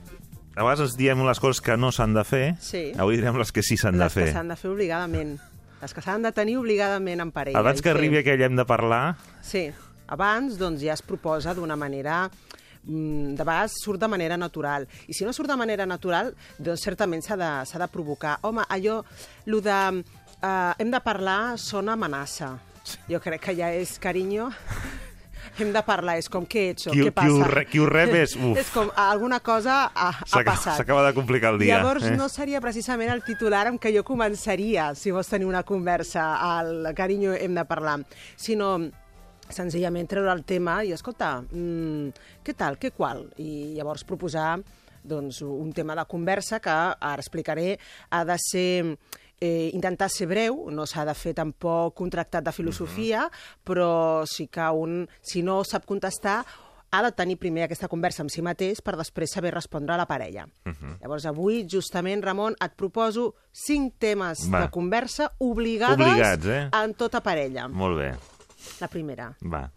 a 0.51 0.65
vegades 0.65 0.81
ens 0.89 0.97
diem 0.99 1.21
les 1.23 1.39
coses 1.39 1.61
que 1.63 1.77
no 1.79 1.93
s'han 1.95 2.13
de 2.13 2.25
fer, 2.27 2.57
Sí. 2.59 2.91
avui 2.99 3.15
direm 3.15 3.37
les 3.39 3.53
que 3.53 3.63
sí 3.63 3.77
s'han 3.77 3.93
de 3.95 4.03
Les 4.03 4.13
fer. 4.13 4.25
que 4.25 4.33
s'han 4.33 4.49
de 4.49 4.57
fer 4.57 4.69
obligadament. 4.71 5.39
Les 5.81 5.93
que 5.93 6.01
s'han 6.01 6.21
de 6.21 6.31
tenir 6.33 6.57
obligadament 6.57 7.21
en 7.21 7.31
parella. 7.31 7.57
Abans 7.59 7.81
que 7.81 7.89
arribi 7.89 8.17
aquell 8.17 8.41
hem 8.41 8.55
de 8.57 8.65
parlar, 8.65 9.15
Sí, 9.41 9.71
abans 10.07 10.57
doncs, 10.57 10.81
ja 10.81 10.93
es 10.93 11.01
proposa 11.01 11.53
d'una 11.53 11.77
manera 11.77 12.29
mm, 12.83 13.35
de 13.35 13.43
vegades 13.43 13.71
surt 13.81 13.99
de 14.01 14.07
manera 14.09 14.35
natural. 14.35 14.89
I 15.07 15.13
si 15.13 15.23
no 15.23 15.31
surt 15.31 15.47
de 15.49 15.55
manera 15.55 15.85
natural, 15.85 16.35
doncs 16.57 16.81
certament 16.81 17.21
s'ha 17.21 17.37
de, 17.37 17.79
de 17.79 17.87
provocar. 17.87 18.39
Home, 18.41 18.63
allò, 18.67 19.05
lo 19.45 19.61
de 19.61 20.03
eh, 20.41 20.73
hem 20.79 20.91
de 20.91 20.99
parlar 20.99 21.57
sona 21.57 21.93
amenaça. 21.93 22.59
Jo 23.09 23.19
crec 23.21 23.41
que 23.49 23.55
ja 23.57 23.71
és 23.73 23.97
carinyo. 23.99 24.49
Hem 25.59 25.73
de 25.73 25.81
parlar, 25.83 26.15
és 26.19 26.29
com, 26.31 26.45
què 26.47 26.69
ets? 26.71 26.87
o 26.87 26.91
Qui- 26.93 27.01
què 27.01 27.09
qui 27.09 27.11
passa? 27.15 27.31
ho 27.33 27.43
re- 27.49 27.65
qui 27.67 27.79
ho 27.79 27.85
rep 27.89 28.13
és, 28.15 28.35
uf. 28.37 28.57
és 28.59 28.69
com, 28.71 28.89
alguna 28.95 29.39
cosa 29.43 29.89
ha, 29.93 30.09
ha 30.09 30.43
passat. 30.45 30.77
s'acaba 30.77 31.03
de 31.07 31.13
complicar 31.17 31.53
el 31.53 31.59
dia. 31.59 31.77
Llavors 31.79 32.05
eh? 32.07 32.15
no 32.15 32.29
seria 32.29 32.61
precisament 32.61 33.11
el 33.11 33.23
titular 33.23 33.65
amb 33.67 33.79
què 33.81 33.91
jo 33.95 34.03
començaria 34.07 34.93
si 34.95 35.11
vols 35.11 35.27
tenir 35.27 35.47
una 35.49 35.63
conversa 35.67 36.29
al 36.39 36.93
carinyo 36.95 37.33
hem 37.33 37.55
de 37.55 37.65
parlar, 37.67 37.97
sinó 38.37 38.77
senzillament 39.49 40.07
treure 40.07 40.31
el 40.31 40.43
tema 40.45 40.83
i 40.85 40.93
escolta, 40.93 41.39
mm, 41.41 42.11
què 42.45 42.55
tal, 42.55 42.77
què 42.79 42.91
qual? 42.95 43.25
I 43.41 43.73
llavors 43.75 44.05
proposar 44.05 44.59
doncs, 45.03 45.41
un 45.41 45.73
tema 45.73 45.95
de 45.95 46.05
conversa 46.05 46.59
que 46.59 46.69
ara 46.69 47.19
explicaré 47.23 47.79
ha 48.11 48.23
de 48.27 48.35
ser 48.37 48.97
eh, 49.41 49.69
intentar 49.73 50.09
ser 50.09 50.27
breu, 50.27 50.69
no 50.71 50.85
s'ha 50.85 51.05
de 51.05 51.13
fer 51.17 51.33
tampoc 51.37 52.01
un 52.01 52.09
tractat 52.09 52.43
de 52.43 52.51
filosofia, 52.51 53.29
però 53.63 54.25
sí 54.27 54.47
que 54.47 54.69
un, 54.75 55.07
si 55.21 55.43
no 55.43 55.63
sap 55.63 55.85
contestar, 55.85 56.43
ha 56.91 57.03
de 57.03 57.11
tenir 57.13 57.37
primer 57.37 57.67
aquesta 57.67 57.87
conversa 57.87 58.23
amb 58.23 58.33
si 58.33 58.41
mateix 58.41 58.81
per 58.81 58.95
després 58.97 59.31
saber 59.33 59.53
respondre 59.53 59.93
a 59.93 59.97
la 59.97 60.07
parella. 60.09 60.47
Uh 60.65 60.71
-huh. 60.71 60.97
Llavors, 61.01 61.25
avui, 61.25 61.67
justament, 61.69 62.23
Ramon, 62.23 62.55
et 62.59 62.73
proposo 62.75 63.35
cinc 63.51 63.93
temes 63.99 64.49
Va. 64.51 64.61
de 64.61 64.69
conversa 64.69 65.31
obligades 65.37 66.07
Obligats, 66.07 66.45
eh? 66.45 66.69
en 66.71 66.93
tota 66.93 67.21
parella. 67.21 67.67
Molt 67.67 67.97
bé, 67.97 68.15
La 68.79 68.87
primera, 68.87 69.35
va. 69.41 69.71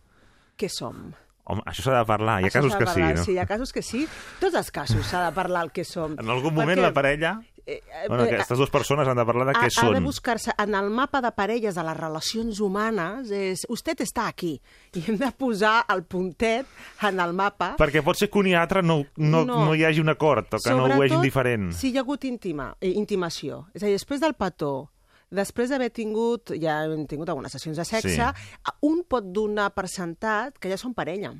què 0.59 0.69
som? 0.69 1.15
Home, 1.45 1.63
això 1.67 1.83
s'ha 1.83 1.99
de 1.99 2.05
parlar, 2.07 2.41
hi 2.41 2.45
ha 2.45 2.47
Això 2.47 2.61
casos 2.61 2.77
que 2.77 2.85
de 2.85 2.91
sí, 2.91 3.01
parlar, 3.01 3.17
no? 3.17 3.25
Sí, 3.25 3.33
hi 3.33 3.39
ha 3.39 3.47
casos 3.47 3.73
que 3.73 3.83
sí. 3.83 4.09
Tots 4.41 4.55
els 4.55 4.71
casos 4.71 5.07
s'ha 5.07 5.25
de 5.27 5.35
parlar 5.35 5.65
el 5.65 5.73
que 5.73 5.85
som. 5.85 6.13
En 6.13 6.31
algun 6.31 6.55
moment 6.55 6.79
Perquè, 6.79 6.83
la 6.83 6.93
parella... 6.93 7.41
eh, 7.67 7.81
eh, 7.81 8.09
Bueno, 8.09 8.25
aquestes 8.25 8.59
dues 8.59 8.71
persones 8.71 9.07
han 9.09 9.17
de 9.17 9.25
parlar 9.25 9.47
de 9.47 9.53
ha, 9.53 9.61
què 9.61 9.69
ha 9.71 9.87
de 9.89 9.97
són. 9.97 10.05
buscar-se 10.05 10.53
en 10.59 10.75
el 10.75 10.91
mapa 10.91 11.21
de 11.21 11.31
parelles 11.33 11.75
de 11.75 11.83
les 11.83 11.97
relacions 11.97 12.61
humanes 12.61 13.31
és 13.31 13.67
usted 13.69 13.99
està 14.01 14.27
aquí 14.29 14.61
i 14.95 15.05
hem 15.07 15.17
de 15.19 15.31
posar 15.33 15.85
el 15.89 16.03
puntet 16.05 16.67
en 17.03 17.21
el 17.21 17.33
mapa 17.33 17.75
Perquè 17.79 18.03
pot 18.03 18.17
ser 18.19 18.31
que 18.31 18.39
un 18.39 18.47
i 18.49 18.55
altre 18.55 18.83
no, 18.83 19.05
no, 19.17 19.45
no. 19.45 19.65
No. 19.67 19.75
hi 19.75 19.85
hagi 19.85 20.01
un 20.01 20.09
acord 20.11 20.53
o 20.55 20.59
que 20.59 20.71
no 20.75 20.85
ho 20.87 20.99
vegin 20.99 21.21
diferent. 21.23 21.73
si 21.73 21.91
hi 21.91 21.97
ha 21.99 22.01
hagut 22.01 22.25
intima, 22.25 22.75
eh, 22.81 22.91
intimació. 22.91 23.67
És 23.75 23.83
a 23.83 23.87
dir, 23.87 23.95
després 23.95 24.21
del 24.21 24.35
petó, 24.35 24.91
després 25.31 25.71
d'haver 25.71 25.91
tingut, 25.91 26.51
ja 26.61 26.83
hem 26.85 27.07
tingut 27.07 27.29
algunes 27.29 27.53
sessions 27.53 27.77
de 27.79 27.85
sexe, 27.85 28.11
Sí. 28.11 28.73
un 28.83 29.05
pot 29.09 29.25
donar 29.25 29.71
per 29.73 29.89
sentat 29.89 30.59
que 30.59 30.69
ja 30.69 30.77
són 30.77 30.93
parella. 30.95 31.33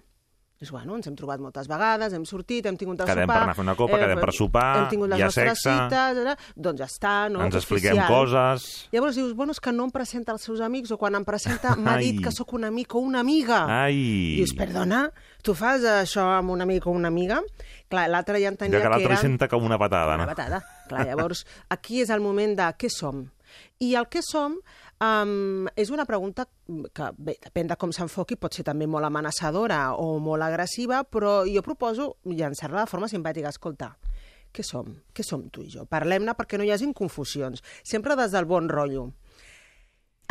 És, 0.63 0.71
bueno, 0.71 0.95
ens 0.95 1.09
hem 1.11 1.17
trobat 1.19 1.41
moltes 1.43 1.67
vegades, 1.67 2.13
hem 2.15 2.23
sortit, 2.29 2.69
hem 2.71 2.77
tingut 2.79 3.01
el 3.03 3.09
Quedem 3.09 3.25
sopar... 3.27 3.35
per 3.35 3.43
anar 3.43 3.51
a 3.51 3.57
fer 3.59 3.65
una 3.65 3.75
copa, 3.75 3.97
quedem 3.99 4.21
per 4.23 4.33
sopar, 4.37 4.67
Hem 4.79 4.85
tingut 4.93 5.11
les 5.11 5.19
hi 5.19 5.25
ha 5.25 5.31
nostres 5.33 5.59
sexe. 5.59 5.73
cites, 5.75 6.21
eh, 6.23 6.53
doncs 6.55 6.79
ja 6.79 6.87
està, 6.87 7.15
no? 7.35 7.41
Ens 7.43 7.57
expliquem 7.59 7.97
oficial. 7.99 8.13
coses... 8.15 8.67
Llavors 8.95 9.19
dius, 9.19 9.33
bueno, 9.35 9.57
és 9.57 9.59
que 9.65 9.73
no 9.75 9.89
em 9.89 9.91
presenta 9.91 10.31
als 10.37 10.47
seus 10.47 10.63
amics, 10.63 10.93
o 10.95 10.99
quan 11.01 11.19
em 11.19 11.27
presenta 11.27 11.75
m'ha 11.83 11.97
dit 11.99 12.21
que 12.23 12.31
sóc 12.31 12.55
un 12.55 12.69
amic 12.71 12.95
o 12.95 13.03
una 13.03 13.25
amiga. 13.27 13.65
Ai! 13.83 13.99
Dius, 14.39 14.55
perdona, 14.55 15.03
tu 15.43 15.57
fas 15.59 15.83
això 15.97 16.29
amb 16.37 16.55
un 16.55 16.63
amic 16.63 16.87
o 16.87 16.95
una 16.95 17.11
amiga? 17.11 17.41
Clar, 17.91 18.07
l'altre 18.15 18.39
ja 18.39 18.55
entenia 18.55 18.79
Ja 18.79 18.85
que 18.87 18.95
l'altre 18.95 19.17
era... 19.17 19.21
senta 19.21 19.51
com 19.51 19.67
una 19.67 19.81
patada, 19.83 20.15
Una 20.15 20.29
no? 20.29 20.31
patada. 20.31 20.63
Clar, 20.87 21.09
llavors, 21.11 21.43
aquí 21.75 22.05
és 22.07 22.15
el 22.15 22.23
moment 22.23 22.55
de 22.63 22.71
què 22.79 22.87
som. 22.89 23.25
I 23.83 23.97
el 23.99 24.07
què 24.09 24.23
som 24.23 24.55
um, 25.03 25.67
és 25.77 25.91
una 25.91 26.07
pregunta 26.09 26.47
que, 26.95 27.09
bé, 27.19 27.35
depèn 27.43 27.73
de 27.73 27.77
com 27.81 27.93
s'enfoqui, 27.95 28.39
pot 28.39 28.55
ser 28.55 28.65
també 28.69 28.87
molt 28.87 29.09
amenaçadora 29.09 29.83
o 29.99 30.17
molt 30.23 30.47
agressiva, 30.47 31.03
però 31.05 31.43
jo 31.49 31.65
proposo 31.67 32.15
llançar-la 32.25 32.87
de 32.87 32.91
forma 32.91 33.11
simpàtica. 33.11 33.51
Escolta, 33.51 33.93
què 34.53 34.65
som? 34.67 34.95
Què 35.13 35.25
som 35.27 35.49
tu 35.51 35.65
i 35.65 35.71
jo? 35.73 35.87
Parlem-ne 35.91 36.37
perquè 36.39 36.61
no 36.61 36.65
hi 36.65 36.73
hagin 36.75 36.93
confusions. 36.95 37.65
Sempre 37.83 38.17
des 38.21 38.33
del 38.33 38.47
bon 38.47 38.69
rotllo. 38.71 39.11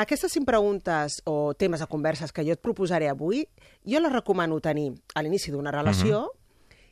Aquestes 0.02 0.34
cinc 0.34 0.48
preguntes 0.48 1.20
o 1.30 1.54
temes 1.54 1.82
de 1.84 1.88
converses 1.90 2.32
que 2.34 2.46
jo 2.48 2.56
et 2.56 2.62
proposaré 2.64 3.10
avui, 3.12 3.44
jo 3.86 4.00
les 4.02 4.14
recomano 4.14 4.58
tenir 4.64 4.94
a 5.14 5.22
l'inici 5.22 5.52
d'una 5.54 5.74
relació 5.74 6.30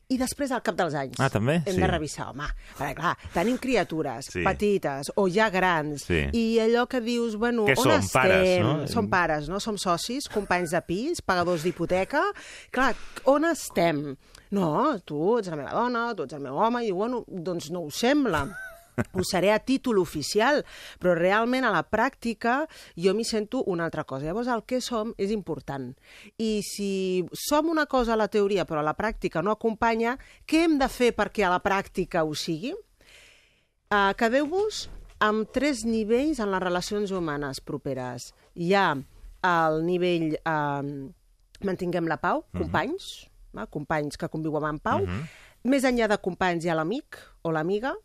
i 0.10 0.18
després 0.18 0.50
al 0.56 0.64
cap 0.66 0.74
dels 0.78 0.96
anys. 0.98 1.20
Ah, 1.22 1.30
també? 1.30 1.60
Hem 1.68 1.76
Sí. 1.76 1.80
de 1.82 1.88
revisar, 1.88 2.30
home. 2.32 2.48
Perquè, 2.78 2.96
clar, 2.96 3.16
tenim 3.34 3.58
criatures 3.62 4.26
Sí. 4.32 4.42
petites 4.44 5.12
o 5.16 5.28
ja 5.30 5.50
grans 5.52 6.04
Sí. 6.06 6.26
i 6.34 6.58
allò 6.58 6.88
que 6.88 7.00
dius, 7.00 7.36
bueno, 7.36 7.66
Què 7.68 7.78
on 7.78 7.84
som, 7.84 7.92
estem? 7.92 8.22
pares, 8.22 8.62
no? 8.64 8.88
Som 8.88 9.08
pares, 9.10 9.50
no? 9.50 9.60
Som 9.60 9.78
socis, 9.78 10.28
companys 10.28 10.72
de 10.72 10.82
pis, 10.82 11.22
pagadors 11.22 11.62
d'hipoteca. 11.64 12.24
Clar, 12.72 12.96
on 13.26 13.46
estem? 13.46 14.18
No, 14.50 15.00
tu 15.06 15.38
ets 15.38 15.48
la 15.48 15.56
meva 15.56 15.72
dona, 15.72 16.16
tu 16.16 16.24
ets 16.24 16.34
el 16.34 16.40
meu 16.42 16.56
home, 16.58 16.84
i 16.88 16.92
bueno, 16.92 17.24
doncs 17.28 17.70
no 17.70 17.82
ho 17.82 17.92
sembla. 17.92 18.48
Ho 19.14 19.24
seré 19.28 19.52
a 19.54 19.60
títol 19.60 20.00
oficial, 20.02 20.64
però 21.00 21.16
realment 21.18 21.66
a 21.66 21.74
la 21.74 21.84
pràctica 21.84 22.62
jo 23.00 23.14
m'hi 23.16 23.26
sento 23.28 23.64
una 23.68 23.86
altra 23.88 24.04
cosa. 24.04 24.28
Llavors 24.28 24.52
el 24.52 24.66
que 24.68 24.82
som 24.82 25.14
és 25.18 25.34
important. 25.36 25.92
I 26.38 26.60
si 26.66 26.92
som 27.48 27.70
una 27.70 27.86
cosa 27.86 28.14
a 28.14 28.20
la 28.20 28.30
teoria 28.32 28.66
però 28.66 28.84
a 28.84 28.88
la 28.88 28.98
pràctica 28.98 29.44
no 29.44 29.56
acompanya, 29.56 30.18
què 30.46 30.66
hem 30.66 30.78
de 30.80 30.90
fer 30.92 31.14
perquè 31.18 31.46
a 31.46 31.54
la 31.54 31.62
pràctica 31.64 32.24
ho 32.24 32.36
sigui? 32.38 32.74
Uh, 33.90 34.14
Quedeu-vos 34.18 34.88
amb 35.20 35.50
tres 35.52 35.84
nivells 35.88 36.40
en 36.40 36.52
les 36.54 36.64
relacions 36.64 37.12
humanes 37.12 37.60
properes. 37.66 38.32
Hi 38.56 38.74
ha 38.78 38.92
el 39.50 39.82
nivell 39.88 40.36
uh, 40.44 40.84
mantinguem 41.66 42.08
la 42.08 42.20
pau, 42.22 42.44
companys, 42.56 43.28
uh 43.54 43.62
-huh. 43.62 43.70
companys 43.70 44.18
que 44.18 44.30
conviuen 44.30 44.64
en 44.64 44.80
pau. 44.80 45.04
Uh 45.04 45.10
-huh. 45.10 45.28
Més 45.64 45.84
enllà 45.84 46.08
de 46.08 46.18
companys 46.18 46.64
hi 46.64 46.70
ha 46.70 46.76
l'amic 46.76 47.18
o 47.42 47.52
l'amiga, 47.52 47.96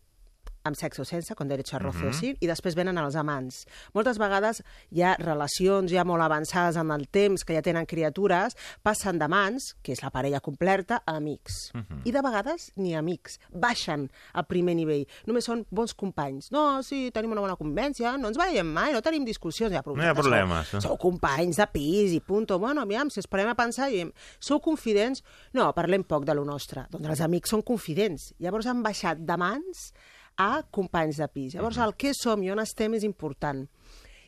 amb 0.65 0.77
sexe 0.77 1.01
o 1.03 1.05
sense, 1.05 1.35
con 1.37 1.47
derecho 1.47 1.77
a 1.77 1.79
roce 1.79 2.07
o 2.09 2.13
sí, 2.13 2.33
i 2.41 2.47
després 2.49 2.75
venen 2.77 2.97
els 2.97 3.15
amants. 3.19 3.63
Moltes 3.95 4.17
vegades 4.21 4.61
hi 4.91 5.03
ha 5.05 5.15
relacions 5.21 5.91
ja 5.93 6.03
molt 6.07 6.23
avançades 6.25 6.77
en 6.81 6.91
el 6.91 7.07
temps, 7.07 7.43
que 7.45 7.53
ja 7.55 7.61
tenen 7.65 7.85
criatures, 7.85 8.55
passen 8.83 9.19
d'amants, 9.21 9.75
que 9.85 9.93
és 9.95 10.01
la 10.03 10.11
parella 10.13 10.41
completa, 10.43 11.01
a 11.05 11.15
amics. 11.19 11.71
I 12.05 12.11
de 12.15 12.21
vegades 12.25 12.71
ni 12.81 12.95
amics, 12.97 13.37
baixen 13.53 14.07
al 14.33 14.47
primer 14.49 14.75
nivell. 14.75 15.05
Només 15.29 15.45
són 15.45 15.65
bons 15.69 15.93
companys. 15.93 16.49
No, 16.51 16.81
sí, 16.83 17.11
tenim 17.13 17.31
una 17.35 17.43
bona 17.45 17.57
convivència, 17.59 18.15
no 18.17 18.31
ens 18.31 18.39
veiem 18.41 18.67
mai, 18.73 18.91
no 18.93 19.01
tenim 19.05 19.25
discussions. 19.25 19.71
Ja, 19.73 19.83
No 19.85 20.01
hi 20.03 20.09
ha 20.09 20.15
problemes, 20.17 20.67
Sou, 20.73 20.79
no? 20.79 20.81
sou 20.89 20.97
companys 20.97 21.61
de 21.61 21.67
pis 21.71 22.11
i 22.17 22.19
punto. 22.25 22.57
Bueno, 22.59 22.81
aviam, 22.81 23.09
si 23.13 23.21
esperem 23.21 23.49
a 23.51 23.55
pensar, 23.55 23.89
diem, 23.93 24.11
sou 24.39 24.59
confidents? 24.59 25.21
No, 25.53 25.69
parlem 25.77 26.03
poc 26.03 26.25
de 26.25 26.33
lo 26.35 26.43
nostre. 26.45 26.87
Doncs 26.91 27.07
els 27.13 27.21
amics 27.21 27.53
són 27.53 27.61
confidents. 27.61 28.31
Llavors 28.41 28.65
han 28.67 28.81
baixat 28.83 29.21
d'amants 29.25 29.91
a 30.37 30.63
companys 30.71 31.17
de 31.21 31.27
pis. 31.31 31.53
Llavors, 31.55 31.77
el 31.77 31.93
què 31.95 32.11
som 32.17 32.41
i 32.43 32.51
on 32.51 32.59
estem 32.59 32.93
és 32.97 33.03
important. 33.03 33.65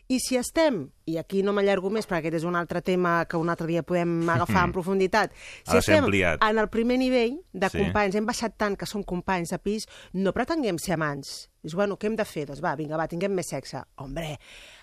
I 0.08 0.22
si 0.24 0.38
estem, 0.40 0.86
i 1.04 1.18
aquí 1.20 1.42
no 1.44 1.52
m'allargo 1.52 1.90
més 1.92 2.06
perquè 2.08 2.30
aquest 2.30 2.38
és 2.40 2.44
un 2.48 2.56
altre 2.56 2.80
tema 2.82 3.26
que 3.28 3.36
un 3.36 3.50
altre 3.52 3.68
dia 3.68 3.82
podem 3.84 4.22
agafar 4.32 4.62
en 4.64 4.72
profunditat, 4.72 5.34
Ha 5.34 5.66
si 5.66 5.72
ser 5.74 5.80
estem 5.82 6.06
ampliat. 6.06 6.40
en 6.48 6.58
el 6.62 6.70
primer 6.72 6.96
nivell 6.98 7.42
de 7.52 7.68
Sí. 7.70 7.78
companys, 7.78 8.16
hem 8.16 8.26
baixat 8.26 8.56
tant 8.56 8.78
que 8.78 8.86
som 8.86 9.04
companys 9.04 9.50
de 9.52 9.60
pis, 9.60 9.86
no 10.14 10.32
pretenguem 10.32 10.80
ser 10.80 10.94
amants. 10.94 11.50
Dius, 11.62 11.76
bueno, 11.76 11.98
què 11.98 12.06
hem 12.08 12.16
de 12.16 12.24
fer? 12.24 12.46
Doncs 12.48 12.64
va, 12.64 12.74
vinga, 12.78 12.96
va, 12.96 13.06
tinguem 13.10 13.34
més 13.36 13.50
sexe. 13.50 13.84
Hombre, 13.98 14.40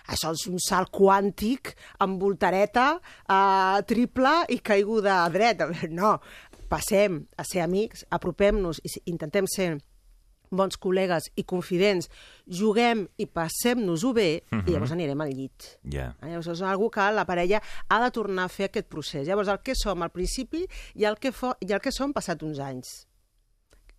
això 0.07 0.31
és 0.31 0.45
un 0.45 0.59
salt 0.59 0.91
quàntic 0.91 1.73
amb 1.97 2.21
voltareta 2.21 3.01
uh, 3.27 3.81
triple 3.81 4.45
i 4.49 4.59
caiguda 4.59 5.23
a 5.25 5.29
dreta. 5.29 5.69
No, 5.89 6.19
passem 6.69 7.25
a 7.35 7.43
ser 7.43 7.61
amics, 7.61 8.05
apropem-nos 8.11 8.77
i 8.83 8.89
intentem 9.09 9.47
ser 9.47 9.79
bons 10.51 10.77
col·legues 10.79 11.29
i 11.35 11.43
confidents, 11.43 12.09
juguem 12.47 13.07
i 13.17 13.25
passem-nos-ho 13.25 14.13
bé, 14.13 14.43
i 14.51 14.71
llavors 14.71 14.91
anirem 14.91 15.21
al 15.21 15.29
llit. 15.33 15.79
Ja. 15.83 16.15
Eh, 16.21 16.27
Llavors 16.29 16.47
és 16.47 16.61
una 16.61 16.71
que 16.91 17.11
la 17.15 17.25
parella 17.25 17.61
ha 17.89 18.03
de 18.03 18.11
tornar 18.11 18.45
a 18.45 18.49
fer 18.49 18.65
aquest 18.69 18.87
procés. 18.87 19.27
Llavors 19.27 19.47
el 19.47 19.59
que 19.63 19.75
som 19.75 20.01
al 20.03 20.11
principi 20.11 20.65
i 20.95 21.05
el 21.05 21.17
que, 21.17 21.31
fo 21.31 21.55
i 21.59 21.71
el 21.71 21.79
que 21.81 21.91
som 21.91 22.13
passat 22.13 22.41
uns 22.43 22.59
anys. 22.59 23.07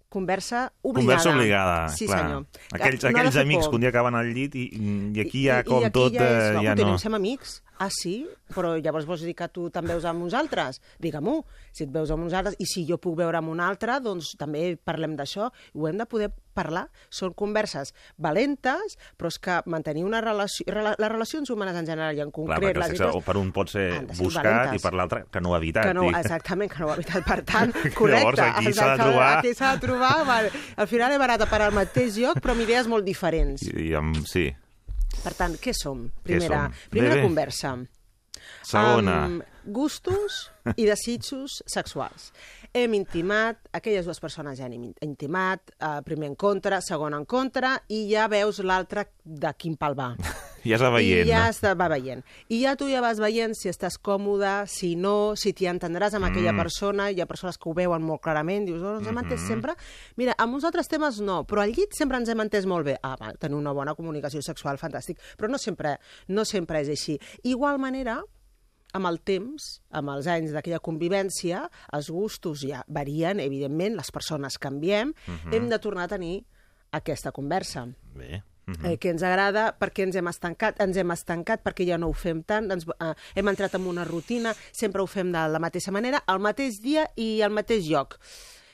Conversa 0.09 0.73
obligada. 0.83 1.03
Conversa 1.19 1.31
obligada, 1.37 1.89
Sí, 1.89 2.07
clar. 2.07 2.21
senyor. 2.21 2.47
Aquells, 2.73 3.03
No 3.03 3.09
aquells 3.11 3.37
amics 3.37 3.65
por. 3.65 3.71
que 3.71 3.75
un 3.77 3.81
dia 3.81 3.91
acaben 3.91 4.15
al 4.15 4.33
llit 4.33 4.55
i, 4.55 4.69
i 5.13 5.21
aquí 5.21 5.43
ja 5.49 5.61
I- 5.61 5.65
com 5.65 5.83
i 5.83 5.85
aquí 5.87 5.93
tot 5.93 6.13
ja, 6.15 6.23
és, 6.25 6.45
eh, 6.45 6.53
no, 6.55 6.63
ja 6.63 6.71
continuem 6.77 6.93
no. 6.93 6.99
sent 6.99 7.15
amics. 7.15 7.63
Ah, 7.79 7.91
sí? 7.93 8.27
Però 8.55 8.71
llavors 8.81 9.05
vols 9.05 9.21
dir 9.21 9.35
que 9.37 9.49
tu 9.53 9.67
també 9.71 9.93
veus 9.93 10.05
amb 10.09 10.23
uns 10.25 10.33
altres? 10.35 10.79
Digue-m'ho. 11.03 11.43
Si 11.77 11.85
et 11.85 11.91
veus 11.93 12.11
amb 12.15 12.25
uns 12.25 12.33
altres, 12.33 12.55
i 12.59 12.65
si 12.65 12.87
jo 12.89 12.97
puc 12.97 13.19
veure 13.19 13.37
amb 13.37 13.51
un 13.53 13.61
altre, 13.61 13.99
doncs 14.01 14.35
també 14.41 14.79
parlem 14.83 15.17
d'això. 15.19 15.51
Ho 15.75 15.89
hem 15.89 15.99
de 16.01 16.07
poder 16.09 16.31
parlar. 16.57 16.87
Són 17.13 17.35
converses 17.37 17.93
valentes, 18.17 18.97
però 19.19 19.29
és 19.29 19.39
que 19.39 19.59
mantenir 19.69 20.05
una 20.09 20.23
relació... 20.25 20.65
rela- 20.73 20.95
Les 20.99 21.13
relacions 21.13 21.51
humanes 21.53 21.77
en 21.77 21.87
general 21.87 22.17
i 22.17 22.23
en 22.25 22.31
Clar, 22.33 22.47
concret... 22.57 22.77
el 22.77 22.81
les 22.81 22.95
sexe 22.97 23.23
per 23.27 23.37
un 23.37 23.53
pot 23.53 23.69
ser 23.69 23.87
buscat 24.17 24.45
valentes. 24.49 24.81
i 24.81 24.85
per 24.87 24.95
l'altre 24.97 25.25
que 25.31 25.41
no 25.45 25.55
evitat. 25.57 25.85
que 25.91 25.95
no, 25.95 26.09
exactament, 26.17 26.73
que 26.73 26.81
no 26.81 26.89
ho 26.89 26.95
ha 26.95 26.97
evitat. 26.97 27.25
Per 27.29 27.41
tant, 27.53 27.75
Llavors, 27.77 27.95
correcte. 28.01 28.43
aquí 28.49 28.73
s'ha 28.73 28.91
de 28.95 29.03
trobar- 29.05 29.33
Aquí 29.39 29.55
s'ha 29.55 29.75
de 29.77 29.85
trobar. 29.85 30.15
Vale. 30.27 30.51
Al 30.77 30.89
final 30.89 31.13
he 31.13 31.19
barat 31.21 31.45
per 31.51 31.61
al 31.63 31.75
mateix 31.77 32.17
lloc, 32.17 32.41
però 32.41 32.57
amb 32.57 32.65
idees 32.65 32.89
molt 32.89 33.05
diferents. 33.05 33.69
I, 33.69 33.91
i 33.91 33.95
amb, 33.95 34.25
sí. 34.27 34.49
Per 35.25 35.33
tant, 35.35 35.57
què 35.63 35.73
som? 35.77 36.07
Què 36.23 36.33
Primera, 36.33 36.67
som? 36.67 36.75
primera 36.91 37.15
Bé, 37.15 37.21
bé. 37.21 37.27
conversa. 37.27 37.75
Segona. 38.67 39.17
Amb 39.27 39.43
gustos 39.75 40.51
i 40.77 40.87
desitjos 40.87 41.63
sexuals. 41.67 42.31
Hem 42.77 42.93
intimat, 42.93 43.57
aquelles 43.73 44.05
dues 44.05 44.19
persones 44.21 44.59
ja 44.59 44.67
han 44.67 44.75
in- 44.77 44.91
intimat, 45.01 45.71
eh, 45.81 46.03
primer 46.05 46.29
encontre, 46.29 46.83
segon 46.85 47.15
encontre, 47.17 47.71
i 47.89 48.03
ja 48.11 48.27
veus 48.29 48.59
l'altre 48.61 49.07
de 49.25 49.53
quin 49.57 49.77
pal 49.81 49.97
va. 49.97 50.11
Ja 50.67 50.75
es 50.75 50.83
va 50.83 50.89
veient, 50.91 51.29
I 51.29 51.31
ja 51.31 51.45
no? 51.45 51.51
es 51.53 51.61
va 51.79 51.87
veient. 51.93 52.25
I 52.51 52.57
ja 52.65 52.73
tu 52.75 52.89
ja 52.91 52.99
vas 53.01 53.21
veient 53.23 53.53
si 53.55 53.69
estàs 53.71 54.01
còmode, 54.03 54.65
si 54.67 54.97
no, 54.99 55.37
si 55.39 55.53
t'hi 55.55 55.69
entendràs 55.71 56.17
amb 56.19 56.27
aquella 56.27 56.51
Mm. 56.51 56.59
persona. 56.59 57.05
Hi 57.15 57.21
ha 57.23 57.27
persones 57.31 57.57
que 57.57 57.69
ho 57.71 57.75
veuen 57.77 58.03
molt 58.03 58.21
clarament. 58.25 58.67
Dius, 58.67 58.83
oh, 58.83 58.97
ens 58.99 59.07
hem 59.07 59.21
entès 59.23 59.45
sempre? 59.47 59.77
Mira, 60.17 60.35
amb 60.37 60.55
uns 60.59 60.65
altres 60.67 60.89
temes 60.91 61.21
no, 61.23 61.45
però 61.47 61.63
al 61.63 61.71
llit 61.71 61.95
sempre 61.95 62.19
ens 62.19 62.29
hem 62.29 62.41
entès 62.43 62.67
molt 62.67 62.85
bé. 62.85 62.97
Ah, 63.01 63.15
va, 63.15 63.31
tenir 63.39 63.55
una 63.55 63.71
bona 63.73 63.95
comunicació 63.95 64.43
sexual, 64.43 64.77
fantàstic. 64.77 65.21
Però 65.39 65.47
no 65.49 65.57
sempre, 65.63 66.01
no 66.35 66.45
sempre 66.45 66.81
és 66.83 66.89
així. 66.89 67.15
Igual 67.45 67.79
manera, 67.79 68.25
amb 68.97 69.07
el 69.11 69.21
temps, 69.21 69.69
amb 69.91 70.11
els 70.17 70.27
anys 70.33 70.53
d'aquella 70.57 70.81
convivència, 70.83 71.67
els 71.97 72.11
gustos 72.11 72.65
ja 72.67 72.83
varien, 72.89 73.41
evidentment, 73.41 73.97
les 74.01 74.11
persones 74.13 74.59
canviem, 74.59 75.15
Mm-hmm. 75.27 75.55
hem 75.55 75.69
de 75.71 75.79
tornar 75.79 76.05
a 76.05 76.15
tenir 76.17 76.45
aquesta 76.93 77.33
conversa. 77.33 77.87
Bé. 78.15 78.43
eh, 78.83 78.97
que 78.99 79.11
ens 79.13 79.23
agrada, 79.23 79.69
perquè 79.79 80.03
ens 80.03 80.17
hem 80.19 80.27
estancat, 80.27 80.81
ens 80.83 80.97
hem 80.99 81.11
estancat, 81.15 81.61
perquè 81.63 81.85
ja 81.87 81.99
no 81.99 82.09
ho 82.11 82.13
fem 82.19 82.41
tant, 82.43 82.67
ens, 82.75 82.83
eh, 82.99 83.13
hem 83.37 83.47
entrat 83.53 83.77
en 83.79 83.87
una 83.87 84.03
rutina, 84.05 84.55
sempre 84.73 85.03
ho 85.03 85.07
fem 85.07 85.31
de 85.31 85.45
la 85.49 85.61
mateixa 85.63 85.93
manera, 85.95 86.19
al 86.27 86.41
mateix 86.43 86.81
dia 86.83 87.05
i 87.15 87.43
al 87.47 87.53
mateix 87.55 87.87
lloc. 87.87 88.17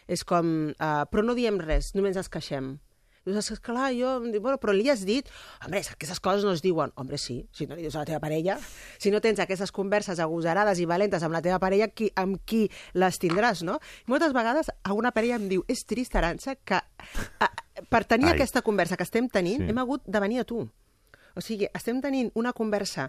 És 0.08 0.24
com... 0.24 0.70
Eh, 0.70 1.04
però 1.12 1.22
no 1.22 1.34
diem 1.36 1.60
res, 1.60 1.92
només 1.94 2.16
ens 2.16 2.28
queixem. 2.32 2.78
Dius, 3.24 3.52
és 3.54 3.60
clar, 3.62 3.92
jo... 3.94 4.16
em 4.18 4.32
Bueno, 4.42 4.58
però 4.58 4.74
li 4.74 4.88
has 4.90 5.04
dit... 5.06 5.28
Hombre, 5.64 5.78
és 5.80 5.88
que 5.90 5.94
aquestes 5.94 6.18
coses 6.20 6.42
no 6.44 6.52
es 6.56 6.62
diuen. 6.64 6.90
Hombre, 6.98 7.18
sí, 7.22 7.38
si 7.54 7.68
no 7.70 7.76
li 7.78 7.86
dius 7.86 7.94
a 7.94 8.02
la 8.02 8.08
teva 8.08 8.18
parella. 8.22 8.56
Si 8.98 9.12
no 9.14 9.20
tens 9.22 9.38
aquestes 9.42 9.70
converses 9.70 10.18
agosarades 10.18 10.80
i 10.82 10.86
valentes 10.90 11.22
amb 11.22 11.36
la 11.36 11.42
teva 11.44 11.60
parella, 11.62 11.88
qui, 11.94 12.10
amb 12.18 12.40
qui 12.44 12.64
les 12.98 13.20
tindràs, 13.22 13.62
no? 13.62 13.78
I 14.06 14.10
moltes 14.10 14.34
vegades 14.34 14.72
alguna 14.82 15.14
parella 15.14 15.38
em 15.38 15.48
diu 15.50 15.62
és 15.70 15.84
trist, 15.86 16.16
Aranxa, 16.18 16.56
que 16.56 16.80
a, 16.82 17.50
per 17.88 18.04
tenir 18.10 18.32
Ai. 18.32 18.36
Aquesta 18.36 18.62
conversa 18.66 18.98
que 18.98 19.06
estem 19.06 19.28
tenint, 19.30 19.62
Sí. 19.62 19.70
hem 19.70 19.78
hagut 19.78 20.02
de 20.06 20.20
venir 20.20 20.40
a 20.40 20.44
tu. 20.44 20.64
O 21.34 21.40
sigui, 21.40 21.68
estem 21.72 22.00
tenint 22.04 22.28
una 22.36 22.52
conversa 22.52 23.06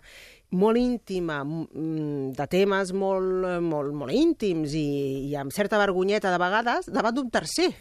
molt 0.55 0.77
íntima, 0.79 1.41
mm, 1.43 2.31
de 2.37 2.47
temes 2.47 2.93
molt, 2.93 3.59
molt, 3.65 3.91
molt 3.97 4.13
íntims 4.15 4.75
i, 4.79 4.85
i 5.27 5.35
amb 5.35 5.51
certa 5.51 5.77
vergonyeta 5.81 6.31
de 6.31 6.39
vegades, 6.39 6.87
davant 6.87 7.17
d'un 7.17 7.29
tercer. 7.33 7.73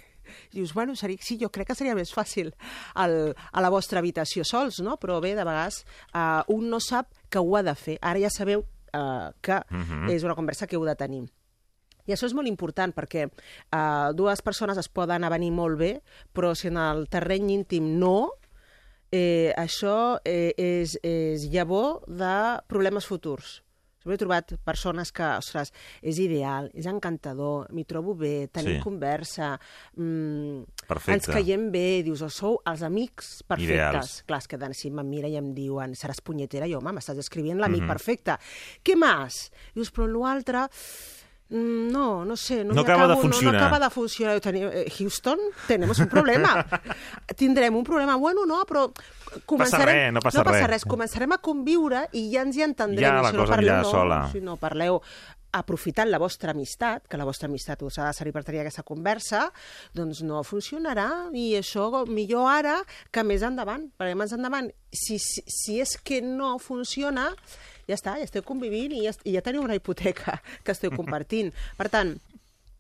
I 0.53 0.61
dius, 0.61 0.75
bueno, 0.75 0.97
seria, 0.97 1.19
sí, 1.21 1.39
jo 1.41 1.51
crec 1.53 1.71
que 1.71 1.79
seria 1.79 1.97
més 1.99 2.13
fàcil 2.15 2.53
al, 2.95 3.35
a 3.53 3.65
la 3.65 3.71
vostra 3.71 4.03
habitació 4.03 4.45
sols, 4.45 4.81
no? 4.85 4.97
Però 5.03 5.21
bé, 5.21 5.35
de 5.39 5.45
vegades 5.45 5.83
uh, 6.15 6.43
un 6.53 6.69
no 6.71 6.81
sap 6.81 7.13
que 7.31 7.41
ho 7.43 7.57
ha 7.57 7.63
de 7.63 7.75
fer. 7.79 7.99
Ara 8.01 8.23
ja 8.23 8.31
sabeu 8.31 8.65
uh, 8.65 9.31
que 9.41 9.57
uh 9.59 9.79
-huh. 9.79 10.11
és 10.11 10.23
una 10.23 10.35
conversa 10.35 10.67
que 10.67 10.77
heu 10.77 10.85
de 10.85 10.97
tenir. 10.97 11.25
I 12.07 12.13
això 12.13 12.27
és 12.27 12.35
molt 12.35 12.49
important 12.49 12.93
perquè 12.95 13.29
uh, 13.29 14.13
dues 14.15 14.43
persones 14.43 14.79
es 14.79 14.89
poden 14.89 15.25
avenir 15.25 15.53
molt 15.53 15.79
bé, 15.79 16.03
però 16.35 16.55
si 16.55 16.69
en 16.69 16.77
el 16.77 17.07
terreny 17.09 17.51
íntim 17.51 17.99
no, 17.99 18.33
eh, 19.13 19.53
això 19.57 20.19
eh, 20.25 20.55
és, 20.57 20.97
és 21.05 21.45
llavor 21.53 22.03
de 22.09 22.59
problemes 22.67 23.07
futurs. 23.07 23.61
He 24.05 24.17
trobat 24.19 24.55
persones 24.65 25.13
que, 25.13 25.23
ostres, 25.39 25.73
és 26.03 26.19
ideal, 26.19 26.71
és 26.75 26.87
encantador, 26.87 27.69
m'hi 27.73 27.85
trobo 27.85 28.15
bé, 28.19 28.49
tenim 28.53 28.77
Sí. 28.79 28.81
conversa, 28.83 29.59
mm, 29.97 30.65
Perfecte. 30.89 31.13
ens 31.13 31.27
caiem 31.27 31.71
bé, 31.71 32.03
dius, 32.03 32.23
oh, 32.23 32.29
sou 32.31 32.61
els 32.67 32.83
amics 32.83 33.43
perfectes. 33.47 33.71
Ideals. 33.71 34.23
Clar, 34.27 34.39
es 34.39 34.49
queden 34.49 34.71
així, 34.71 34.89
em 34.89 35.03
mira 35.09 35.29
i 35.29 35.37
em 35.37 35.53
diuen, 35.55 35.95
seràs 35.95 36.21
punyetera, 36.21 36.67
jo, 36.69 36.79
home, 36.79 36.93
m'estàs 36.93 37.19
escrivint 37.19 37.59
l'amic 37.59 37.83
Mhm. 37.83 37.89
perfecte. 37.89 38.37
Què 38.85 38.97
més? 38.97 39.51
Dius, 39.75 39.93
però 39.93 40.07
l'altre... 40.07 40.69
mm, 40.69 41.22
No, 41.53 42.25
no 42.25 42.35
sé, 42.35 42.65
no, 42.65 42.73
No 42.73 42.81
acaba 42.81 43.07
de 43.07 43.13
acabo, 43.13 43.23
funcionar. 43.29 43.53
No, 43.53 43.61
no 43.61 43.67
acaba 43.67 43.85
de 43.85 43.91
funcionar. 43.91 44.41
Eh, 44.43 44.91
Houston, 44.99 45.39
tenemos 45.69 45.99
un 45.99 46.09
problema. 46.09 46.65
Tindrem 47.37 47.77
un 47.77 47.85
problema. 47.85 48.17
Bueno, 48.17 48.47
no, 48.47 48.63
però 48.65 48.87
començarem... 49.45 49.93
res, 49.93 50.13
no 50.17 50.23
passa 50.25 50.41
no 50.41 50.47
passa 50.49 50.63
res. 50.65 50.71
res. 50.71 50.87
Començarem 50.89 51.37
a 51.37 51.39
conviure 51.45 52.07
i 52.17 52.31
ja 52.33 52.47
ens 52.47 52.57
hi 52.57 52.65
entendrem. 52.65 53.05
Ja 53.05 53.21
la 53.21 53.35
si 53.35 53.37
no 53.37 53.45
cosa 53.45 53.59
parleu, 53.59 53.75
anirà 53.75 53.85
no, 53.85 53.91
sola. 53.93 54.23
Si 54.33 54.41
no 54.41 54.57
parleu 54.57 55.03
aprofitant 55.53 56.11
la 56.11 56.21
vostra 56.23 56.53
amistat, 56.53 57.07
que 57.09 57.21
la 57.21 57.27
vostra 57.29 57.49
amistat 57.49 57.83
us 57.85 57.99
ha 58.01 58.09
de 58.09 58.17
servir 58.17 58.33
per 58.35 58.45
tenir 58.47 58.63
aquesta 58.63 58.85
conversa, 58.87 59.45
doncs 59.95 60.23
no 60.27 60.43
funcionarà 60.47 61.09
i 61.37 61.53
això 61.59 62.05
millor 62.09 62.49
ara 62.51 62.79
que 63.13 63.25
més 63.27 63.45
endavant, 63.47 63.87
perquè 63.99 64.17
més 64.19 64.33
endavant, 64.33 64.71
si, 64.93 65.19
si, 65.21 65.45
si 65.47 65.79
és 65.85 65.97
que 66.01 66.23
no 66.25 66.57
funciona, 66.63 67.31
ja 67.89 67.99
està, 67.99 68.17
ja 68.19 68.29
esteu 68.29 68.45
convivint 68.47 68.95
i 68.97 69.05
ja, 69.07 69.15
i 69.29 69.37
ja 69.37 69.45
teniu 69.45 69.65
una 69.65 69.77
hipoteca 69.77 70.39
que 70.65 70.75
esteu 70.75 70.95
compartint. 70.95 71.53
Per 71.79 71.89
tant, 71.93 72.17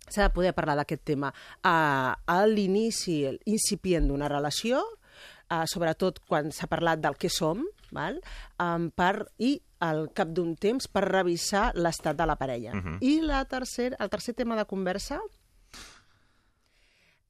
s'ha 0.08 0.28
de 0.28 0.34
poder 0.34 0.54
parlar 0.56 0.76
d'aquest 0.80 1.04
tema 1.12 1.32
a, 1.64 2.16
a 2.16 2.38
l'inici, 2.48 3.22
incipient 3.48 4.08
d'una 4.08 4.30
relació, 4.32 4.82
uh, 4.82 5.64
sobretot 5.68 6.22
quan 6.28 6.52
s'ha 6.52 6.70
parlat 6.70 7.02
del 7.04 7.16
que 7.20 7.30
som, 7.32 7.64
val? 7.92 8.18
Um, 8.60 8.88
per, 8.96 9.28
i 9.38 9.58
al 9.82 10.06
cap 10.14 10.30
d'un 10.30 10.54
temps 10.56 10.86
per 10.86 11.02
revisar 11.08 11.72
l'estat 11.74 12.16
de 12.16 12.26
la 12.26 12.36
parella. 12.38 12.72
Uh 12.72 12.82
-huh. 12.82 12.96
I 13.00 13.20
la 13.20 13.44
tercer, 13.44 13.96
el 13.98 14.08
tercer 14.08 14.34
tema 14.34 14.56
de 14.56 14.64
conversa 14.64 15.20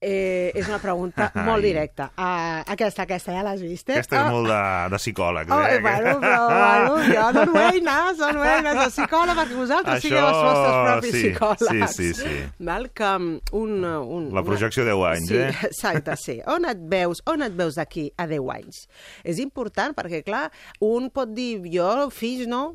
eh, 0.03 0.51
és 0.59 0.67
una 0.67 0.81
pregunta 0.83 1.29
molt 1.47 1.63
directa. 1.63 2.09
Uh, 2.19 2.61
aquesta, 2.75 3.05
aquesta, 3.07 3.33
ja 3.37 3.45
l'has 3.47 3.63
vist, 3.63 3.87
eh? 3.89 4.01
Aquesta 4.01 4.19
és 4.19 4.33
molt 4.35 4.51
de, 4.51 4.61
de 4.93 5.01
psicòleg. 5.01 5.53
Oh, 5.55 5.61
eh? 5.63 5.79
bueno, 5.85 6.15
però, 6.25 6.41
bueno, 6.51 6.97
jo 7.15 7.27
dono 7.39 7.61
eines, 7.63 8.19
dono 8.19 8.43
eines 8.43 8.81
de 8.81 8.89
psicòleg 8.91 9.39
perquè 9.39 9.59
vosaltres 9.61 10.01
Això, 10.01 10.09
sigueu 10.09 10.27
els 10.27 10.41
vostres 10.43 10.79
propis 10.89 11.15
sí, 11.15 11.23
psicòlegs. 11.23 11.97
sí, 11.97 12.11
sí, 12.11 12.27
sí. 12.27 12.43
Val? 12.67 12.91
Que 12.93 13.13
um, 13.17 13.29
un, 13.63 13.77
un, 13.87 14.29
La 14.35 14.45
projecció 14.47 14.85
10 14.89 15.07
anys, 15.13 15.31
sí, 15.31 15.39
eh? 15.39 15.53
Exacte, 15.71 16.19
sí. 16.21 16.39
On 16.51 16.67
et 16.69 16.83
veus, 16.91 17.23
on 17.31 17.47
et 17.47 17.55
veus 17.59 17.79
d'aquí 17.79 18.09
a 18.19 18.27
10 18.31 18.51
anys? 18.59 18.87
És 19.23 19.39
important 19.43 19.95
perquè, 19.97 20.25
clar, 20.27 20.49
un 20.83 21.13
pot 21.15 21.31
dir, 21.31 21.63
jo, 21.71 21.89
fills, 22.11 22.51
no, 22.51 22.73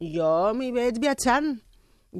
jo 0.00 0.32
m'hi 0.56 0.72
veig 0.76 0.98
viatjant, 1.02 1.58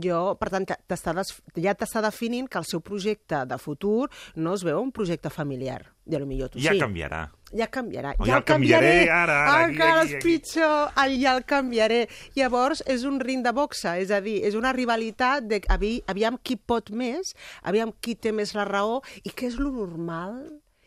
jo, 0.03 0.37
per 0.41 0.51
tant, 0.53 0.67
ja 0.69 1.75
t'està 1.75 2.03
definint 2.05 2.49
que 2.49 2.61
el 2.61 2.67
seu 2.69 2.83
projecte 2.85 3.45
de 3.49 3.59
futur 3.59 4.09
no 4.37 4.55
es 4.55 4.65
veu 4.67 4.81
un 4.83 4.93
projecte 4.93 5.31
familiar. 5.33 5.83
I 6.07 6.15
potser 6.21 6.49
tu 6.53 6.61
Ja 6.63 6.73
sí. 6.73 6.81
canviarà. 6.81 7.25
Ja 7.57 7.67
canviarà. 7.71 8.13
O 8.19 8.27
ja 8.27 8.37
el 8.39 8.45
canviaré, 8.47 9.09
ara, 9.11 9.41
ara, 9.43 9.65
aquí, 9.65 9.73
Encara 9.73 10.01
aquí, 10.01 10.09
és 10.09 10.15
aquí. 10.17 10.23
pitjor. 10.27 10.93
El 11.03 11.17
ja 11.23 11.37
el 11.37 11.45
canviaré. 11.45 12.09
Llavors, 12.37 12.83
és 12.87 13.05
un 13.09 13.19
ring 13.21 13.43
de 13.43 13.53
boxa, 13.53 13.97
és 13.99 14.11
a 14.11 14.21
dir, 14.21 14.39
és 14.47 14.55
una 14.55 14.73
rivalitat 14.77 15.49
de 15.49 15.63
avi, 15.73 15.97
aviam 16.07 16.39
qui 16.43 16.57
pot 16.57 16.91
més, 16.91 17.35
aviam 17.63 17.93
qui 18.01 18.15
té 18.15 18.33
més 18.33 18.55
la 18.55 18.67
raó, 18.69 19.01
i 19.25 19.31
què 19.31 19.49
és 19.51 19.59
lo 19.59 19.73
normal 19.75 20.45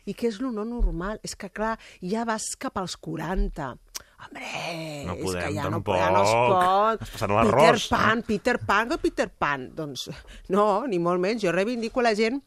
i 0.08 0.14
què 0.16 0.30
és 0.30 0.40
lo 0.40 0.50
no 0.54 0.64
normal. 0.64 1.20
És 1.26 1.36
que, 1.36 1.50
clar, 1.52 1.76
ja 2.00 2.24
vas 2.28 2.54
cap 2.58 2.78
als 2.80 2.96
40. 2.96 3.74
Hombre, 4.20 5.04
No 5.06 5.14
és 5.14 5.22
podem, 5.24 5.42
que 5.48 5.54
ja 5.54 5.62
tampoc. 5.70 5.94
no, 5.94 6.00
ja 6.00 6.10
no 6.10 6.22
es 6.22 6.30
pot. 6.34 7.02
Has 7.02 7.10
passat 7.16 7.30
l'arròs, 7.30 7.88
Peter 7.88 7.98
Pan, 7.98 8.18
no? 8.18 8.24
Peter 8.28 8.58
Pan, 8.66 8.88
que 8.88 8.98
Peter 8.98 9.28
Pan. 9.30 9.68
Doncs 9.74 10.08
no, 10.48 10.86
ni 10.86 10.98
molt 10.98 11.20
menys. 11.20 11.42
Jo 11.42 11.52
reivindico 11.52 12.02
la 12.02 12.14
gent 12.14 12.42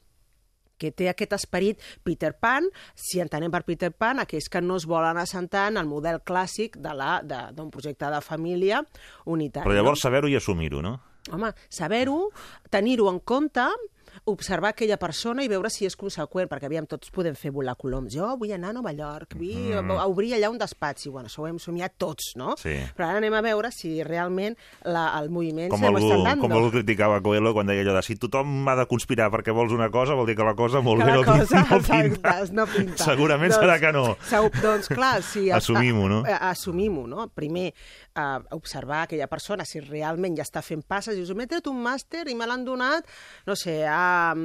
que 0.78 0.91
té 0.91 1.07
aquest 1.07 1.32
esperit 1.38 1.80
Peter 2.03 2.34
Pan, 2.38 2.65
si 2.95 3.19
entenem 3.24 3.51
per 3.53 3.63
Peter 3.63 3.91
Pan, 3.93 4.19
aquells 4.19 4.49
que 4.51 4.59
no 4.61 4.76
es 4.76 4.86
volen 4.89 5.17
assentar 5.17 5.67
en 5.71 5.78
el 5.78 5.86
model 5.88 6.19
clàssic 6.26 6.76
de 6.78 6.93
la- 6.93 7.21
de- 7.24 7.53
d'un 7.53 7.69
projecte 7.71 8.05
de 8.11 8.19
família 8.21 8.84
unitari. 9.26 9.65
Però 9.69 9.74
llavors 9.76 10.01
saber-ho 10.01 10.28
i 10.28 10.36
assumir-ho, 10.36 10.82
no? 10.82 10.99
No? 11.30 11.36
Home, 11.38 11.53
saber-ho, 11.69 12.32
tenir-ho 12.69 13.09
en 13.09 13.19
compte, 13.19 13.63
observar 14.30 14.74
aquella 14.74 14.97
persona 15.01 15.43
i 15.43 15.49
veure 15.51 15.70
si 15.74 15.88
és 15.88 15.95
conseqüent, 15.99 16.49
perquè 16.51 16.68
aviam, 16.70 16.88
tots 16.89 17.11
podem 17.14 17.36
fer 17.38 17.51
volar 17.53 17.76
coloms. 17.80 18.14
Jo 18.14 18.34
vull 18.39 18.53
anar 18.55 18.72
a 18.72 18.78
Nova 18.78 18.93
York, 18.95 19.36
vull 19.39 19.74
mm. 19.82 19.91
obrir 20.07 20.34
allà 20.38 20.51
un 20.53 20.59
despatx, 20.61 21.07
i 21.07 21.14
bueno, 21.14 21.32
això 21.32 21.43
ho 21.43 21.47
hem 21.49 21.59
somiat 21.61 21.95
tots, 22.01 22.34
no? 22.39 22.55
Sí. 22.59 22.76
Però 22.97 23.09
ara 23.09 23.22
anem 23.22 23.34
a 23.38 23.43
veure 23.45 23.72
si 23.74 23.95
realment 24.05 24.57
la, 24.86 25.09
el 25.20 25.30
moviment 25.34 25.72
Com 25.74 25.84
algú, 25.89 26.09
dando. 26.24 26.41
com 26.45 26.55
algú 26.57 26.72
criticava 26.78 27.22
Coelho 27.26 27.53
quan 27.55 27.70
deia 27.70 27.84
allò 27.86 27.97
de 27.97 28.03
si 28.05 28.18
tothom 28.20 28.68
ha 28.70 28.76
de 28.80 28.88
conspirar 28.89 29.30
perquè 29.34 29.53
vols 29.55 29.74
una 29.76 29.89
cosa, 29.93 30.18
vol 30.18 30.30
dir 30.30 30.38
que 30.39 30.47
la 30.47 30.55
cosa 30.57 30.82
molt 30.86 31.03
que 31.03 31.09
bé 31.09 31.18
no, 31.18 31.24
cosa, 31.28 31.64
no 31.70 31.80
pinta. 31.89 32.36
no 32.51 32.68
pinta. 32.70 33.03
Segurament 33.03 33.53
serà 33.55 33.80
que 33.82 33.93
no. 33.95 34.05
Segur, 34.30 34.51
doncs 34.64 34.89
clar, 34.91 35.18
si... 35.26 35.49
Assumim-ho, 35.53 36.07
no? 36.11 36.22
eh, 36.28 36.38
Assumim-ho, 36.51 37.05
no? 37.09 37.28
Primer, 37.34 37.72
eh, 38.16 38.39
observar 38.51 39.03
aquella 39.03 39.28
persona 39.32 39.66
si 39.66 39.82
realment 39.84 40.38
ja 40.38 40.45
està 40.45 40.64
fent 40.66 40.84
passes. 40.88 41.18
Dius, 41.18 41.34
m'he 41.38 41.47
tret 41.49 41.68
un 41.72 41.82
màster 41.84 42.26
i 42.30 42.36
me 42.38 42.47
l'han 42.49 42.66
donat, 42.68 43.09
no 43.49 43.57
sé, 43.59 43.82
a... 43.89 44.43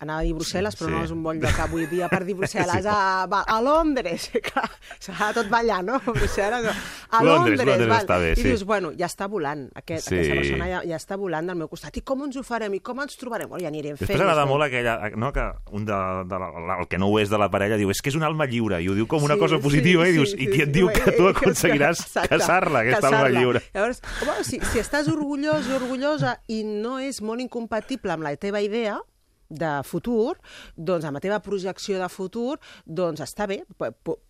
Anava 0.00 0.20
a 0.20 0.22
dir 0.22 0.34
Brussel·les, 0.36 0.76
però 0.78 0.86
Sí. 0.86 0.92
no 0.94 1.02
és 1.02 1.10
un 1.10 1.22
bon 1.24 1.40
lloc 1.42 1.56
avui 1.58 1.86
dia 1.90 2.06
per 2.08 2.20
dir 2.24 2.36
Brussel·les. 2.38 2.86
A, 2.86 3.26
va, 3.26 3.40
a 3.42 3.56
Londres, 3.60 4.28
clar, 4.48 4.68
s'ha 5.02 5.32
tot 5.34 5.48
ballar, 5.50 5.80
no? 5.82 5.98
Brussel·les. 6.06 6.68
A 7.10 7.22
Londres, 7.24 7.58
Londres, 7.58 7.66
Londres 7.66 7.88
val. 7.88 8.04
està 8.04 8.18
bé, 8.22 8.32
I 8.32 8.36
sí. 8.36 8.44
dius, 8.46 8.62
bueno, 8.64 8.92
ja 8.96 9.06
està 9.10 9.26
volant, 9.28 9.64
aquest, 9.74 10.06
Sí. 10.08 10.14
aquesta 10.20 10.36
persona 10.38 10.68
ja, 10.70 10.82
ja 10.86 10.96
està 11.00 11.16
volant 11.18 11.46
del 11.50 11.56
meu 11.58 11.66
costat. 11.68 11.96
I 11.98 12.02
com 12.06 12.22
ens 12.28 12.36
ho 12.38 12.44
farem? 12.46 12.74
I 12.74 12.80
com 12.80 13.00
ens 13.02 13.16
trobarem? 13.18 13.48
Bueno, 13.48 13.62
ja 13.64 13.68
anirem 13.72 13.96
fent. 13.96 14.06
Després 14.06 14.20
agrada 14.22 14.46
molt 14.46 14.62
aquella, 14.68 15.10
no, 15.16 15.32
que 15.32 15.48
un 15.72 15.84
de, 15.88 15.98
de 16.30 16.38
la, 16.44 16.50
la, 16.68 16.78
el 16.78 16.86
que 16.86 16.98
no 17.02 17.08
ho 17.10 17.18
és 17.18 17.28
de 17.28 17.38
la 17.42 17.50
parella 17.50 17.76
diu 17.80 17.90
és 17.90 18.00
que 18.00 18.10
és 18.12 18.14
un 18.20 18.22
alma 18.22 18.46
lliure, 18.46 18.78
i 18.80 18.88
ho 18.88 18.94
diu 18.94 19.06
com 19.10 19.24
una 19.26 19.34
Sí, 19.34 19.40
cosa 19.40 19.58
positiva, 19.58 20.04
sí, 20.06 20.10
i 20.10 20.12
dius, 20.14 20.30
sí, 20.30 20.36
i 20.38 20.46
sí, 20.46 20.52
qui 20.52 20.62
et 20.62 20.70
sí, 20.70 20.76
diu 20.78 20.88
que 20.94 21.10
tu 21.18 21.26
eh, 21.26 21.34
aconseguiràs 21.34 22.06
casar-la, 22.28 22.84
aquesta 22.86 23.08
alma 23.10 23.28
lliure. 23.34 23.62
Llavors, 23.74 24.00
home, 24.22 24.44
si, 24.46 24.60
si 24.62 24.78
estàs 24.78 25.08
orgullós 25.10 25.66
i 25.68 25.74
orgullosa 25.74 26.38
i 26.46 26.62
no 26.62 26.98
és 27.02 27.18
molt 27.22 27.40
incompatible 27.42 28.12
amb 28.14 28.22
la 28.28 28.36
teva 28.36 28.60
idea, 28.62 29.00
de 29.48 29.82
futur, 29.84 30.36
doncs 30.76 31.04
amb 31.08 31.16
la 31.16 31.20
teva 31.24 31.40
projecció 31.40 31.98
de 32.00 32.08
futur, 32.08 32.58
doncs 32.84 33.20
està 33.24 33.46
bé, 33.48 33.62
pot, 33.76 33.96
pot, 34.04 34.20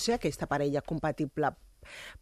ser 0.00 0.14
aquesta 0.14 0.46
parella 0.46 0.80
compatible. 0.82 1.52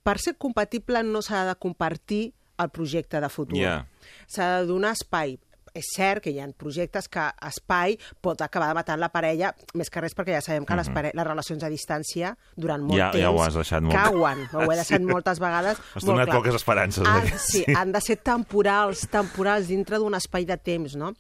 Per 0.03 0.19
ser 0.19 0.35
compatible 0.39 1.03
no 1.07 1.23
s'ha 1.23 1.45
de 1.47 1.55
compartir 1.55 2.33
el 2.59 2.69
projecte 2.71 3.21
de 3.21 3.29
futur. 3.31 3.59
Ja. 3.59 3.87
S'ha 4.27 4.59
de 4.61 4.67
donar 4.67 4.93
espai. 4.99 5.39
És 5.73 5.87
cert 5.97 6.21
que 6.21 6.29
hi 6.29 6.37
ha 6.39 6.45
projectes 6.53 7.07
que 7.09 7.23
espai 7.49 7.95
pot 8.21 8.43
acabar 8.45 8.75
matant 8.77 9.01
la 9.01 9.09
parella, 9.09 9.55
més 9.73 9.89
que 9.89 10.03
res 10.05 10.13
perquè 10.13 10.35
ja 10.35 10.43
sabem 10.45 10.67
que 10.69 10.77
les, 10.77 10.91
pare 10.93 11.13
les 11.17 11.25
relacions 11.27 11.63
a 11.65 11.71
distància 11.73 12.35
durant 12.61 12.83
molt 12.85 12.99
Ja- 13.01 13.07
ja 13.07 13.13
temps 13.31 13.39
ho 13.39 13.43
has 13.43 13.55
deixat 13.57 13.81
molt- 13.83 13.97
cauen. 13.97 14.43
Ho 14.53 14.67
he 14.71 14.77
deixat 14.83 15.01
Sí. 15.01 15.07
moltes 15.09 15.41
vegades 15.41 15.79
Has 15.79 16.05
molt 16.05 16.11
donat 16.13 16.27
clar. 16.29 16.37
poques 16.43 16.55
esperances, 16.61 17.07
Han, 17.09 17.27
eh? 17.27 17.39
sí, 17.39 17.65
Sí. 17.65 17.73
han 17.75 17.91
de 17.93 18.01
ser 18.03 18.19
temporals, 18.19 19.09
temporals 19.09 19.69
dintre 19.69 19.97
d'un 19.97 20.13
espai 20.15 20.45
de 20.45 20.59
temps, 20.59 20.95
no? 20.95 21.15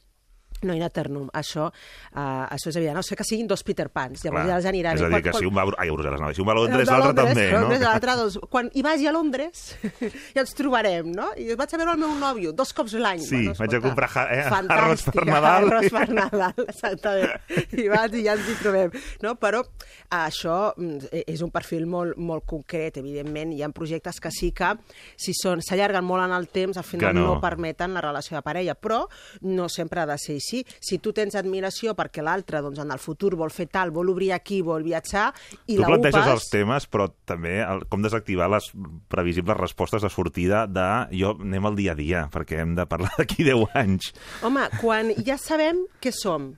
No 0.62 0.74
in 0.74 0.82
eternum, 0.82 1.28
això, 1.34 1.68
uh, 1.68 2.46
això 2.54 2.68
és 2.70 2.76
evident. 2.76 2.94
No 2.96 3.02
sé 3.02 3.16
que 3.16 3.24
siguin 3.24 3.46
dos 3.50 3.62
Peter 3.64 3.88
Pans, 3.90 4.22
llavors 4.24 4.44
Clar. 4.44 4.48
ja 4.52 4.56
els 4.60 4.66
anirà 4.70 4.92
És 4.94 5.00
a 5.02 5.04
dir, 5.06 5.10
Quan- 5.12 5.22
que 5.22 5.30
quan- 5.32 5.40
si 5.42 5.46
un 5.46 5.54
va 5.56 5.64
ai, 5.78 5.88
a 5.88 5.92
Brussel·les, 5.92 6.20
no, 6.20 6.32
si 6.34 6.40
un 6.40 6.46
va 6.48 6.52
a 6.52 6.54
Londres, 6.56 6.88
l'altre 6.88 7.14
també, 7.14 7.46
no? 7.52 7.60
Londres, 7.62 7.80
l'altre, 7.80 8.14
doncs, 8.22 8.38
quan 8.48 8.70
hi 8.74 8.82
vagi 8.82 9.06
a 9.06 9.12
Londres, 9.12 9.62
ja 10.36 10.40
ens 10.44 10.54
trobarem, 10.54 11.10
no? 11.12 11.30
I 11.36 11.54
vaig 11.58 11.74
a 11.74 11.80
veure 11.82 11.92
el 11.96 11.98
meu 12.04 12.14
nòvio, 12.20 12.52
dos 12.52 12.72
cops 12.72 12.94
l'any. 12.94 13.20
Sí, 13.26 13.42
vaig 13.58 13.74
a 13.74 13.80
comprar 13.80 14.08
ja- 14.12 14.28
eh, 14.30 14.44
arròs 14.46 15.02
per 15.10 15.26
Nadal. 15.26 15.66
Arròs 15.70 15.90
per 15.90 16.08
Nadal, 16.10 16.54
exactament. 16.68 17.30
I 17.78 17.88
vaig 17.90 18.14
i 18.20 18.24
ja 18.28 18.36
ens 18.38 18.48
hi 18.48 18.56
trobem. 18.62 18.92
No? 19.22 19.34
Però 19.42 19.62
això 20.10 20.72
mm, 20.76 21.10
és 21.26 21.40
un 21.42 21.50
perfil 21.50 21.86
molt, 21.90 22.16
molt 22.20 22.44
concret, 22.48 22.98
evidentment. 23.02 23.52
Hi 23.56 23.62
ha 23.64 23.70
projectes 23.74 24.20
que 24.22 24.30
sí 24.34 24.52
que, 24.56 24.72
si 25.16 25.34
són 25.36 25.62
s'allarguen 25.64 26.04
molt 26.06 26.24
en 26.26 26.36
el 26.36 26.48
temps, 26.52 26.76
al 26.78 26.84
final 26.86 27.10
Que 27.12 27.18
no. 27.18 27.26
no 27.34 27.40
permeten 27.42 27.94
la 27.96 28.02
relació 28.04 28.36
de 28.36 28.42
parella. 28.46 28.74
Però 28.78 29.06
no 29.48 29.68
sempre 29.72 30.02
ha 30.02 30.06
de 30.06 30.16
ser 30.20 30.36
així. 30.38 30.51
Si 30.60 31.00
tu 31.02 31.14
tens 31.16 31.36
admiració 31.38 31.96
perquè 31.98 32.24
l'altre 32.24 32.60
doncs, 32.64 32.80
en 32.82 32.92
el 32.94 33.00
futur 33.02 33.32
vol 33.40 33.52
fer 33.54 33.68
tal, 33.72 33.92
vol 33.94 34.12
obrir 34.12 34.32
aquí, 34.36 34.60
vol 34.66 34.84
viatjar, 34.86 35.30
i 35.66 35.76
Tu 35.76 35.80
la 35.80 35.90
planteges 35.90 36.20
upes... 36.20 36.32
els 36.36 36.48
temes, 36.52 36.88
però 36.92 37.08
també 37.28 37.58
el, 37.64 37.84
com 37.90 38.04
desactivar 38.04 38.50
les 38.52 38.68
previsibles 39.12 39.58
respostes 39.58 40.04
de 40.04 40.12
sortida 40.12 40.66
de 40.68 40.88
jo 41.16 41.34
anem 41.40 41.70
al 41.70 41.78
dia 41.78 41.96
a 41.96 41.98
dia, 41.98 42.26
perquè 42.32 42.62
hem 42.62 42.76
de 42.78 42.86
parlar 42.90 43.12
d'aquí 43.18 43.46
10 43.48 43.76
anys. 43.78 44.12
Home, 44.44 44.68
quan 44.80 45.12
ja 45.24 45.38
sabem 45.40 45.84
què 46.02 46.12
som, 46.14 46.52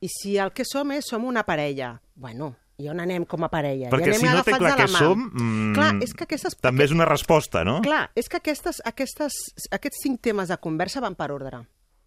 i 0.00 0.08
si 0.08 0.38
el 0.40 0.54
que 0.56 0.64
som 0.64 0.90
és 0.94 1.08
som 1.10 1.26
una 1.28 1.44
parella, 1.44 1.94
bueno, 2.14 2.54
i 2.80 2.88
on 2.88 3.00
anem 3.02 3.26
com 3.28 3.44
a 3.44 3.50
parella? 3.52 3.90
Perquè 3.92 4.08
I 4.08 4.14
anem 4.14 4.22
si 4.22 4.30
no 4.30 4.44
té 4.46 4.54
clar 4.56 4.76
què 4.78 4.86
som, 4.88 5.26
mm, 5.28 5.74
Clar, 5.76 5.90
és 6.06 6.14
que 6.16 6.24
aquestes... 6.24 6.56
També 6.64 6.86
és 6.88 6.94
una 6.96 7.08
resposta, 7.08 7.64
no? 7.66 7.80
Clar, 7.84 8.06
és 8.16 8.30
que 8.30 8.40
aquestes, 8.40 8.80
aquestes, 8.88 9.36
aquests 9.70 10.00
cinc 10.06 10.22
temes 10.24 10.48
de 10.52 10.56
conversa 10.62 11.02
van 11.04 11.18
per 11.18 11.30
ordre. 11.34 11.60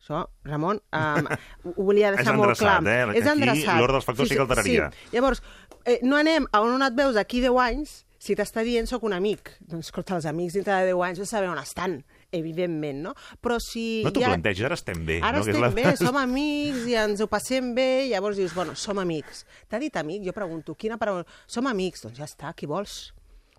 Això, 0.04 0.26
Ramon, 0.44 0.82
um, 0.92 1.28
ho 1.72 1.84
volia 1.88 2.10
deixar 2.12 2.34
molt 2.36 2.58
clar. 2.60 2.82
eh? 2.84 3.04
És 3.16 3.24
Aquí 3.24 3.38
endreçat. 3.40 3.78
l'ordre 3.80 3.96
dels 3.96 4.06
factors 4.10 4.28
sí 4.30 4.36
que 4.36 4.42
alteraria. 4.44 4.90
Sí. 4.92 5.14
Llavors, 5.16 5.40
eh, 5.86 6.00
no 6.04 6.18
anem 6.20 6.48
a 6.52 6.60
on 6.60 6.84
et 6.84 6.98
veus 6.98 7.16
d'aquí 7.16 7.40
10 7.40 7.56
anys 7.64 8.02
si 8.24 8.36
t'està 8.36 8.64
dient 8.64 8.88
sóc 8.88 9.04
un 9.08 9.14
amic. 9.16 9.54
Doncs, 9.62 9.88
escolta, 9.88 10.16
els 10.16 10.26
amics 10.28 10.54
dintre 10.60 10.76
de 10.82 10.92
10 10.92 11.02
anys 11.08 11.20
no 11.20 11.26
saber 11.26 11.50
on 11.52 11.60
estan, 11.60 11.98
evidentment, 12.32 13.02
no? 13.04 13.14
Però 13.40 13.58
si... 13.64 14.02
No 14.04 14.12
t'ho 14.12 14.22
ja... 14.24 14.30
plantegis, 14.34 14.66
ara 14.68 14.76
estem 14.80 15.06
bé. 15.08 15.22
Ara 15.24 15.40
no? 15.40 15.46
Estem 15.46 15.62
la- 15.62 15.72
bé, 15.76 15.96
som 16.00 16.16
amics 16.20 16.86
i 16.88 16.96
ens 17.00 17.24
ho 17.24 17.28
passem 17.32 17.74
bé, 17.76 18.06
i 18.08 18.12
llavors 18.12 18.36
dius, 18.40 18.54
bueno, 18.56 18.76
som 18.76 19.00
amics. 19.00 19.46
T'ha 19.72 19.80
dit 19.80 19.96
amic? 20.00 20.24
Jo 20.28 20.36
pregunto, 20.36 20.76
quina 20.76 20.98
paraula? 21.00 21.24
Som 21.48 21.68
amics? 21.72 22.04
Doncs 22.08 22.20
ja 22.20 22.28
està, 22.28 22.52
qui 22.56 22.68
vols? 22.68 23.14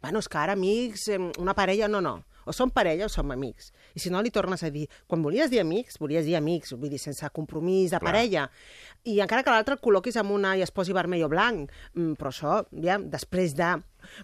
Bueno, 0.04 0.20
és 0.20 0.28
que 0.28 0.36
ara 0.40 0.52
amics, 0.52 1.08
una 1.40 1.54
parella, 1.56 1.88
no, 1.88 2.00
no. 2.04 2.18
O 2.46 2.52
som 2.52 2.70
parella 2.70 3.06
o 3.06 3.12
som 3.12 3.30
amics. 3.30 3.72
I 3.94 4.02
si 4.02 4.10
no, 4.12 4.22
li 4.22 4.32
tornes 4.34 4.62
a 4.64 4.70
dir, 4.70 4.86
quan 5.06 5.22
volies 5.24 5.50
dir 5.50 5.60
amics, 5.62 5.98
volies 6.00 6.26
dir 6.26 6.36
amics, 6.36 6.74
vull 6.76 6.92
dir, 6.92 7.00
sense 7.02 7.28
compromís 7.34 7.90
de 7.90 7.98
Clar. 7.98 8.12
parella. 8.12 8.46
I 9.04 9.18
encara 9.20 9.44
que 9.44 9.52
l'altre 9.52 9.78
col·loquis 9.80 10.16
amb 10.20 10.32
una 10.34 10.54
i 10.56 10.62
es 10.64 10.72
posi 10.74 10.94
vermell 10.96 11.24
o 11.26 11.28
blanc, 11.32 11.72
mm, 11.94 12.14
però 12.20 12.32
això, 12.32 12.60
ja, 12.84 12.98
després 12.98 13.54
de 13.56 13.74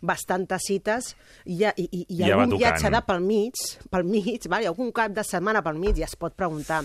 bastantes 0.04 0.66
cites, 0.66 1.14
hi 1.46 1.64
ha, 1.64 1.74
i, 1.76 1.86
i, 1.90 2.06
hi 2.08 2.22
ha 2.22 2.32
Ja 2.32 2.40
algun 2.40 2.58
viatge 2.58 2.90
de 2.92 3.00
pel 3.06 3.22
mig, 3.24 3.62
pel 3.90 4.04
mig, 4.04 4.48
val? 4.48 4.62
hi 4.62 4.68
ha 4.68 4.74
algun 4.74 4.92
cap 4.92 5.14
de 5.16 5.24
setmana 5.24 5.62
pel 5.64 5.80
mig 5.80 5.98
i 5.98 6.04
es 6.04 6.16
pot 6.16 6.36
preguntar 6.36 6.84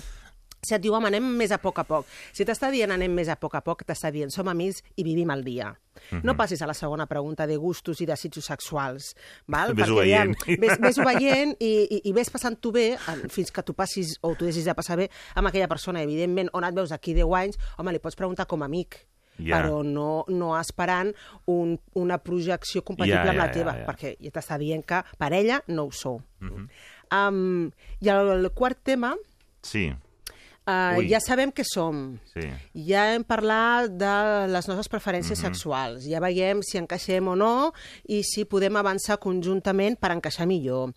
si 0.66 0.74
et 0.76 0.82
diu, 0.84 0.94
home, 0.98 1.08
anem 1.08 1.24
més 1.38 1.52
a 1.54 1.60
poc 1.62 1.80
a 1.80 1.86
poc. 1.88 2.06
Si 2.34 2.44
t'està 2.46 2.72
dient 2.74 2.92
anem 2.92 3.14
més 3.14 3.30
a 3.30 3.36
poc 3.40 3.56
a 3.56 3.62
poc, 3.62 3.84
t'està 3.86 4.12
dient 4.12 4.32
som 4.34 4.48
amics 4.52 4.82
i 4.98 5.04
vivim 5.08 5.30
el 5.32 5.44
dia. 5.46 5.70
Mhm. 6.12 6.24
No 6.28 6.36
passis 6.36 6.62
a 6.62 6.68
la 6.68 6.74
segona 6.74 7.06
pregunta 7.08 7.48
de 7.48 7.56
gustos 7.58 8.02
i 8.02 8.06
desitjos 8.06 8.46
sexuals. 8.46 9.14
Val? 9.48 9.74
Ves-ho 9.74 9.96
Perquè, 9.96 10.02
veient. 10.04 10.36
Ja, 10.46 10.56
ves, 10.60 10.78
ves 10.82 10.98
veient 11.06 11.56
i, 11.60 11.72
i, 11.90 12.02
i 12.10 12.14
ves 12.14 12.30
passant-ho 12.30 12.72
bé 12.76 12.98
en- 13.08 13.30
fins 13.30 13.52
que 13.52 13.64
tu 13.64 13.74
passis 13.74 14.18
o 14.22 14.36
tu 14.36 14.46
deixis 14.46 14.66
de 14.66 14.74
passar 14.76 14.98
bé 14.98 15.10
amb 15.36 15.48
aquella 15.48 15.68
persona. 15.72 16.02
Evidentment, 16.04 16.50
on 16.54 16.64
et 16.68 16.76
veus 16.76 16.90
d'aquí 16.90 17.14
10 17.16 17.32
anys, 17.40 17.58
home, 17.78 17.92
li 17.96 18.00
pots 18.04 18.16
preguntar 18.20 18.46
com 18.48 18.62
a 18.62 18.66
amic. 18.66 19.06
Ja. 19.38 19.58
però 19.60 19.82
no, 19.84 20.24
no 20.32 20.54
esperant 20.58 21.10
un, 21.52 21.74
una 22.00 22.16
projecció 22.24 22.86
compatible 22.88 23.20
Ja, 23.20 23.32
amb 23.34 23.38
la 23.42 23.50
teva, 23.52 23.74
ja, 23.74 23.80
ja. 23.82 23.86
perquè 23.90 24.14
ja 24.24 24.32
t'està 24.32 24.56
dient 24.58 24.86
que 24.88 25.02
parella 25.20 25.58
no 25.68 25.84
ho 25.90 25.92
sou. 25.92 26.22
Mhm. 26.40 26.70
um, 27.12 27.72
I 28.00 28.10
el, 28.14 28.30
el 28.38 28.50
quart 28.56 28.80
tema, 28.84 29.14
Sí, 29.62 29.90
uh, 30.68 30.98
Ui. 30.98 31.08
ja 31.10 31.20
sabem 31.24 31.52
què 31.52 31.64
som, 31.68 32.18
sí. 32.34 32.46
ja 32.88 33.06
hem 33.14 33.24
parlat 33.24 33.92
de 33.98 34.14
les 34.52 34.68
nostres 34.68 34.90
preferències 34.92 35.38
Mhm. 35.40 35.46
sexuals, 35.48 36.06
ja 36.10 36.20
veiem 36.20 36.62
si 36.64 36.78
encaixem 36.78 37.28
o 37.28 37.36
no 37.36 37.72
i 38.08 38.24
si 38.24 38.46
podem 38.46 38.76
avançar 38.78 39.18
conjuntament 39.20 40.00
per 40.00 40.12
encaixar 40.12 40.48
millor. 40.48 40.94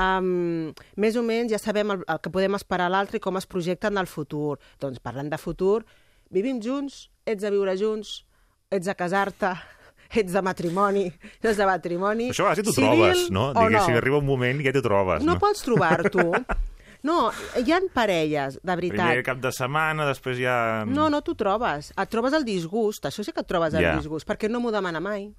Um, 0.00 0.72
més 0.96 1.16
o 1.16 1.22
menys 1.22 1.50
ja 1.52 1.58
sabem 1.58 1.90
el, 1.90 2.04
el 2.08 2.20
que 2.22 2.30
podem 2.30 2.54
esperar 2.54 2.86
a 2.86 2.92
l'altre 2.94 3.18
i 3.18 3.20
com 3.20 3.36
es 3.36 3.46
projecta 3.46 3.88
en 3.88 3.98
el 3.98 4.06
futur. 4.06 4.58
Doncs 4.80 5.00
parlant 5.02 5.28
de 5.28 5.36
futur, 5.36 5.84
vivim 6.30 6.60
junts, 6.62 7.08
ets 7.26 7.42
de 7.42 7.50
viure 7.50 7.74
junts, 7.76 8.24
ets 8.70 8.86
de 8.86 8.94
casar-te, 8.94 9.50
ets 10.20 10.32
de 10.32 10.40
matrimoni, 10.42 11.04
no 11.42 11.50
ets 11.50 11.58
de 11.58 11.66
matrimoni... 11.66 12.30
Això 12.30 12.46
a 12.46 12.54
vegades 12.54 12.70
t'ho 12.70 12.76
civil 12.78 12.96
trobes, 13.02 13.26
no? 13.34 13.50
o 13.50 13.66
Diguéssim, 13.66 13.96
arriba 13.98 14.18
un 14.22 14.26
moment 14.30 14.60
i 14.62 14.64
ja 14.64 14.72
t'ho 14.72 14.82
trobes. 14.86 15.24
no 15.26 15.36
pots 15.42 15.66
trobar-t'ho. 15.66 16.30
No, 17.02 17.30
hi 17.56 17.72
han 17.72 17.86
parelles, 17.94 18.58
de 18.62 18.74
veritat. 18.76 19.06
Primer 19.08 19.24
cap 19.24 19.38
de 19.40 19.52
setmana, 19.56 20.04
després 20.08 20.36
ja... 20.40 20.56
No, 20.88 21.08
no 21.12 21.22
t'ho 21.24 21.34
trobes. 21.38 21.92
Et 21.96 22.10
trobes 22.12 22.34
el 22.36 22.44
disgust. 22.44 23.06
Això 23.08 23.24
sí 23.24 23.32
que 23.32 23.40
et 23.40 23.48
trobes 23.48 23.72
el 23.74 23.86
Ja. 23.86 23.94
disgust, 23.96 24.28
perquè 24.28 24.50
no 24.50 24.60
m'ho 24.60 24.72
demana 24.74 25.00
mai. 25.00 25.30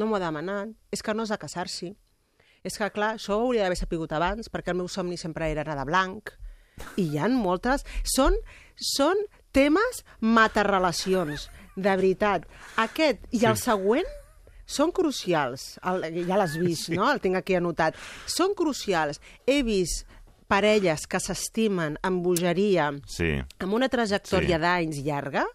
No 0.00 0.06
m'ho 0.06 0.16
ha 0.16 0.22
demanat. 0.22 0.70
És 0.94 1.02
que 1.02 1.12
no 1.14 1.26
és 1.26 1.32
de 1.32 1.36
casar-s'hi. 1.38 1.90
És 2.64 2.76
que, 2.76 2.88
clar, 2.92 3.14
això 3.16 3.36
ho 3.36 3.44
hauria 3.46 3.64
d'haver 3.64 3.76
sapigut 3.76 4.12
abans, 4.12 4.48
perquè 4.52 4.72
el 4.72 4.78
meu 4.80 4.88
somni 4.88 5.16
sempre 5.20 5.50
era 5.50 5.62
anar 5.64 5.76
de 5.80 5.84
blanc. 5.88 6.32
I 6.96 7.08
hi 7.12 7.18
han 7.20 7.34
moltes... 7.36 7.84
Són, 8.04 8.36
són 8.76 9.16
temes 9.52 10.02
matarrelacions, 10.20 11.48
de 11.76 11.92
veritat. 11.96 12.46
Aquest 12.80 13.26
i 13.36 13.44
el 13.48 13.56
següent 13.60 14.08
són 14.70 14.92
crucials. 14.94 15.78
El, 15.84 16.04
ja 16.28 16.36
l'has 16.38 16.56
vist, 16.60 16.88
sí. 16.90 16.96
no? 16.96 17.08
El 17.10 17.20
tinc 17.20 17.36
aquí 17.40 17.56
anotat. 17.58 17.96
Són 18.30 18.54
crucials. 18.54 19.20
He 19.46 19.62
vist 19.66 20.06
parelles 20.50 21.06
que 21.06 21.20
s'estimen 21.22 21.96
amb 22.02 22.24
bogeria, 22.26 22.90
Sí. 23.06 23.36
amb 23.62 23.72
una 23.78 23.88
trajectòria 23.88 24.56
Sí. 24.58 24.62
d'anys 24.66 25.04
llarga, 25.06 25.46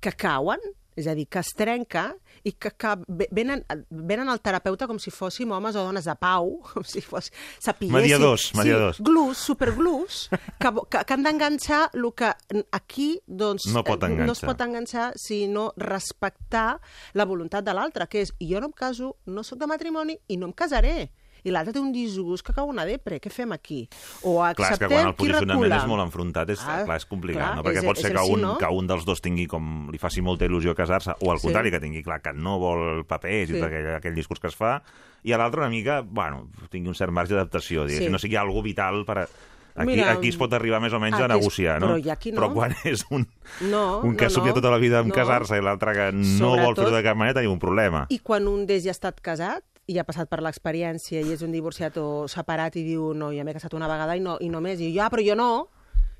que 0.00 0.12
cauen, 0.12 0.60
és 0.96 1.06
a 1.06 1.14
dir, 1.14 1.26
que 1.28 1.40
es 1.42 1.50
trenca 1.56 2.14
i 2.42 2.52
que, 2.56 2.70
que 2.72 2.88
ve- 3.08 3.26
venen, 3.30 3.64
venen 3.90 4.30
al 4.32 4.40
terapeuta 4.40 4.86
com 4.88 4.96
si 4.98 5.10
fóssim 5.12 5.50
homes 5.52 5.76
o 5.76 5.82
dones 5.84 6.04
de 6.08 6.14
pau, 6.16 6.60
com 6.72 6.84
si 6.84 7.02
fos, 7.04 7.30
sapiguéssim... 7.60 7.96
Mediadors, 8.00 8.46
mediadors. 8.56 8.96
Sí, 8.96 9.04
glus, 9.04 9.36
superglus, 9.36 10.30
que, 10.30 10.70
que, 10.88 11.02
que 11.04 11.12
han 11.16 11.22
d'enganxar 11.26 11.90
el 11.92 12.06
que 12.16 12.30
aquí 12.72 13.20
doncs, 13.26 13.66
No 13.74 13.82
pot 13.84 14.02
eh, 14.04 14.08
no 14.08 14.14
es 14.14 14.20
enganxar. 14.20 14.48
pot 14.48 14.60
enganxar, 14.64 15.12
sinó 15.20 15.72
respectar 15.76 16.80
la 17.12 17.24
voluntat 17.28 17.64
de 17.64 17.74
l'altre, 17.76 18.06
que 18.08 18.22
és 18.24 18.32
jo 18.40 18.60
no 18.60 18.68
em 18.70 18.72
caso, 18.72 19.16
no 19.26 19.44
sóc 19.44 19.58
de 19.60 19.66
matrimoni 19.68 20.16
i 20.28 20.36
no 20.40 20.46
em 20.48 20.52
casaré. 20.56 21.10
I 21.46 21.52
l'altre 21.54 21.72
té 21.76 21.78
un 21.78 21.92
disgust 21.94 22.42
que 22.44 22.52
cau 22.56 22.66
una 22.66 22.82
depre, 22.84 23.20
què 23.22 23.30
fem 23.30 23.52
aquí? 23.54 23.84
O 24.26 24.40
Clar, 24.40 24.50
és 24.50 24.56
que 24.56 24.64
acceptem 24.66 24.90
quan 24.90 25.06
el 25.06 25.14
posicionament 25.14 25.62
recula. 25.62 25.76
és 25.78 25.86
molt 25.86 26.02
enfrontat, 26.02 26.50
és, 26.50 26.60
Ah, 26.66 26.80
clar, 26.84 26.96
és 26.98 27.06
complicat, 27.06 27.42
clar, 27.44 27.56
no? 27.56 27.62
Perquè 27.62 27.78
és- 27.78 27.84
pot 27.86 27.96
és 27.96 28.02
ser 28.02 28.12
que 28.12 28.24
sí, 28.24 28.32
un, 28.34 28.40
no? 28.42 28.58
que 28.58 28.66
un 28.66 28.86
dels 28.90 29.04
dos 29.06 29.20
tingui 29.22 29.46
com... 29.46 29.88
li 29.92 29.98
faci 29.98 30.20
molta 30.22 30.44
il·lusió 30.44 30.74
casar-se, 30.74 31.12
o 31.20 31.30
al 31.30 31.38
Sí. 31.38 31.46
contrari, 31.46 31.70
que 31.70 31.78
tingui 31.80 32.02
clar 32.02 32.20
que 32.20 32.32
no 32.34 32.58
vol 32.58 33.04
papers 33.06 33.48
Sí. 33.48 33.54
i 33.56 33.60
tot 33.60 33.68
aquell, 33.68 33.94
aquell 33.94 34.14
discurs 34.14 34.40
que 34.40 34.48
es 34.48 34.56
fa, 34.56 34.82
i 35.22 35.32
a 35.32 35.38
l'altre 35.38 35.60
una 35.60 35.70
mica, 35.70 36.00
bueno, 36.02 36.48
tingui 36.68 36.88
un 36.88 36.94
cert 36.94 37.12
marge 37.12 37.34
d'adaptació, 37.34 37.88
Sí. 37.88 38.08
no 38.08 38.18
sigui 38.18 38.34
algo 38.36 38.60
vital 38.62 39.04
per... 39.06 39.18
A... 39.18 39.28
Aquí, 39.76 39.90
Mira, 39.92 40.10
aquí 40.12 40.28
es 40.28 40.36
pot 40.38 40.50
arribar 40.54 40.80
més 40.80 40.92
o 40.94 40.98
menys 40.98 41.20
a 41.20 41.26
aquí 41.26 41.34
negociar, 41.34 41.80
no? 41.82 41.98
però 41.98 42.16
qui 42.18 42.32
no. 42.32 42.40
Però 42.40 42.52
quan 42.54 42.74
és 42.84 43.04
un, 43.10 43.28
No, 43.70 44.00
un 44.00 44.16
que 44.16 44.24
no, 44.24 44.26
ha 44.26 44.30
somiat 44.30 44.54
no. 44.56 44.60
tota 44.62 44.70
la 44.70 44.78
vida 44.78 45.00
en 45.00 45.08
No. 45.08 45.14
casar-se 45.14 45.58
i 45.58 45.60
l'altre 45.60 45.92
que 45.92 46.12
no 46.12 46.24
Sobretot- 46.24 46.64
vol 46.64 46.74
fer-ho 46.76 46.90
de 46.96 47.02
cap 47.04 47.14
manera, 47.16 47.34
tenim 47.34 47.52
un 47.52 47.58
problema. 47.58 48.06
I 48.08 48.18
quan 48.20 48.48
un 48.48 48.64
d'ells 48.66 48.84
ja 48.84 48.90
ha 48.90 48.96
estat 48.96 49.20
casat 49.20 49.62
i 49.86 49.98
ha 49.98 50.04
passat 50.04 50.28
per 50.30 50.40
l'experiència 50.42 51.22
i 51.22 51.32
és 51.34 51.42
un 51.46 51.54
divorciat 51.54 51.96
o 52.02 52.26
separat 52.30 52.76
i 52.76 52.84
diu 52.86 53.12
no, 53.14 53.30
ja 53.34 53.44
m'he 53.46 53.54
casat 53.54 53.74
una 53.78 53.88
vegada 53.90 54.16
i 54.18 54.22
no, 54.22 54.36
i 54.42 54.50
no 54.50 54.60
més, 54.64 54.82
i 54.82 54.90
jo, 54.94 55.04
ah, 55.04 55.10
però 55.12 55.22
jo 55.22 55.36
no, 55.38 55.50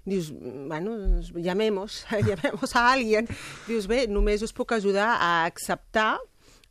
dius, 0.06 0.30
bueno, 0.32 1.20
llamemos, 1.34 2.06
llamemos 2.26 2.76
a 2.76 2.92
alguien. 2.92 3.28
Dius, 3.66 3.90
bé, 3.90 4.06
només 4.08 4.42
us 4.46 4.54
puc 4.56 4.72
ajudar 4.78 5.10
a 5.18 5.44
acceptar, 5.44 6.16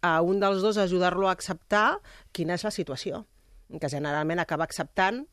a 0.05 0.19
un 0.21 0.39
dels 0.39 0.61
dos 0.61 0.77
ajudar-lo 0.77 1.27
a 1.27 1.33
acceptar 1.33 1.99
quina 2.35 2.55
és 2.55 2.63
la 2.63 2.71
situació, 2.71 3.25
que 3.81 3.91
generalment 3.91 4.41
acaba 4.41 4.67
acceptant 4.67 5.25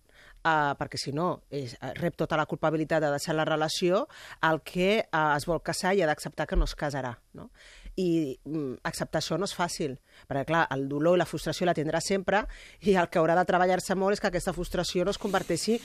Uh, 0.43 0.73
perquè 0.75 0.99
si 0.99 1.13
no 1.15 1.45
és, 1.55 1.77
eh, 1.79 1.93
rep 1.95 2.17
tota 2.19 2.35
la 2.35 2.49
culpabilitat 2.51 2.99
de 3.05 3.13
deixar 3.13 3.37
la 3.39 3.45
relació 3.47 4.09
el 4.43 4.57
que 4.67 5.05
uh, 5.05 5.37
es 5.37 5.45
vol 5.47 5.61
casar 5.63 5.93
i 5.95 6.03
ha 6.03 6.09
d'acceptar 6.11 6.49
que 6.51 6.59
no 6.59 6.67
es 6.67 6.75
casarà. 6.75 7.13
No? 7.39 7.53
I 8.01 8.39
mm, 8.45 8.81
acceptar 8.89 9.21
això 9.21 9.37
no 9.37 9.49
és 9.49 9.55
fàcil, 9.57 9.99
perquè 10.29 10.47
clar, 10.49 10.65
el 10.73 10.87
dolor 10.89 11.19
i 11.19 11.21
la 11.21 11.29
frustració 11.29 11.69
la 11.69 11.77
tindrà 11.77 12.01
sempre 12.01 12.47
i 12.81 12.97
el 12.97 13.11
que 13.13 13.21
haurà 13.21 13.37
de 13.37 13.47
treballar-se 13.49 13.97
molt 13.99 14.17
és 14.17 14.23
que 14.23 14.31
aquesta 14.33 14.55
frustració 14.57 15.05
no 15.05 15.13
es 15.13 15.21
converteixi 15.21 15.81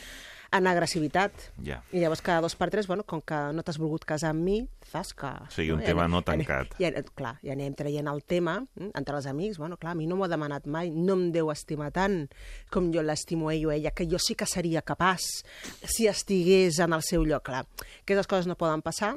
en 0.51 0.67
agressivitat. 0.67 1.31
Ja. 1.63 1.81
I 1.91 2.01
llavors 2.01 2.21
cada 2.23 2.41
dos 2.41 2.55
per 2.55 2.69
tres, 2.71 2.87
bueno, 2.87 3.03
com 3.07 3.21
que 3.21 3.37
no 3.53 3.63
t'has 3.65 3.79
volgut 3.81 4.05
casar 4.07 4.31
amb 4.33 4.43
mi, 4.45 4.57
zasca. 4.91 5.33
O 5.47 5.51
sigui, 5.53 5.73
un 5.75 5.83
tema 5.83 6.07
no 6.11 6.21
tancat. 6.25 6.75
I, 6.79 6.87
i, 6.87 7.05
clar, 7.17 7.35
i 7.43 7.51
anem 7.53 7.75
traient 7.77 8.07
el 8.11 8.23
tema 8.23 8.59
mm, 8.61 8.93
entre 8.97 9.19
els 9.19 9.27
amics. 9.29 9.59
Bueno, 9.61 9.79
clar, 9.81 9.95
a 9.95 9.99
mi 9.99 10.07
no 10.07 10.17
m'ho 10.17 10.27
ha 10.27 10.31
demanat 10.31 10.67
mai, 10.71 10.91
no 10.93 11.17
em 11.19 11.27
deu 11.35 11.51
estimar 11.53 11.91
tant 11.95 12.23
com 12.73 12.91
jo 12.93 13.03
l'estimo 13.03 13.51
ell 13.51 13.67
o 13.67 13.73
ella, 13.75 13.91
que 13.91 14.07
jo 14.09 14.21
sí 14.21 14.37
que 14.39 14.47
seria 14.47 14.85
capaç 14.85 15.27
si 15.83 16.07
estigués 16.07 16.79
en 16.83 16.95
el 16.95 17.03
seu 17.03 17.25
lloc. 17.27 17.45
Clar, 17.47 17.65
aquestes 18.03 18.27
coses 18.27 18.47
no 18.49 18.57
poden 18.59 18.83
passar, 18.83 19.15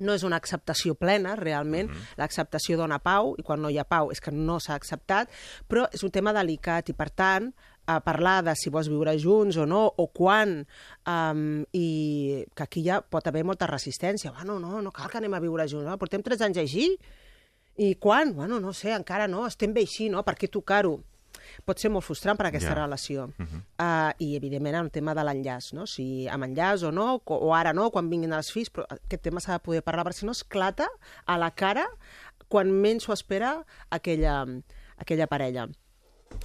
no 0.00 0.14
és 0.16 0.24
una 0.26 0.38
acceptació 0.40 0.94
plena, 0.98 1.36
realment. 1.36 1.90
Mm 1.90 1.94
-hmm. 1.94 2.18
L'acceptació 2.18 2.76
dona 2.76 2.98
pau, 2.98 3.34
i 3.38 3.42
quan 3.42 3.60
no 3.60 3.70
hi 3.70 3.78
ha 3.78 3.84
pau 3.84 4.10
és 4.10 4.20
que 4.20 4.30
no 4.30 4.58
s'ha 4.60 4.74
acceptat, 4.74 5.28
però 5.68 5.88
és 5.92 6.02
un 6.02 6.10
tema 6.10 6.32
delicat 6.32 6.88
i, 6.88 6.92
per 6.92 7.10
tant, 7.10 7.52
a 7.86 8.00
parlar 8.00 8.44
de 8.44 8.54
si 8.54 8.70
vols 8.70 8.88
viure 8.88 9.18
junts 9.18 9.56
o 9.56 9.66
no, 9.66 9.92
o 9.96 10.06
quan, 10.08 10.66
um, 11.06 11.64
i 11.72 12.44
que 12.54 12.62
aquí 12.62 12.84
ja 12.84 13.00
pot 13.00 13.26
haver 13.26 13.44
molta 13.44 13.66
resistència. 13.66 14.32
Bueno, 14.32 14.58
no, 14.60 14.80
no 14.82 14.92
cal 14.92 15.10
que 15.10 15.18
anem 15.18 15.34
a 15.34 15.40
viure 15.40 15.66
junts, 15.68 15.86
no? 15.86 15.98
portem 15.98 16.22
tres 16.22 16.40
anys 16.40 16.58
així, 16.58 16.98
i 17.76 17.94
quan? 17.94 18.34
Bueno, 18.34 18.60
no 18.60 18.72
sé, 18.72 18.92
encara 18.92 19.26
no, 19.26 19.46
estem 19.46 19.72
bé 19.72 19.80
així, 19.80 20.08
no? 20.08 20.22
Per 20.22 20.34
què 20.34 20.50
tocar-ho? 20.52 20.98
Pot 21.64 21.78
ser 21.78 21.90
molt 21.90 22.04
frustrant 22.04 22.36
per 22.38 22.46
aquesta 22.46 22.70
Ja. 22.70 22.74
relació. 22.82 23.28
Mhm. 23.38 23.62
uh, 23.78 24.12
I, 24.18 24.36
evidentment, 24.36 24.76
el 24.76 24.90
tema 24.90 25.14
de 25.14 25.24
l'enllaç, 25.24 25.72
no? 25.72 25.86
si 25.86 26.26
amb 26.28 26.44
enllaç 26.44 26.82
o 26.84 26.90
no, 26.92 27.20
o 27.24 27.54
ara 27.54 27.72
no, 27.72 27.90
quan 27.90 28.08
vinguin 28.10 28.32
els 28.32 28.50
fills, 28.52 28.70
però 28.72 28.84
aquest 28.88 29.22
tema 29.22 29.40
s'ha 29.40 29.52
de 29.58 29.64
poder 29.64 29.82
parlar, 29.82 30.04
perquè 30.06 30.20
si 30.20 30.26
no 30.26 30.32
esclata 30.32 30.88
a 31.26 31.38
la 31.38 31.50
cara 31.50 31.86
quan 32.48 32.70
menys 32.72 33.04
s'ho 33.04 33.12
espera 33.12 33.64
aquella, 33.90 34.44
aquella 34.96 35.26
parella. 35.26 35.68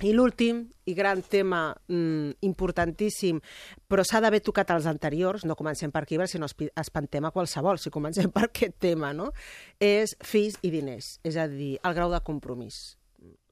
I 0.02 0.14
l'últim 0.14 0.64
i 0.86 0.94
gran 0.96 1.22
tema 1.22 1.76
mm, 1.88 2.32
importantíssim, 2.42 3.40
però 3.88 4.04
s'ha 4.04 4.20
d'haver 4.20 4.42
tocat 4.42 4.72
els 4.72 4.88
anteriors, 4.90 5.46
no 5.46 5.56
comencem 5.56 5.92
per 5.94 6.02
aquí, 6.04 6.18
perquè 6.18 6.28
si 6.34 6.40
no 6.42 6.48
espi- 6.50 6.72
espantem 6.76 7.24
a 7.26 7.32
qualsevol, 7.32 7.78
si 7.78 7.92
comencem 7.94 8.32
per 8.36 8.46
aquest 8.50 8.80
tema, 8.80 9.14
no? 9.14 9.32
és 9.80 10.16
fills 10.26 10.58
i 10.64 10.72
diners, 10.74 11.20
és 11.24 11.38
a 11.38 11.48
dir, 11.48 11.80
el 11.84 11.94
grau 11.94 12.10
de 12.12 12.20
compromís. 12.26 12.98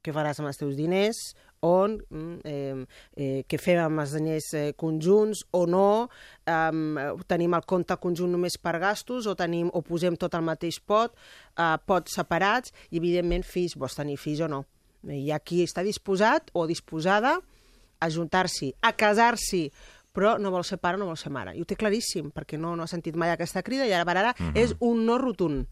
Què 0.04 0.12
faràs 0.12 0.42
amb 0.42 0.50
els 0.52 0.60
teus 0.60 0.76
diners, 0.76 1.20
on, 1.64 1.96
eh, 2.44 2.86
eh, 3.16 3.44
què 3.48 3.60
fem 3.62 3.80
amb 3.80 4.04
els 4.04 4.14
diners 4.18 4.50
eh, 4.60 4.66
conjunts 4.76 5.46
o 5.56 5.64
no, 5.66 6.10
eh, 6.46 7.24
tenim 7.32 7.56
el 7.56 7.66
compte 7.66 7.96
conjunt 8.04 8.36
només 8.36 8.60
per 8.60 8.76
gastos 8.84 9.30
o, 9.32 9.36
tenim, 9.40 9.72
o 9.72 9.82
posem 9.86 10.20
tot 10.20 10.36
al 10.36 10.44
mateix 10.44 10.82
pot, 10.84 11.16
eh, 11.56 11.78
pots 11.88 12.20
separats, 12.20 12.76
i 12.92 13.00
evidentment 13.00 13.48
fills, 13.48 13.78
vols 13.80 13.96
tenir 13.96 14.20
fills 14.20 14.44
o 14.44 14.52
no. 14.52 14.64
Hi 15.08 15.32
ha 15.32 15.40
qui 15.40 15.64
està 15.64 15.84
disposat 15.84 16.52
o 16.56 16.68
disposada 16.68 17.38
a 18.00 18.10
juntar-s'hi, 18.12 18.74
a 18.84 18.92
casar-s'hi, 19.00 19.70
però 20.14 20.36
no 20.40 20.52
vol 20.54 20.64
ser 20.68 20.78
pare, 20.78 21.00
no 21.00 21.08
vol 21.10 21.18
ser 21.18 21.32
mare. 21.34 21.56
I 21.58 21.64
ho 21.64 21.68
té 21.68 21.76
claríssim, 21.80 22.30
perquè 22.36 22.60
no, 22.60 22.76
no 22.78 22.86
ha 22.86 22.92
sentit 22.92 23.16
mai 23.20 23.34
aquesta 23.34 23.64
crida 23.66 23.88
i 23.88 23.96
ara 23.96 24.06
per 24.06 24.20
ara 24.20 24.36
és 24.54 24.76
un 24.84 25.08
no 25.08 25.18
rotund. 25.18 25.66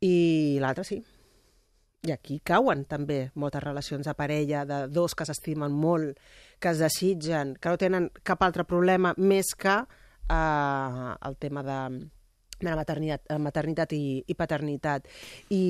I 0.00 0.58
l'altre 0.62 0.86
sí. 0.88 1.02
I 2.06 2.12
aquí 2.14 2.38
cauen 2.46 2.84
també 2.86 3.30
moltes 3.34 3.62
relacions 3.64 4.06
de 4.06 4.14
parella, 4.14 4.64
de 4.68 4.86
dos 4.88 5.14
que 5.18 5.24
s'estimen 5.26 5.72
molt, 5.74 6.18
que 6.62 6.70
es 6.70 6.78
desitgen, 6.78 7.56
que 7.60 7.68
no 7.72 7.78
tenen 7.80 8.10
cap 8.22 8.42
altre 8.46 8.64
problema 8.64 9.12
més 9.18 9.50
que 9.58 9.74
eh, 10.30 11.16
el 11.28 11.36
tema 11.42 11.62
de, 11.66 11.80
de 12.60 12.68
la 12.70 12.76
maternitat, 12.78 13.26
eh, 13.30 13.38
maternitat 13.42 13.92
i, 13.96 14.04
i 14.26 14.34
paternitat. 14.38 15.08
I, 15.50 15.64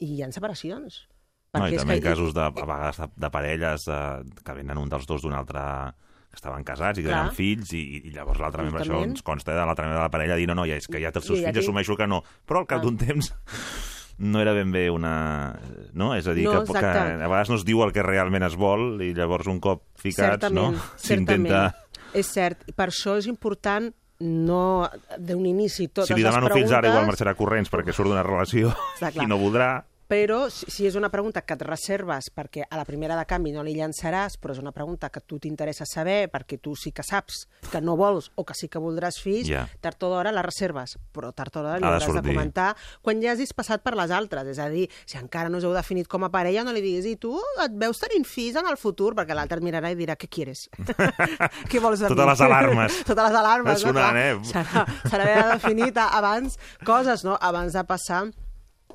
I 0.00 0.10
hi 0.16 0.22
ha 0.26 0.32
separacions. 0.34 1.04
No, 1.54 1.64
I 1.66 1.78
també 1.80 1.96
que- 2.00 2.10
casos 2.10 2.34
de, 2.36 2.42
a 2.44 2.50
vegades 2.52 2.98
de, 3.00 3.06
de 3.16 3.30
parelles 3.32 3.86
de, 3.88 4.00
que 4.44 4.54
venen 4.58 4.76
un 4.82 4.90
dels 4.92 5.06
dos 5.08 5.22
d'un 5.24 5.32
altre 5.38 5.62
que 6.28 6.36
estaven 6.36 6.60
casats 6.66 6.98
i 7.00 7.02
que 7.06 7.08
tenen 7.08 7.30
fills 7.32 7.70
i, 7.72 7.80
i 8.04 8.10
llavors 8.12 8.36
l'altre 8.42 8.62
membre, 8.66 8.82
això 8.84 8.98
ens 9.00 9.22
consta 9.24 9.54
de 9.56 9.62
l'altre 9.64 9.86
membre 9.86 9.96
de 9.96 10.04
la 10.04 10.12
parella 10.12 10.36
dir 10.36 10.44
no, 10.50 10.58
no, 10.58 10.66
ja 10.68 10.76
és 10.76 10.84
que 10.86 11.00
ja 11.00 11.08
té 11.10 11.22
els 11.22 11.24
seus 11.30 11.38
I 11.38 11.46
fills, 11.46 11.54
aquí- 11.56 11.62
assumeixo 11.64 11.96
que 11.96 12.06
no. 12.06 12.18
Però 12.44 12.60
al 12.60 12.66
cap 12.68 12.82
Ah. 12.82 12.84
d'un 12.84 12.98
temps 13.00 13.32
no 14.18 14.40
era 14.42 14.52
ben 14.52 14.72
bé 14.74 14.88
una... 14.90 15.54
No? 15.94 16.12
És 16.18 16.26
a 16.26 16.34
dir, 16.34 16.44
No, 16.48 16.64
que, 16.66 16.74
que 16.74 16.86
a 16.86 17.16
vegades 17.28 17.50
no 17.52 17.58
es 17.58 17.64
diu 17.66 17.82
el 17.86 17.92
que 17.94 18.02
realment 18.02 18.44
es 18.46 18.56
vol 18.58 19.00
i 19.04 19.12
llavors 19.14 19.46
un 19.50 19.60
cop 19.62 19.84
ficats, 19.98 20.50
no? 20.52 20.72
S'intenta... 20.96 21.68
certament. 21.70 22.12
És 22.18 22.30
cert. 22.34 22.64
Per 22.74 22.88
això 22.90 23.18
és 23.20 23.28
important 23.30 23.90
no 24.20 24.88
d'un 25.22 25.44
inici 25.46 25.86
totes 25.88 26.08
Si 26.10 26.16
li 26.16 26.24
les 26.24 26.32
demano 26.32 26.48
preguntes... 26.48 26.66
fills 26.66 26.76
ara, 26.78 26.90
igual 26.90 27.06
marxarà 27.06 27.36
corrents 27.38 27.70
perquè 27.70 27.94
surt 27.94 28.10
d'una 28.10 28.24
relació 28.26 28.72
Està 28.96 29.10
clar. 29.14 29.26
i 29.26 29.30
no 29.30 29.38
voldrà. 29.38 29.68
Però 30.08 30.48
si, 30.48 30.64
si 30.72 30.86
és 30.88 30.94
una 30.96 31.10
pregunta 31.12 31.42
que 31.44 31.52
et 31.52 31.62
reserves 31.66 32.30
perquè 32.32 32.62
a 32.64 32.78
la 32.80 32.86
primera 32.88 33.12
de 33.18 33.26
canvi 33.28 33.50
no 33.52 33.60
li 33.62 33.74
llançaràs, 33.76 34.38
però 34.40 34.54
és 34.54 34.60
una 34.62 34.72
pregunta 34.72 35.10
que 35.12 35.20
a 35.20 35.24
tu 35.26 35.36
t'interessa 35.38 35.84
saber 35.84 36.30
perquè 36.32 36.56
tu 36.64 36.72
sí 36.80 36.92
que 36.96 37.04
saps 37.04 37.42
que 37.70 37.82
no 37.84 37.92
vols 38.00 38.30
o 38.40 38.44
que 38.48 38.54
sí 38.56 38.70
que 38.72 38.80
voldràs 38.80 39.18
fills, 39.20 39.50
Ja. 39.52 39.66
tard 39.84 40.00
o 40.02 40.08
d'hora 40.08 40.32
la 40.32 40.40
reserves, 40.42 40.96
però 41.12 41.28
tard 41.36 41.54
o 41.56 41.62
d'hora 41.62 41.76
li 41.76 41.84
Ha 41.84 41.90
de 41.90 41.94
hauràs 41.98 42.06
de 42.06 42.12
sortir. 42.14 42.32
comentar 42.32 42.70
quan 43.02 43.20
ja 43.20 43.32
hagis 43.32 43.52
passat 43.52 43.82
per 43.84 43.94
les 44.00 44.10
altres. 44.10 44.46
És 44.48 44.58
a 44.58 44.70
dir, 44.72 44.88
si 45.04 45.18
encara 45.18 45.50
no 45.52 45.58
us 45.58 45.64
heu 45.68 45.74
definit 45.76 46.08
com 46.08 46.24
a 46.24 46.30
parella, 46.32 46.64
no 46.64 46.72
li 46.72 46.80
diguis 46.80 47.04
i 47.04 47.16
tu 47.16 47.36
et 47.62 47.72
veus 47.76 48.00
tenint 48.00 48.24
fills 48.24 48.56
en 48.56 48.66
el 48.66 48.78
futur, 48.80 49.12
perquè 49.14 49.34
l'altre 49.36 49.58
et 49.60 49.64
mirarà 49.64 49.92
i 49.92 49.94
dirà 50.00 50.16
què 50.16 50.26
quieres? 50.28 50.70
què 51.68 51.80
vols 51.84 52.00
de 52.00 52.08
Totes 52.08 52.24
mi? 52.24 52.30
les 52.32 52.40
alarmes. 52.48 52.98
Totes 53.12 53.28
les 53.28 53.38
alarmes. 53.44 53.72
Va 53.74 53.78
sonant, 53.92 54.14
no? 54.14 54.20
eh? 54.20 54.40
S'ha 54.48 54.64
s'ha 54.64 55.18
d'haver 55.20 55.52
definit 55.52 55.96
abans 56.08 56.56
coses, 56.84 57.24
no? 57.28 57.36
Abans 57.40 57.76
de 57.76 57.84
passar 57.84 58.24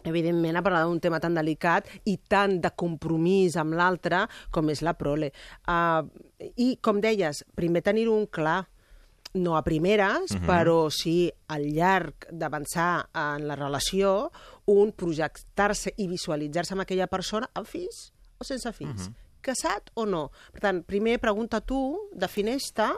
evidentment, 0.10 0.58
a 0.58 0.64
parlar 0.66 0.84
d'un 0.86 1.02
tema 1.04 1.22
tan 1.24 1.36
delicat 1.38 1.88
i 2.10 2.18
tan 2.30 2.60
de 2.64 2.74
compromís 2.76 3.58
amb 3.60 3.78
l'altre 3.78 4.26
com 4.54 4.70
és 4.74 4.84
la 4.86 4.96
prole. 5.00 5.32
Uh, 5.68 6.06
I, 6.56 6.78
com 6.82 7.02
deies, 7.04 7.44
primer 7.56 7.84
tenir 7.86 8.08
un 8.12 8.28
clar, 8.28 8.64
no 9.34 9.56
a 9.58 9.64
primeres, 9.66 10.36
però 10.46 10.92
sí 10.94 11.32
al 11.50 11.66
llarg 11.74 12.28
d'avançar 12.30 13.08
en 13.18 13.48
la 13.50 13.58
relació, 13.58 14.30
un 14.70 14.94
projectar-se 14.94 15.96
i 15.98 16.08
visualitzar-se 16.08 16.76
amb 16.76 16.86
aquella 16.86 17.10
persona 17.10 17.50
amb 17.58 17.68
fills 17.68 18.12
o 18.38 18.46
sense 18.46 18.72
fills. 18.78 19.10
Casat 19.44 19.90
o 20.00 20.06
no? 20.08 20.28
Per 20.54 20.62
tant, 20.64 20.84
primer 20.88 21.18
pregunta 21.20 21.60
tu, 21.66 21.80
defineix-te, 22.16 22.92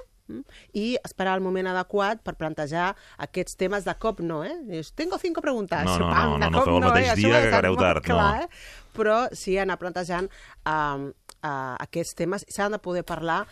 i 0.73 0.85
esperar 1.03 1.35
el 1.37 1.43
moment 1.45 1.69
adequat 1.71 2.21
per 2.25 2.35
plantejar 2.39 2.91
aquests 3.25 3.57
temes 3.59 3.85
de 3.85 3.93
cop 4.01 4.21
no, 4.25 4.41
eh? 4.43 4.55
Dius, 4.69 4.93
tengo 4.97 5.19
cinco 5.21 5.43
preguntes. 5.45 5.85
No, 5.85 5.97
no, 5.99 6.09
Pam, 6.09 6.31
no, 6.31 6.39
no, 6.39 6.49
no 6.49 6.57
cop 6.57 6.69
feu 6.69 6.79
el 6.79 6.87
mateix 6.87 7.07
eh? 7.07 7.11
Això 7.13 7.27
dia 7.29 7.43
que 7.45 7.61
molt 7.67 7.83
tard, 7.83 8.01
no. 8.01 8.07
clar, 8.09 8.31
Eh? 8.45 8.49
Però 8.95 9.17
sí 9.35 9.57
anar 9.59 9.75
plantejant 9.81 10.29
um, 10.63 11.09
uh, 11.43 11.75
aquests 11.83 12.15
temes. 12.17 12.45
S'han 12.51 12.75
de 12.75 12.79
poder 12.81 13.03
parlar 13.07 13.43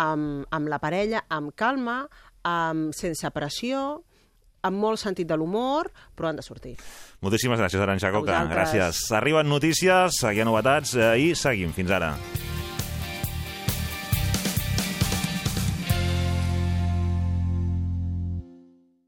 amb, 0.00 0.46
amb 0.50 0.70
la 0.72 0.78
parella, 0.82 1.24
amb 1.28 1.52
calma, 1.58 2.04
amb, 2.48 2.94
sense 2.96 3.30
pressió, 3.34 3.82
amb 4.62 4.78
molt 4.78 5.02
sentit 5.02 5.26
de 5.26 5.38
l'humor, 5.38 5.90
però 6.14 6.30
han 6.30 6.38
de 6.38 6.46
sortir. 6.46 6.76
Moltíssimes 7.22 7.60
gràcies, 7.60 7.82
Aranxa 7.82 8.12
Coca. 8.14 8.44
Gràcies. 8.50 9.04
Arriben 9.18 9.50
notícies, 9.50 10.22
hi 10.22 10.40
ha 10.40 10.48
novetats 10.48 10.94
eh, 10.94 11.12
i 11.18 11.34
seguim. 11.38 11.74
Fins 11.74 11.90
ara. 11.98 12.14